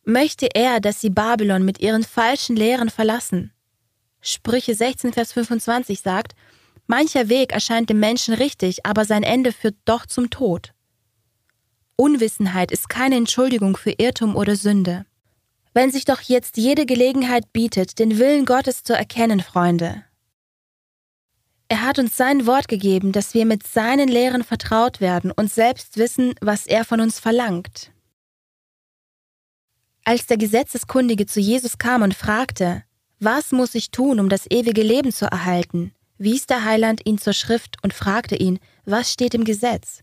Möchte 0.04 0.48
er, 0.54 0.80
dass 0.80 1.00
sie 1.00 1.10
Babylon 1.10 1.64
mit 1.64 1.80
ihren 1.80 2.04
falschen 2.04 2.56
Lehren 2.56 2.90
verlassen. 2.90 3.52
Sprüche 4.20 4.74
16, 4.74 5.12
Vers 5.12 5.32
25 5.32 6.00
sagt, 6.00 6.34
Mancher 6.86 7.30
Weg 7.30 7.52
erscheint 7.52 7.88
dem 7.88 7.98
Menschen 7.98 8.34
richtig, 8.34 8.84
aber 8.84 9.06
sein 9.06 9.22
Ende 9.22 9.52
führt 9.52 9.76
doch 9.86 10.04
zum 10.04 10.28
Tod. 10.28 10.74
Unwissenheit 11.96 12.70
ist 12.70 12.88
keine 12.88 13.16
Entschuldigung 13.16 13.76
für 13.76 13.92
Irrtum 13.92 14.36
oder 14.36 14.56
Sünde. 14.56 15.06
Wenn 15.72 15.90
sich 15.90 16.04
doch 16.04 16.20
jetzt 16.20 16.56
jede 16.56 16.86
Gelegenheit 16.86 17.52
bietet, 17.52 17.98
den 17.98 18.18
Willen 18.18 18.44
Gottes 18.44 18.82
zu 18.82 18.92
erkennen, 18.94 19.40
Freunde. 19.40 20.04
Er 21.68 21.82
hat 21.82 21.98
uns 21.98 22.16
sein 22.16 22.46
Wort 22.46 22.68
gegeben, 22.68 23.12
dass 23.12 23.34
wir 23.34 23.46
mit 23.46 23.66
seinen 23.66 24.08
Lehren 24.08 24.44
vertraut 24.44 25.00
werden 25.00 25.30
und 25.30 25.50
selbst 25.50 25.96
wissen, 25.96 26.34
was 26.40 26.66
er 26.66 26.84
von 26.84 27.00
uns 27.00 27.18
verlangt. 27.18 27.90
Als 30.04 30.26
der 30.26 30.36
Gesetzeskundige 30.36 31.24
zu 31.24 31.40
Jesus 31.40 31.78
kam 31.78 32.02
und 32.02 32.14
fragte, 32.14 32.84
was 33.18 33.52
muss 33.52 33.74
ich 33.74 33.90
tun, 33.90 34.20
um 34.20 34.28
das 34.28 34.46
ewige 34.50 34.82
Leben 34.82 35.12
zu 35.12 35.24
erhalten, 35.24 35.94
wies 36.18 36.46
der 36.46 36.64
Heiland 36.64 37.00
ihn 37.06 37.16
zur 37.16 37.32
Schrift 37.32 37.76
und 37.82 37.94
fragte 37.94 38.36
ihn, 38.36 38.58
was 38.84 39.10
steht 39.10 39.34
im 39.34 39.44
Gesetz? 39.44 40.02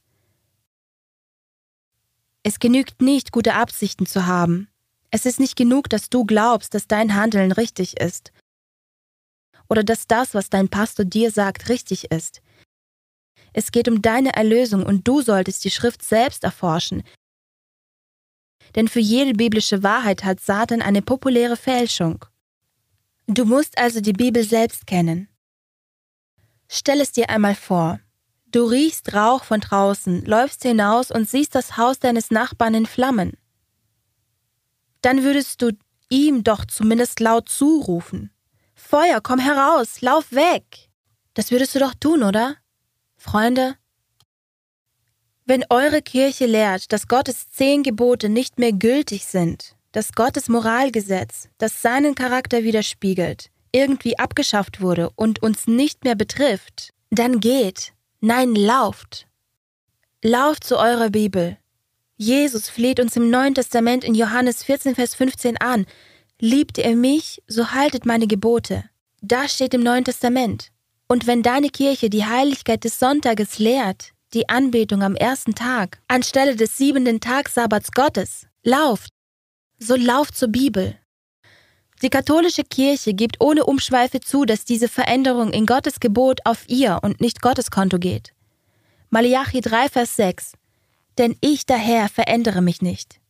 Es 2.41 2.57
genügt 2.57 3.03
nicht, 3.03 3.31
gute 3.31 3.53
Absichten 3.53 4.07
zu 4.07 4.25
haben. 4.25 4.67
Es 5.11 5.27
ist 5.27 5.39
nicht 5.39 5.55
genug, 5.55 5.89
dass 5.89 6.09
du 6.09 6.25
glaubst, 6.25 6.73
dass 6.73 6.87
dein 6.87 7.13
Handeln 7.13 7.51
richtig 7.51 7.99
ist. 7.99 8.31
Oder 9.71 9.85
dass 9.85 10.05
das, 10.05 10.33
was 10.33 10.49
dein 10.49 10.67
Pastor 10.67 11.05
dir 11.05 11.31
sagt, 11.31 11.69
richtig 11.69 12.11
ist. 12.11 12.41
Es 13.53 13.71
geht 13.71 13.87
um 13.87 14.01
deine 14.01 14.33
Erlösung 14.33 14.85
und 14.85 15.07
du 15.07 15.21
solltest 15.21 15.63
die 15.63 15.71
Schrift 15.71 16.03
selbst 16.03 16.43
erforschen. 16.43 17.03
Denn 18.75 18.89
für 18.89 18.99
jede 18.99 19.31
biblische 19.31 19.81
Wahrheit 19.81 20.25
hat 20.25 20.41
Satan 20.41 20.81
eine 20.81 21.01
populäre 21.01 21.55
Fälschung. 21.55 22.25
Du 23.27 23.45
musst 23.45 23.77
also 23.77 24.01
die 24.01 24.11
Bibel 24.11 24.43
selbst 24.43 24.87
kennen. 24.87 25.29
Stell 26.67 26.99
es 26.99 27.13
dir 27.13 27.29
einmal 27.29 27.55
vor. 27.55 28.01
Du 28.47 28.65
riechst 28.65 29.13
Rauch 29.13 29.45
von 29.45 29.61
draußen, 29.61 30.25
läufst 30.25 30.63
hinaus 30.63 31.11
und 31.11 31.29
siehst 31.29 31.55
das 31.55 31.77
Haus 31.77 31.97
deines 31.97 32.29
Nachbarn 32.29 32.73
in 32.73 32.85
Flammen. 32.85 33.37
Dann 34.99 35.23
würdest 35.23 35.61
du 35.61 35.71
ihm 36.09 36.43
doch 36.43 36.65
zumindest 36.65 37.21
laut 37.21 37.47
zurufen. 37.47 38.31
Feuer, 38.91 39.21
komm 39.23 39.39
heraus, 39.39 40.01
lauf 40.01 40.33
weg. 40.33 40.89
Das 41.33 41.49
würdest 41.49 41.73
du 41.73 41.79
doch 41.79 41.93
tun, 41.93 42.23
oder? 42.23 42.57
Freunde? 43.15 43.77
Wenn 45.45 45.63
eure 45.69 46.01
Kirche 46.01 46.45
lehrt, 46.45 46.91
dass 46.91 47.07
Gottes 47.07 47.49
zehn 47.51 47.83
Gebote 47.83 48.27
nicht 48.27 48.59
mehr 48.59 48.73
gültig 48.73 49.23
sind, 49.23 49.77
dass 49.93 50.11
Gottes 50.11 50.49
Moralgesetz, 50.49 51.47
das 51.57 51.81
seinen 51.81 52.15
Charakter 52.15 52.65
widerspiegelt, 52.65 53.49
irgendwie 53.71 54.19
abgeschafft 54.19 54.81
wurde 54.81 55.09
und 55.15 55.41
uns 55.41 55.67
nicht 55.67 56.03
mehr 56.03 56.15
betrifft, 56.15 56.89
dann 57.11 57.39
geht, 57.39 57.93
nein, 58.19 58.55
lauft. 58.55 59.25
Lauft 60.21 60.65
zu 60.65 60.77
eurer 60.77 61.11
Bibel. 61.11 61.57
Jesus 62.17 62.67
fleht 62.67 62.99
uns 62.99 63.15
im 63.15 63.29
Neuen 63.29 63.55
Testament 63.55 64.03
in 64.03 64.15
Johannes 64.15 64.65
14, 64.65 64.95
Vers 64.95 65.15
15 65.15 65.55
an. 65.61 65.85
Liebt 66.43 66.79
ihr 66.79 66.95
mich, 66.95 67.43
so 67.45 67.69
haltet 67.69 68.07
meine 68.07 68.25
Gebote. 68.25 68.83
Das 69.21 69.53
steht 69.53 69.75
im 69.75 69.83
Neuen 69.83 70.05
Testament. 70.05 70.71
Und 71.07 71.27
wenn 71.27 71.43
deine 71.43 71.69
Kirche 71.69 72.09
die 72.09 72.25
Heiligkeit 72.25 72.83
des 72.83 72.97
Sonntages 72.97 73.59
lehrt, 73.59 74.13
die 74.33 74.49
Anbetung 74.49 75.03
am 75.03 75.13
ersten 75.15 75.53
Tag, 75.53 76.01
anstelle 76.07 76.55
des 76.55 76.75
siebenten 76.75 77.19
Tagsabbats 77.19 77.91
Gottes, 77.91 78.47
lauft, 78.63 79.11
so 79.77 79.95
lauft 79.95 80.35
zur 80.35 80.47
Bibel. 80.47 80.97
Die 82.01 82.09
katholische 82.09 82.63
Kirche 82.63 83.13
gibt 83.13 83.39
ohne 83.39 83.65
Umschweife 83.65 84.19
zu, 84.19 84.43
dass 84.45 84.65
diese 84.65 84.87
Veränderung 84.87 85.53
in 85.53 85.67
Gottes 85.67 85.99
Gebot 85.99 86.39
auf 86.45 86.67
ihr 86.67 87.01
und 87.03 87.21
nicht 87.21 87.43
Gottes 87.43 87.69
Konto 87.69 87.99
geht. 87.99 88.33
Malachi 89.11 89.61
3, 89.61 89.89
Vers 89.89 90.15
6 90.15 90.53
Denn 91.19 91.37
ich 91.39 91.67
daher 91.67 92.09
verändere 92.09 92.63
mich 92.63 92.81
nicht. 92.81 93.20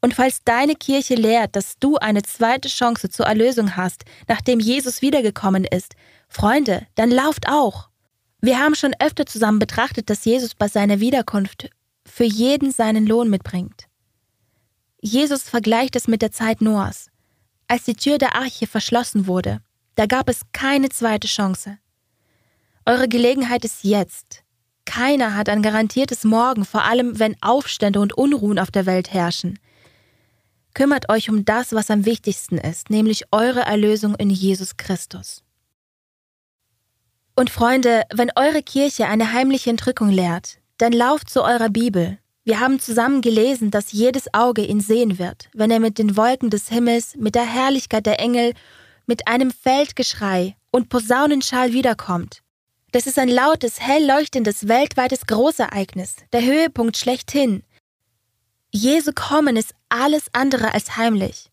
Und 0.00 0.14
falls 0.14 0.42
deine 0.44 0.74
Kirche 0.74 1.14
lehrt, 1.14 1.56
dass 1.56 1.78
du 1.78 1.96
eine 1.96 2.22
zweite 2.22 2.68
Chance 2.68 3.10
zur 3.10 3.26
Erlösung 3.26 3.76
hast, 3.76 4.04
nachdem 4.28 4.58
Jesus 4.58 5.02
wiedergekommen 5.02 5.64
ist, 5.64 5.94
Freunde, 6.28 6.86
dann 6.94 7.10
lauft 7.10 7.48
auch. 7.48 7.90
Wir 8.40 8.58
haben 8.58 8.74
schon 8.74 8.94
öfter 8.98 9.26
zusammen 9.26 9.58
betrachtet, 9.58 10.08
dass 10.08 10.24
Jesus 10.24 10.54
bei 10.54 10.68
seiner 10.68 11.00
Wiederkunft 11.00 11.68
für 12.06 12.24
jeden 12.24 12.72
seinen 12.72 13.06
Lohn 13.06 13.28
mitbringt. 13.28 13.88
Jesus 15.02 15.42
vergleicht 15.42 15.96
es 15.96 16.08
mit 16.08 16.22
der 16.22 16.32
Zeit 16.32 16.62
Noahs. 16.62 17.10
Als 17.68 17.84
die 17.84 17.94
Tür 17.94 18.18
der 18.18 18.34
Arche 18.34 18.66
verschlossen 18.66 19.26
wurde, 19.26 19.60
da 19.94 20.06
gab 20.06 20.28
es 20.28 20.40
keine 20.52 20.88
zweite 20.88 21.28
Chance. 21.28 21.78
Eure 22.86 23.08
Gelegenheit 23.08 23.64
ist 23.64 23.84
jetzt. 23.84 24.42
Keiner 24.86 25.36
hat 25.36 25.48
ein 25.48 25.62
garantiertes 25.62 26.24
Morgen, 26.24 26.64
vor 26.64 26.84
allem 26.84 27.18
wenn 27.18 27.40
Aufstände 27.42 28.00
und 28.00 28.14
Unruhen 28.14 28.58
auf 28.58 28.70
der 28.70 28.86
Welt 28.86 29.12
herrschen. 29.12 29.58
Kümmert 30.74 31.08
euch 31.08 31.30
um 31.30 31.44
das, 31.44 31.72
was 31.72 31.90
am 31.90 32.04
wichtigsten 32.04 32.58
ist, 32.58 32.90
nämlich 32.90 33.24
eure 33.32 33.60
Erlösung 33.60 34.14
in 34.14 34.30
Jesus 34.30 34.76
Christus. 34.76 35.42
Und 37.34 37.50
Freunde, 37.50 38.02
wenn 38.12 38.30
eure 38.36 38.62
Kirche 38.62 39.06
eine 39.06 39.32
heimliche 39.32 39.70
Entrückung 39.70 40.10
lehrt, 40.10 40.58
dann 40.78 40.92
lauft 40.92 41.30
zu 41.30 41.42
eurer 41.42 41.70
Bibel, 41.70 42.18
wir 42.44 42.58
haben 42.58 42.80
zusammen 42.80 43.20
gelesen, 43.20 43.70
dass 43.70 43.92
jedes 43.92 44.32
Auge 44.32 44.62
ihn 44.62 44.80
sehen 44.80 45.18
wird, 45.18 45.48
wenn 45.52 45.70
er 45.70 45.78
mit 45.78 45.98
den 45.98 46.16
Wolken 46.16 46.50
des 46.50 46.68
Himmels, 46.68 47.14
mit 47.16 47.34
der 47.34 47.44
Herrlichkeit 47.44 48.06
der 48.06 48.18
Engel, 48.18 48.54
mit 49.06 49.28
einem 49.28 49.50
Feldgeschrei 49.50 50.56
und 50.70 50.88
Posaunenschall 50.88 51.72
wiederkommt. 51.72 52.42
Das 52.92 53.06
ist 53.06 53.18
ein 53.18 53.28
lautes, 53.28 53.80
hell 53.80 54.04
leuchtendes, 54.06 54.68
weltweites 54.68 55.26
Großereignis, 55.26 56.16
der 56.32 56.42
Höhepunkt 56.42 56.96
schlechthin. 56.96 57.62
Jesu 58.72 59.10
Kommen 59.12 59.56
ist 59.56 59.74
alles 59.88 60.26
andere 60.32 60.72
als 60.72 60.96
heimlich. 60.96 61.50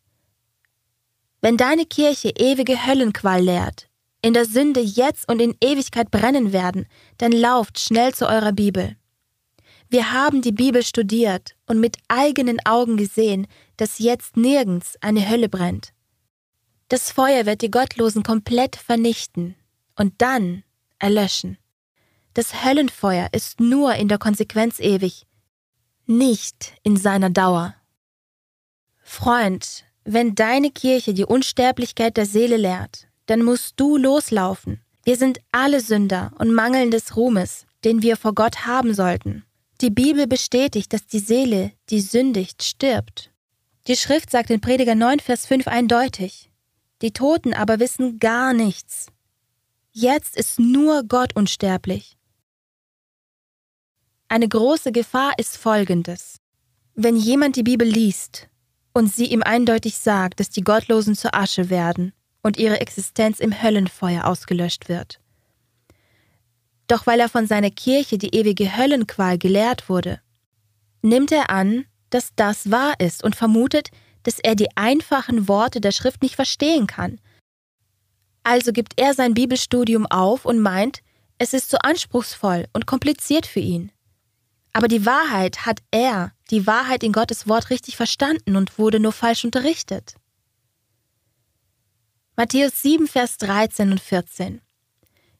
Wenn 1.41 1.57
deine 1.57 1.85
Kirche 1.85 2.29
ewige 2.29 2.85
Höllenqual 2.85 3.41
lehrt, 3.41 3.89
in 4.21 4.33
der 4.33 4.45
Sünde 4.45 4.81
jetzt 4.81 5.27
und 5.27 5.39
in 5.39 5.55
Ewigkeit 5.59 6.11
brennen 6.11 6.53
werden, 6.53 6.85
dann 7.17 7.31
lauft 7.31 7.79
schnell 7.79 8.13
zu 8.13 8.27
eurer 8.27 8.51
Bibel. 8.51 8.95
Wir 9.89 10.11
haben 10.11 10.41
die 10.41 10.51
Bibel 10.51 10.83
studiert 10.83 11.55
und 11.65 11.79
mit 11.79 11.97
eigenen 12.07 12.63
Augen 12.65 12.97
gesehen, 12.97 13.47
dass 13.77 13.99
jetzt 13.99 14.37
nirgends 14.37 14.95
eine 15.01 15.27
Hölle 15.27 15.49
brennt. 15.49 15.93
Das 16.89 17.11
Feuer 17.11 17.45
wird 17.45 17.61
die 17.61 17.71
Gottlosen 17.71 18.21
komplett 18.21 18.75
vernichten 18.75 19.55
und 19.95 20.13
dann 20.19 20.63
erlöschen. 20.99 21.57
Das 22.33 22.63
Höllenfeuer 22.63 23.29
ist 23.31 23.59
nur 23.59 23.95
in 23.95 24.07
der 24.07 24.19
Konsequenz 24.19 24.79
ewig, 24.79 25.25
nicht 26.07 26.73
in 26.83 26.97
seiner 26.97 27.29
Dauer. 27.29 27.75
Freund, 29.01 29.85
wenn 30.03 30.35
deine 30.35 30.71
Kirche 30.71 31.13
die 31.13 31.25
Unsterblichkeit 31.25 32.17
der 32.17 32.25
Seele 32.25 32.57
lehrt, 32.57 33.07
dann 33.25 33.43
musst 33.43 33.79
du 33.79 33.97
loslaufen. 33.97 34.81
Wir 35.03 35.17
sind 35.17 35.39
alle 35.51 35.81
Sünder 35.81 36.31
und 36.37 36.53
mangeln 36.53 36.91
des 36.91 37.15
Ruhmes, 37.15 37.65
den 37.83 38.01
wir 38.01 38.17
vor 38.17 38.33
Gott 38.33 38.65
haben 38.65 38.93
sollten. 38.93 39.45
Die 39.81 39.89
Bibel 39.89 40.27
bestätigt, 40.27 40.91
dass 40.91 41.05
die 41.05 41.19
Seele, 41.19 41.71
die 41.89 42.01
sündigt, 42.01 42.63
stirbt. 42.63 43.31
Die 43.87 43.95
Schrift 43.95 44.31
sagt 44.31 44.49
in 44.49 44.59
Prediger 44.59 44.95
9, 44.95 45.19
Vers 45.19 45.45
5 45.45 45.67
eindeutig. 45.67 46.51
Die 47.01 47.11
Toten 47.11 47.53
aber 47.53 47.79
wissen 47.79 48.19
gar 48.19 48.53
nichts. 48.53 49.07
Jetzt 49.91 50.35
ist 50.35 50.59
nur 50.59 51.03
Gott 51.03 51.35
unsterblich. 51.35 52.16
Eine 54.29 54.49
große 54.49 54.91
Gefahr 54.91 55.33
ist 55.37 55.57
folgendes. 55.57 56.39
Wenn 56.95 57.15
jemand 57.15 57.55
die 57.55 57.63
Bibel 57.63 57.87
liest 57.87 58.49
und 58.93 59.13
sie 59.13 59.27
ihm 59.27 59.41
eindeutig 59.41 59.97
sagt, 59.97 60.39
dass 60.39 60.49
die 60.49 60.63
Gottlosen 60.63 61.15
zur 61.15 61.33
Asche 61.33 61.69
werden 61.69 62.11
und 62.43 62.57
ihre 62.57 62.81
Existenz 62.81 63.39
im 63.39 63.61
Höllenfeuer 63.61 64.25
ausgelöscht 64.25 64.89
wird, 64.89 65.21
doch 66.87 67.07
weil 67.07 67.19
er 67.19 67.29
von 67.29 67.47
seiner 67.47 67.69
Kirche 67.69 68.17
die 68.17 68.35
ewige 68.35 68.75
Höllenqual 68.75 69.37
gelehrt 69.37 69.87
wurde, 69.87 70.19
nimmt 71.01 71.31
er 71.31 71.49
an, 71.49 71.85
dass 72.09 72.31
das 72.35 72.69
wahr 72.69 72.99
ist 72.99 73.23
und 73.23 73.35
vermutet, 73.35 73.91
dass 74.23 74.39
er 74.39 74.55
die 74.55 74.75
einfachen 74.75 75.47
Worte 75.47 75.79
der 75.79 75.91
Schrift 75.91 76.21
nicht 76.21 76.35
verstehen 76.35 76.87
kann. 76.87 77.21
Also 78.43 78.73
gibt 78.73 78.93
er 78.99 79.13
sein 79.13 79.33
Bibelstudium 79.33 80.05
auf 80.05 80.43
und 80.43 80.59
meint, 80.59 80.99
es 81.37 81.53
ist 81.53 81.69
zu 81.69 81.81
anspruchsvoll 81.81 82.65
und 82.73 82.87
kompliziert 82.87 83.45
für 83.45 83.59
ihn. 83.59 83.91
Aber 84.77 84.87
die 84.87 85.07
Wahrheit 85.07 85.65
hat 85.65 85.79
er, 85.89 86.33
die 86.51 86.67
Wahrheit 86.67 87.01
in 87.01 87.11
Gottes 87.11 87.47
Wort 87.47 87.71
richtig 87.71 87.97
verstanden 87.97 88.55
und 88.55 88.77
wurde 88.77 88.99
nur 88.99 89.11
falsch 89.11 89.43
unterrichtet. 89.43 90.13
Matthäus 92.35 92.83
7, 92.83 93.07
Vers 93.07 93.37
13 93.37 93.89
und 93.89 93.99
14. 93.99 94.61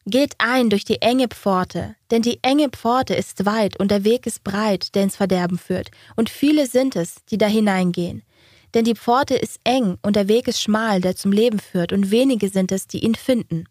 Geht 0.07 0.33
ein 0.39 0.71
durch 0.71 0.85
die 0.85 1.03
enge 1.03 1.27
Pforte, 1.27 1.95
denn 2.09 2.23
die 2.23 2.39
enge 2.41 2.69
Pforte 2.69 3.13
ist 3.13 3.45
weit 3.45 3.79
und 3.79 3.91
der 3.91 4.03
Weg 4.03 4.25
ist 4.25 4.43
breit, 4.43 4.95
der 4.95 5.03
ins 5.03 5.17
Verderben 5.17 5.59
führt, 5.59 5.91
und 6.15 6.31
viele 6.31 6.65
sind 6.65 6.95
es, 6.95 7.17
die 7.29 7.37
da 7.37 7.45
hineingehen. 7.45 8.23
Denn 8.73 8.85
die 8.85 8.95
Pforte 8.95 9.35
ist 9.35 9.59
eng 9.63 9.99
und 10.01 10.15
der 10.15 10.27
Weg 10.27 10.47
ist 10.47 10.63
schmal, 10.63 10.99
der 10.99 11.15
zum 11.15 11.31
Leben 11.31 11.59
führt, 11.59 11.93
und 11.93 12.09
wenige 12.09 12.49
sind 12.49 12.71
es, 12.71 12.87
die 12.87 13.05
ihn 13.05 13.13
finden. 13.13 13.65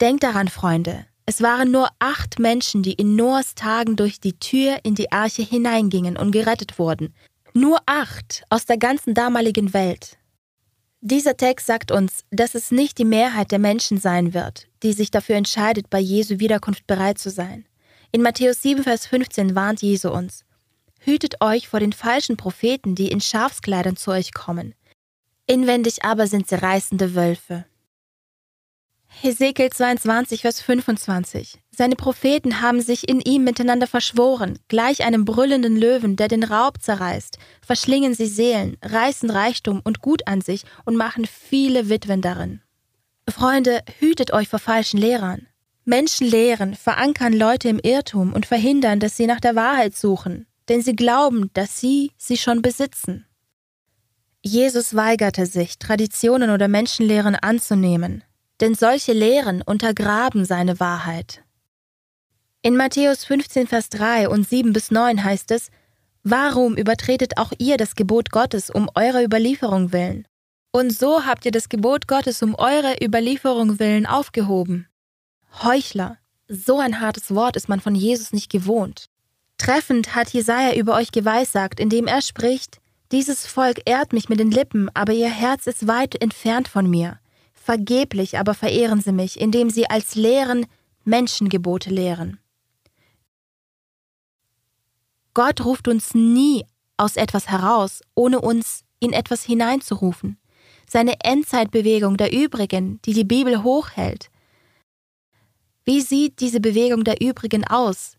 Denkt 0.00 0.22
daran, 0.22 0.46
Freunde, 0.46 1.06
es 1.28 1.42
waren 1.42 1.70
nur 1.70 1.90
acht 1.98 2.38
Menschen, 2.38 2.82
die 2.82 2.94
in 2.94 3.14
Noahs 3.14 3.54
Tagen 3.54 3.96
durch 3.96 4.18
die 4.18 4.38
Tür 4.38 4.78
in 4.82 4.94
die 4.94 5.12
Arche 5.12 5.42
hineingingen 5.42 6.16
und 6.16 6.30
gerettet 6.30 6.78
wurden. 6.78 7.12
Nur 7.52 7.80
acht 7.84 8.44
aus 8.48 8.64
der 8.64 8.78
ganzen 8.78 9.12
damaligen 9.12 9.74
Welt. 9.74 10.16
Dieser 11.02 11.36
Text 11.36 11.66
sagt 11.66 11.90
uns, 11.90 12.24
dass 12.30 12.54
es 12.54 12.70
nicht 12.70 12.96
die 12.96 13.04
Mehrheit 13.04 13.52
der 13.52 13.58
Menschen 13.58 13.98
sein 13.98 14.32
wird, 14.32 14.68
die 14.82 14.94
sich 14.94 15.10
dafür 15.10 15.36
entscheidet, 15.36 15.90
bei 15.90 15.98
Jesu 15.98 16.38
Wiederkunft 16.38 16.86
bereit 16.86 17.18
zu 17.18 17.28
sein. 17.28 17.66
In 18.10 18.22
Matthäus 18.22 18.62
7, 18.62 18.84
Vers 18.84 19.06
15 19.06 19.54
warnt 19.54 19.82
Jesu 19.82 20.08
uns. 20.08 20.46
Hütet 20.98 21.42
euch 21.42 21.68
vor 21.68 21.80
den 21.80 21.92
falschen 21.92 22.38
Propheten, 22.38 22.94
die 22.94 23.08
in 23.08 23.20
Schafskleidern 23.20 23.98
zu 23.98 24.12
euch 24.12 24.32
kommen. 24.32 24.74
Inwendig 25.46 26.04
aber 26.04 26.26
sind 26.26 26.48
sie 26.48 26.54
reißende 26.54 27.14
Wölfe. 27.14 27.66
Hesekiel 29.08 29.70
22, 29.70 30.42
Vers 30.42 30.60
25. 30.60 31.60
Seine 31.70 31.96
Propheten 31.96 32.60
haben 32.60 32.80
sich 32.80 33.08
in 33.08 33.20
ihm 33.20 33.42
miteinander 33.42 33.86
verschworen, 33.86 34.58
gleich 34.68 35.02
einem 35.02 35.24
brüllenden 35.24 35.76
Löwen, 35.76 36.14
der 36.14 36.28
den 36.28 36.44
Raub 36.44 36.80
zerreißt, 36.80 37.38
verschlingen 37.60 38.14
sie 38.14 38.26
Seelen, 38.26 38.76
reißen 38.82 39.30
Reichtum 39.30 39.80
und 39.82 40.00
Gut 40.00 40.26
an 40.28 40.40
sich 40.40 40.64
und 40.84 40.96
machen 40.96 41.26
viele 41.26 41.88
Witwen 41.88 42.20
darin. 42.20 42.62
Freunde, 43.28 43.82
hütet 43.98 44.32
euch 44.32 44.48
vor 44.48 44.58
falschen 44.60 44.98
Lehrern. 44.98 45.48
Menschen 45.84 46.28
lehren, 46.28 46.74
verankern 46.74 47.32
Leute 47.32 47.68
im 47.68 47.80
Irrtum 47.82 48.32
und 48.32 48.46
verhindern, 48.46 49.00
dass 49.00 49.16
sie 49.16 49.26
nach 49.26 49.40
der 49.40 49.56
Wahrheit 49.56 49.96
suchen, 49.96 50.46
denn 50.68 50.82
sie 50.82 50.94
glauben, 50.94 51.50
dass 51.54 51.80
sie 51.80 52.12
sie 52.16 52.36
schon 52.36 52.62
besitzen. 52.62 53.26
Jesus 54.42 54.94
weigerte 54.94 55.46
sich, 55.46 55.78
Traditionen 55.78 56.50
oder 56.50 56.68
Menschenlehren 56.68 57.34
anzunehmen, 57.34 58.22
denn 58.60 58.74
solche 58.74 59.12
Lehren 59.12 59.62
untergraben 59.62 60.44
seine 60.44 60.80
Wahrheit. 60.80 61.42
In 62.62 62.76
Matthäus 62.76 63.24
15, 63.24 63.66
Vers 63.66 63.88
3 63.90 64.28
und 64.28 64.48
7 64.48 64.72
bis 64.72 64.90
9 64.90 65.22
heißt 65.22 65.50
es, 65.52 65.70
Warum 66.24 66.76
übertretet 66.76 67.38
auch 67.38 67.52
ihr 67.58 67.76
das 67.76 67.94
Gebot 67.94 68.30
Gottes 68.30 68.68
um 68.70 68.90
eurer 68.94 69.22
Überlieferung 69.22 69.92
willen? 69.92 70.26
Und 70.72 70.90
so 70.90 71.24
habt 71.24 71.46
ihr 71.46 71.52
das 71.52 71.68
Gebot 71.68 72.08
Gottes 72.08 72.42
um 72.42 72.54
eurer 72.56 73.02
Überlieferung 73.02 73.78
willen 73.78 74.06
aufgehoben. 74.06 74.88
Heuchler, 75.62 76.18
so 76.48 76.78
ein 76.78 77.00
hartes 77.00 77.34
Wort 77.34 77.56
ist 77.56 77.68
man 77.68 77.80
von 77.80 77.94
Jesus 77.94 78.32
nicht 78.32 78.50
gewohnt. 78.50 79.06
Treffend 79.56 80.14
hat 80.14 80.30
Jesaja 80.30 80.74
über 80.74 80.94
euch 80.94 81.10
geweissagt, 81.12 81.80
indem 81.80 82.06
er 82.06 82.22
spricht: 82.22 82.80
Dieses 83.12 83.46
Volk 83.46 83.80
ehrt 83.86 84.12
mich 84.12 84.28
mit 84.28 84.40
den 84.40 84.50
Lippen, 84.50 84.90
aber 84.94 85.12
ihr 85.12 85.30
Herz 85.30 85.66
ist 85.66 85.86
weit 85.86 86.20
entfernt 86.20 86.68
von 86.68 86.88
mir. 86.88 87.18
Vergeblich 87.68 88.38
aber 88.38 88.54
verehren 88.54 89.02
sie 89.02 89.12
mich, 89.12 89.38
indem 89.38 89.68
sie 89.68 89.90
als 89.90 90.14
Lehren 90.14 90.64
Menschengebote 91.04 91.90
lehren. 91.90 92.40
Gott 95.34 95.62
ruft 95.66 95.86
uns 95.86 96.14
nie 96.14 96.64
aus 96.96 97.16
etwas 97.16 97.48
heraus, 97.48 98.00
ohne 98.14 98.40
uns 98.40 98.84
in 99.00 99.12
etwas 99.12 99.42
hineinzurufen. 99.42 100.38
Seine 100.88 101.20
Endzeitbewegung 101.22 102.16
der 102.16 102.32
Übrigen, 102.32 103.02
die 103.02 103.12
die 103.12 103.24
Bibel 103.24 103.62
hochhält. 103.62 104.30
Wie 105.84 106.00
sieht 106.00 106.40
diese 106.40 106.60
Bewegung 106.60 107.04
der 107.04 107.20
Übrigen 107.20 107.66
aus? 107.66 108.16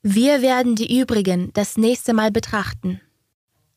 Wir 0.00 0.40
werden 0.40 0.74
die 0.74 0.98
Übrigen 0.98 1.52
das 1.52 1.76
nächste 1.76 2.14
Mal 2.14 2.30
betrachten. 2.30 3.02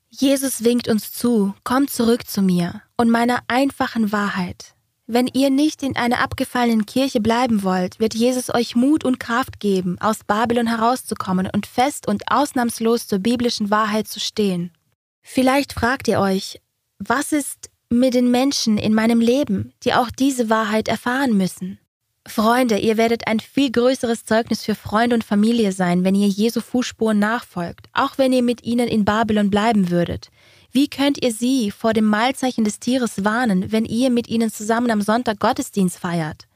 Jesus 0.07 0.63
winkt 0.63 0.88
uns 0.88 1.11
zu, 1.11 1.53
kommt 1.65 1.89
zurück 1.89 2.25
zu 2.25 2.41
mir 2.41 2.83
und 2.95 3.09
meiner 3.09 3.39
einfachen 3.49 4.13
Wahrheit. 4.13 4.76
Wenn 5.10 5.28
ihr 5.28 5.49
nicht 5.49 5.84
in 5.84 5.95
einer 5.95 6.20
abgefallenen 6.20 6.86
Kirche 6.86 7.22
bleiben 7.22 7.64
wollt, 7.64 7.97
wird 8.01 8.14
Jesus 8.14 8.53
euch 8.53 8.76
Mut 8.76 9.05
und 9.05 9.22
Kraft 9.22 9.62
geben, 9.62 9.95
aus 10.01 10.26
Babylon 10.26 10.68
herauszukommen 10.68 11.49
und 11.53 11.66
fest 11.66 12.10
und 12.10 12.30
ausnahmslos 12.30 13.08
zur 13.08 13.20
biblischen 13.20 13.70
Wahrheit 13.70 14.10
zu 14.10 14.20
stehen. 14.20 14.74
Vielleicht 15.22 15.72
fragt 15.72 16.10
ihr 16.10 16.20
euch, 16.20 16.60
was 16.99 17.32
ist 17.32 17.70
mit 17.89 18.16
den 18.16 18.32
Menschen 18.32 18.78
in 18.78 18.93
meinem 18.93 19.22
Leben, 19.22 19.72
die 19.84 19.93
auch 19.93 20.12
diese 20.12 20.49
Wahrheit 20.49 20.89
erfahren 20.89 21.38
müssen? 21.38 21.80
Freunde, 22.28 22.78
ihr 22.78 22.97
werdet 22.97 23.28
ein 23.28 23.39
viel 23.39 23.72
größeres 23.72 24.26
Zeugnis 24.26 24.66
für 24.66 24.76
Freunde 24.76 25.16
und 25.16 25.24
Familie 25.24 25.72
sein, 25.72 26.03
wenn 26.03 26.16
ihr 26.16 26.28
Jesu 26.28 26.60
Fußspuren 26.60 27.18
nachfolgt, 27.18 27.88
auch 27.93 28.18
wenn 28.18 28.34
ihr 28.34 28.43
mit 28.43 28.66
ihnen 28.66 28.89
in 28.89 29.05
Babylon 29.05 29.49
bleiben 29.49 29.89
würdet. 29.89 30.30
Wie 30.72 30.89
könnt 30.89 31.24
ihr 31.24 31.34
sie 31.34 31.72
vor 31.72 31.93
dem 31.93 32.05
Mahlzeichen 32.05 32.63
des 32.63 32.80
Tieres 32.80 33.24
warnen, 33.24 33.72
wenn 33.72 33.86
ihr 33.86 34.09
mit 34.09 34.28
ihnen 34.28 34.51
zusammen 34.51 34.91
am 34.91 35.01
Sonntag 35.01 35.39
Gottesdienst 35.39 35.97
feiert? 35.97 36.47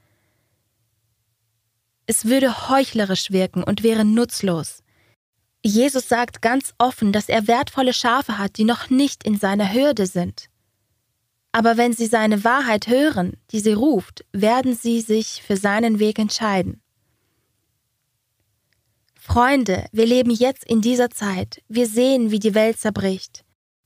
Es 2.05 2.25
würde 2.25 2.69
heuchlerisch 2.69 3.31
wirken 3.31 3.63
und 3.63 3.83
wäre 3.83 4.03
nutzlos. 4.03 4.83
Jesus 5.63 6.09
sagt 6.09 6.41
ganz 6.41 6.73
offen, 6.77 7.13
dass 7.13 7.29
er 7.29 7.47
wertvolle 7.47 7.93
Schafe 7.93 8.37
hat, 8.37 8.57
die 8.57 8.63
noch 8.63 8.89
nicht 8.89 9.23
in 9.23 9.37
seiner 9.37 9.73
Hürde 9.73 10.07
sind. 10.07 10.49
Aber 11.51 11.77
wenn 11.77 11.93
sie 11.93 12.07
seine 12.07 12.43
Wahrheit 12.43 12.87
hören, 12.87 13.37
die 13.51 13.59
sie 13.59 13.73
ruft, 13.73 14.25
werden 14.31 14.75
sie 14.75 15.01
sich 15.01 15.43
für 15.45 15.57
seinen 15.57 15.99
Weg 15.99 16.17
entscheiden. 16.17 16.81
Freunde, 19.15 19.85
wir 19.91 20.07
leben 20.07 20.31
jetzt 20.31 20.65
in 20.65 20.81
dieser 20.81 21.11
Zeit. 21.11 21.61
Wir 21.67 21.87
sehen, 21.87 22.31
wie 22.31 22.39
die 22.39 22.55
Welt 22.55 22.79
zerbricht. 22.79 23.40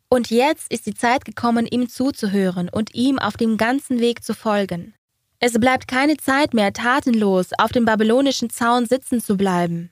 Und 0.09 0.29
jetzt 0.29 0.71
ist 0.71 0.85
die 0.85 0.93
Zeit 0.93 1.25
gekommen, 1.25 1.65
ihm 1.65 1.89
zuzuhören 1.89 2.69
und 2.69 2.93
ihm 2.93 3.19
auf 3.19 3.37
dem 3.37 3.57
ganzen 3.57 3.99
Weg 3.99 4.23
zu 4.23 4.33
folgen. 4.33 4.93
Es 5.39 5.53
bleibt 5.53 5.87
keine 5.87 6.17
Zeit 6.17 6.53
mehr, 6.53 6.71
tatenlos 6.73 7.49
auf 7.57 7.71
dem 7.71 7.85
babylonischen 7.85 8.49
Zaun 8.49 8.85
sitzen 8.85 9.21
zu 9.21 9.35
bleiben. 9.35 9.91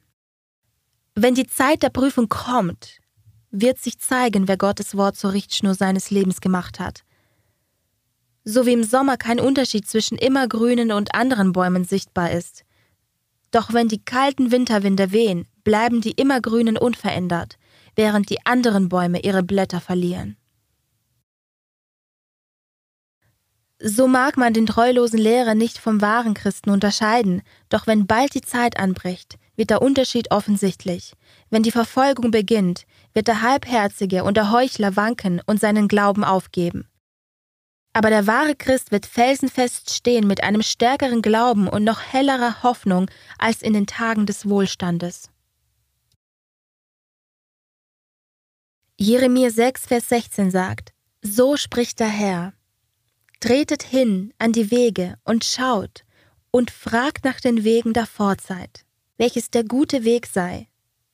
Wenn 1.15 1.35
die 1.35 1.47
Zeit 1.47 1.83
der 1.83 1.89
Prüfung 1.89 2.29
kommt, 2.29 2.99
wird 3.51 3.79
sich 3.79 3.99
zeigen, 3.99 4.47
wer 4.47 4.57
Gottes 4.57 4.95
Wort 4.95 5.15
zur 5.15 5.33
Richtschnur 5.33 5.75
seines 5.75 6.09
Lebens 6.09 6.41
gemacht 6.41 6.79
hat 6.79 7.03
so 8.45 8.65
wie 8.65 8.73
im 8.73 8.83
Sommer 8.83 9.17
kein 9.17 9.39
Unterschied 9.39 9.87
zwischen 9.87 10.17
immergrünen 10.17 10.91
und 10.91 11.15
anderen 11.15 11.53
Bäumen 11.53 11.85
sichtbar 11.85 12.31
ist. 12.31 12.63
Doch 13.51 13.73
wenn 13.73 13.87
die 13.87 14.03
kalten 14.03 14.51
Winterwinde 14.51 15.11
wehen, 15.11 15.47
bleiben 15.63 16.01
die 16.01 16.11
immergrünen 16.11 16.77
unverändert, 16.77 17.57
während 17.95 18.29
die 18.29 18.45
anderen 18.45 18.89
Bäume 18.89 19.21
ihre 19.21 19.43
Blätter 19.43 19.81
verlieren. 19.81 20.37
So 23.85 24.07
mag 24.07 24.37
man 24.37 24.53
den 24.53 24.65
treulosen 24.65 25.19
Lehrer 25.19 25.55
nicht 25.55 25.77
vom 25.77 25.99
wahren 25.99 26.33
Christen 26.33 26.69
unterscheiden, 26.69 27.41
doch 27.67 27.85
wenn 27.85 28.07
bald 28.07 28.33
die 28.33 28.41
Zeit 28.41 28.77
anbricht, 28.79 29.37
wird 29.57 29.71
der 29.71 29.81
Unterschied 29.81 30.31
offensichtlich. 30.31 31.13
Wenn 31.49 31.63
die 31.63 31.71
Verfolgung 31.71 32.31
beginnt, 32.31 32.85
wird 33.13 33.27
der 33.27 33.41
Halbherzige 33.41 34.23
und 34.23 34.37
der 34.37 34.51
Heuchler 34.51 34.95
wanken 34.95 35.41
und 35.45 35.59
seinen 35.59 35.89
Glauben 35.89 36.23
aufgeben. 36.23 36.87
Aber 37.91 38.09
der 38.09 38.25
wahre 38.25 38.55
Christ 38.55 38.91
wird 38.91 39.05
felsenfest 39.05 39.93
stehen 39.93 40.27
mit 40.27 40.43
einem 40.43 40.63
stärkeren 40.63 41.21
Glauben 41.21 41.67
und 41.67 41.83
noch 41.83 42.01
hellerer 42.01 42.63
Hoffnung 42.63 43.11
als 43.37 43.61
in 43.61 43.73
den 43.73 43.85
Tagen 43.85 44.25
des 44.25 44.49
Wohlstandes. 44.49 45.29
Jeremia 48.99 49.49
6, 49.49 49.87
Vers 49.87 50.09
16 50.09 50.51
sagt, 50.51 50.93
So 51.21 51.57
spricht 51.57 51.99
der 51.99 52.09
Herr, 52.09 52.53
Tretet 53.39 53.83
hin 53.83 54.33
an 54.37 54.53
die 54.53 54.71
Wege 54.71 55.17
und 55.23 55.43
schaut 55.43 56.05
und 56.51 56.71
fragt 56.71 57.25
nach 57.25 57.41
den 57.41 57.63
Wegen 57.63 57.93
der 57.93 58.05
Vorzeit, 58.05 58.85
welches 59.17 59.49
der 59.49 59.63
gute 59.63 60.05
Weg 60.05 60.27
sei, 60.27 60.69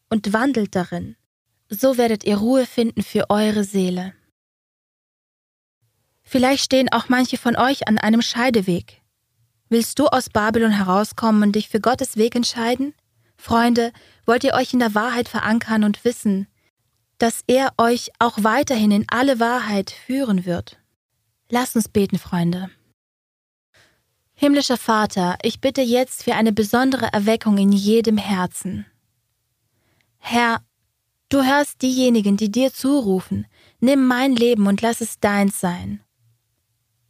und 0.09 0.34
wandelt 0.34 0.75
darin. 0.75 1.15
So 1.69 1.97
werdet 1.97 2.25
ihr 2.25 2.38
Ruhe 2.38 2.65
finden 2.65 3.01
für 3.01 3.30
eure 3.30 3.63
Seele. 3.63 4.13
Vielleicht 6.21 6.63
stehen 6.63 6.91
auch 6.91 7.09
manche 7.09 7.38
von 7.38 7.55
euch 7.55 7.88
an 7.88 7.97
einem 7.97 8.21
Scheideweg. 8.21 9.01
Willst 9.69 9.97
du 9.99 10.07
aus 10.07 10.30
Babylon 10.30 10.71
herauskommen 10.71 11.43
und 11.43 11.55
dich 11.55 11.69
für 11.69 11.80
Gottes 11.80 12.17
Weg 12.17 12.36
entscheiden? 12.36 12.93
Freunde, 13.38 13.93
wollt 14.25 14.43
ihr 14.43 14.53
euch 14.53 14.73
in 14.73 14.80
der 14.80 14.93
Wahrheit 14.93 15.30
verankern 15.30 15.84
und 15.84 16.03
wissen, 16.03 16.47
dass 17.20 17.43
er 17.47 17.74
euch 17.78 18.11
auch 18.17 18.39
weiterhin 18.41 18.91
in 18.91 19.05
alle 19.09 19.39
Wahrheit 19.39 19.91
führen 19.91 20.45
wird? 20.45 20.80
Lasst 21.49 21.76
uns 21.76 21.88
beten, 21.88 22.17
Freunde. 22.17 22.70
Himmlischer 24.34 24.78
Vater, 24.78 25.38
ich 25.41 25.59
bitte 25.59 25.82
jetzt 25.82 26.24
für 26.24 26.34
eine 26.36 26.53
besondere 26.53 27.11
Erweckung 27.11 27.57
in 27.57 27.74
jedem 27.74 28.17
Herzen. 28.17 28.86
Herr, 30.17 30.61
du 31.28 31.43
hörst 31.43 31.82
diejenigen, 31.82 32.38
die 32.38 32.49
dir 32.49 32.72
zurufen, 32.72 33.47
nimm 33.82 34.07
mein 34.07 34.36
Leben 34.36 34.67
und 34.67 34.82
lass 34.82 35.01
es 35.01 35.20
deins 35.20 35.59
sein. 35.59 36.01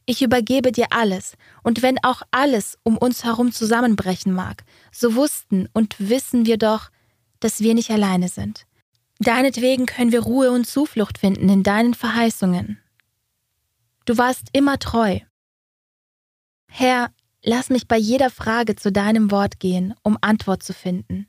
Ich 0.08 0.24
übergebe 0.24 0.72
dir 0.72 0.88
alles, 0.90 1.34
und 1.62 1.84
wenn 1.84 2.04
auch 2.04 2.24
alles 2.32 2.80
um 2.82 2.98
uns 2.98 3.24
herum 3.24 3.52
zusammenbrechen 3.52 4.34
mag, 4.34 4.64
so 4.92 5.14
wussten 5.14 5.70
und 5.74 5.96
wissen 6.00 6.48
wir 6.48 6.58
doch, 6.58 6.90
dass 7.40 7.60
wir 7.60 7.76
nicht 7.76 7.92
alleine 7.92 8.28
sind. 8.28 8.66
Deinetwegen 9.20 9.86
können 9.86 10.14
wir 10.14 10.22
Ruhe 10.22 10.50
und 10.52 10.66
Zuflucht 10.66 11.18
finden 11.18 11.50
in 11.50 11.62
deinen 11.62 11.94
Verheißungen. 11.94 12.80
Du 14.06 14.18
warst 14.18 14.48
immer 14.54 14.80
treu. 14.80 15.20
Herr, 16.70 17.12
lass 17.44 17.70
mich 17.70 17.88
bei 17.88 17.98
jeder 17.98 18.30
Frage 18.30 18.76
zu 18.76 18.94
deinem 18.94 19.30
Wort 19.30 19.60
gehen, 19.60 19.94
um 20.04 20.18
Antwort 20.22 20.64
zu 20.64 20.74
finden. 20.74 21.28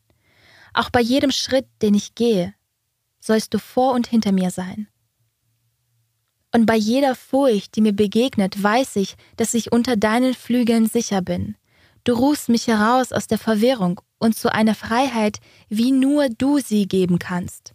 Auch 0.72 0.91
bei 0.91 1.01
jedem 1.01 1.32
Schritt, 1.32 1.66
den 1.82 1.95
ich 1.95 2.14
gehe, 2.14 2.55
sollst 3.18 3.55
du 3.55 3.59
vor 3.59 3.93
und 3.93 4.07
hinter 4.07 4.30
mir 4.30 4.53
sein. 4.53 4.86
Und 6.53 6.66
bei 6.66 6.76
jeder 6.76 7.16
Furcht, 7.16 7.74
die 7.74 7.80
mir 7.80 7.93
begegnet, 7.93 8.62
weiß 8.62 8.97
ich, 8.97 9.16
dass 9.36 9.53
ich 9.55 9.72
unter 9.72 9.97
deinen 9.97 10.34
Flügeln 10.34 10.86
sicher 10.86 11.22
bin. 11.22 11.57
Du 12.05 12.12
rufst 12.12 12.49
mich 12.49 12.68
heraus 12.68 13.12
aus 13.12 13.26
der 13.26 13.38
Verwirrung 13.38 14.01
und 14.18 14.36
zu 14.36 14.53
einer 14.53 14.74
Freiheit, 14.74 15.38
wie 15.68 15.91
nur 15.91 16.28
du 16.28 16.61
sie 16.61 16.86
geben 16.86 17.18
kannst. 17.18 17.74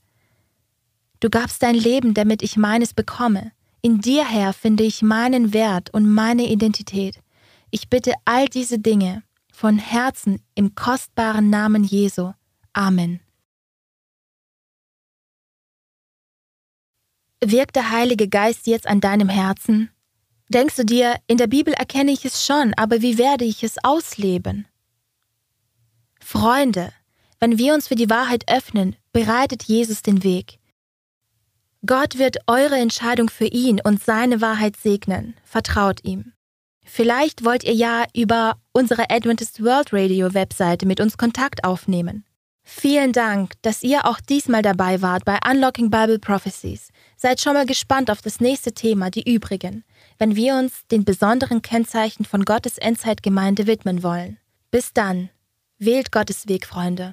Du 1.25 1.31
gabst 1.31 1.63
dein 1.63 1.73
Leben, 1.73 2.13
damit 2.13 2.43
ich 2.43 2.55
meines 2.55 2.93
bekomme. 2.93 3.51
In 3.81 3.99
dir, 3.99 4.29
Herr, 4.29 4.53
finde 4.53 4.83
ich 4.83 5.01
meinen 5.01 5.53
Wert 5.53 5.91
und 5.91 6.07
meine 6.07 6.47
Identität. 6.47 7.19
Ich 7.71 7.89
bitte 7.89 8.13
all 8.25 8.45
diese 8.47 8.77
Dinge 8.77 9.23
von 9.51 9.79
Herzen 9.79 10.39
im 10.53 10.75
kostbaren 10.75 11.49
Namen 11.49 11.83
Jesu. 11.83 12.33
Amen. 12.73 13.21
Wirkt 17.43 17.75
der 17.75 17.89
Heilige 17.89 18.27
Geist 18.29 18.67
jetzt 18.67 18.85
an 18.85 19.01
deinem 19.01 19.29
Herzen? 19.29 19.89
Denkst 20.49 20.75
du 20.75 20.85
dir, 20.85 21.15
in 21.25 21.37
der 21.37 21.47
Bibel 21.47 21.73
erkenne 21.73 22.11
ich 22.11 22.23
es 22.23 22.45
schon, 22.45 22.75
aber 22.75 23.01
wie 23.01 23.17
werde 23.17 23.45
ich 23.45 23.63
es 23.63 23.83
ausleben? 23.83 24.67
Freunde, 26.19 26.93
wenn 27.39 27.57
wir 27.57 27.73
uns 27.73 27.87
für 27.87 27.95
die 27.95 28.11
Wahrheit 28.11 28.47
öffnen, 28.47 28.95
bereitet 29.11 29.63
Jesus 29.63 30.03
den 30.03 30.23
Weg. 30.23 30.59
Gott 31.85 32.17
wird 32.17 32.37
eure 32.47 32.77
Entscheidung 32.77 33.29
für 33.29 33.45
ihn 33.45 33.81
und 33.83 34.03
seine 34.03 34.41
Wahrheit 34.41 34.77
segnen. 34.77 35.35
Vertraut 35.43 36.03
ihm. 36.03 36.31
Vielleicht 36.85 37.43
wollt 37.43 37.63
ihr 37.63 37.73
ja 37.73 38.05
über 38.15 38.57
unsere 38.71 39.09
Adventist 39.09 39.63
World 39.63 39.91
Radio 39.91 40.33
Webseite 40.33 40.85
mit 40.85 40.99
uns 40.99 41.17
Kontakt 41.17 41.63
aufnehmen. 41.63 42.23
Vielen 42.63 43.11
Dank, 43.11 43.53
dass 43.61 43.83
ihr 43.83 44.05
auch 44.05 44.19
diesmal 44.19 44.61
dabei 44.61 45.01
wart 45.01 45.25
bei 45.25 45.37
Unlocking 45.47 45.91
Bible 45.91 46.19
Prophecies. 46.19 46.89
Seid 47.17 47.39
schon 47.41 47.53
mal 47.53 47.65
gespannt 47.65 48.09
auf 48.09 48.21
das 48.21 48.39
nächste 48.39 48.73
Thema, 48.73 49.11
die 49.11 49.31
übrigen, 49.31 49.83
wenn 50.17 50.35
wir 50.35 50.55
uns 50.55 50.87
den 50.91 51.05
besonderen 51.05 51.61
Kennzeichen 51.61 52.25
von 52.25 52.43
Gottes 52.43 52.77
Endzeitgemeinde 52.77 53.67
widmen 53.67 54.01
wollen. 54.01 54.37
Bis 54.71 54.93
dann, 54.93 55.29
wählt 55.77 56.11
Gottes 56.11 56.47
Weg, 56.47 56.65
Freunde. 56.65 57.03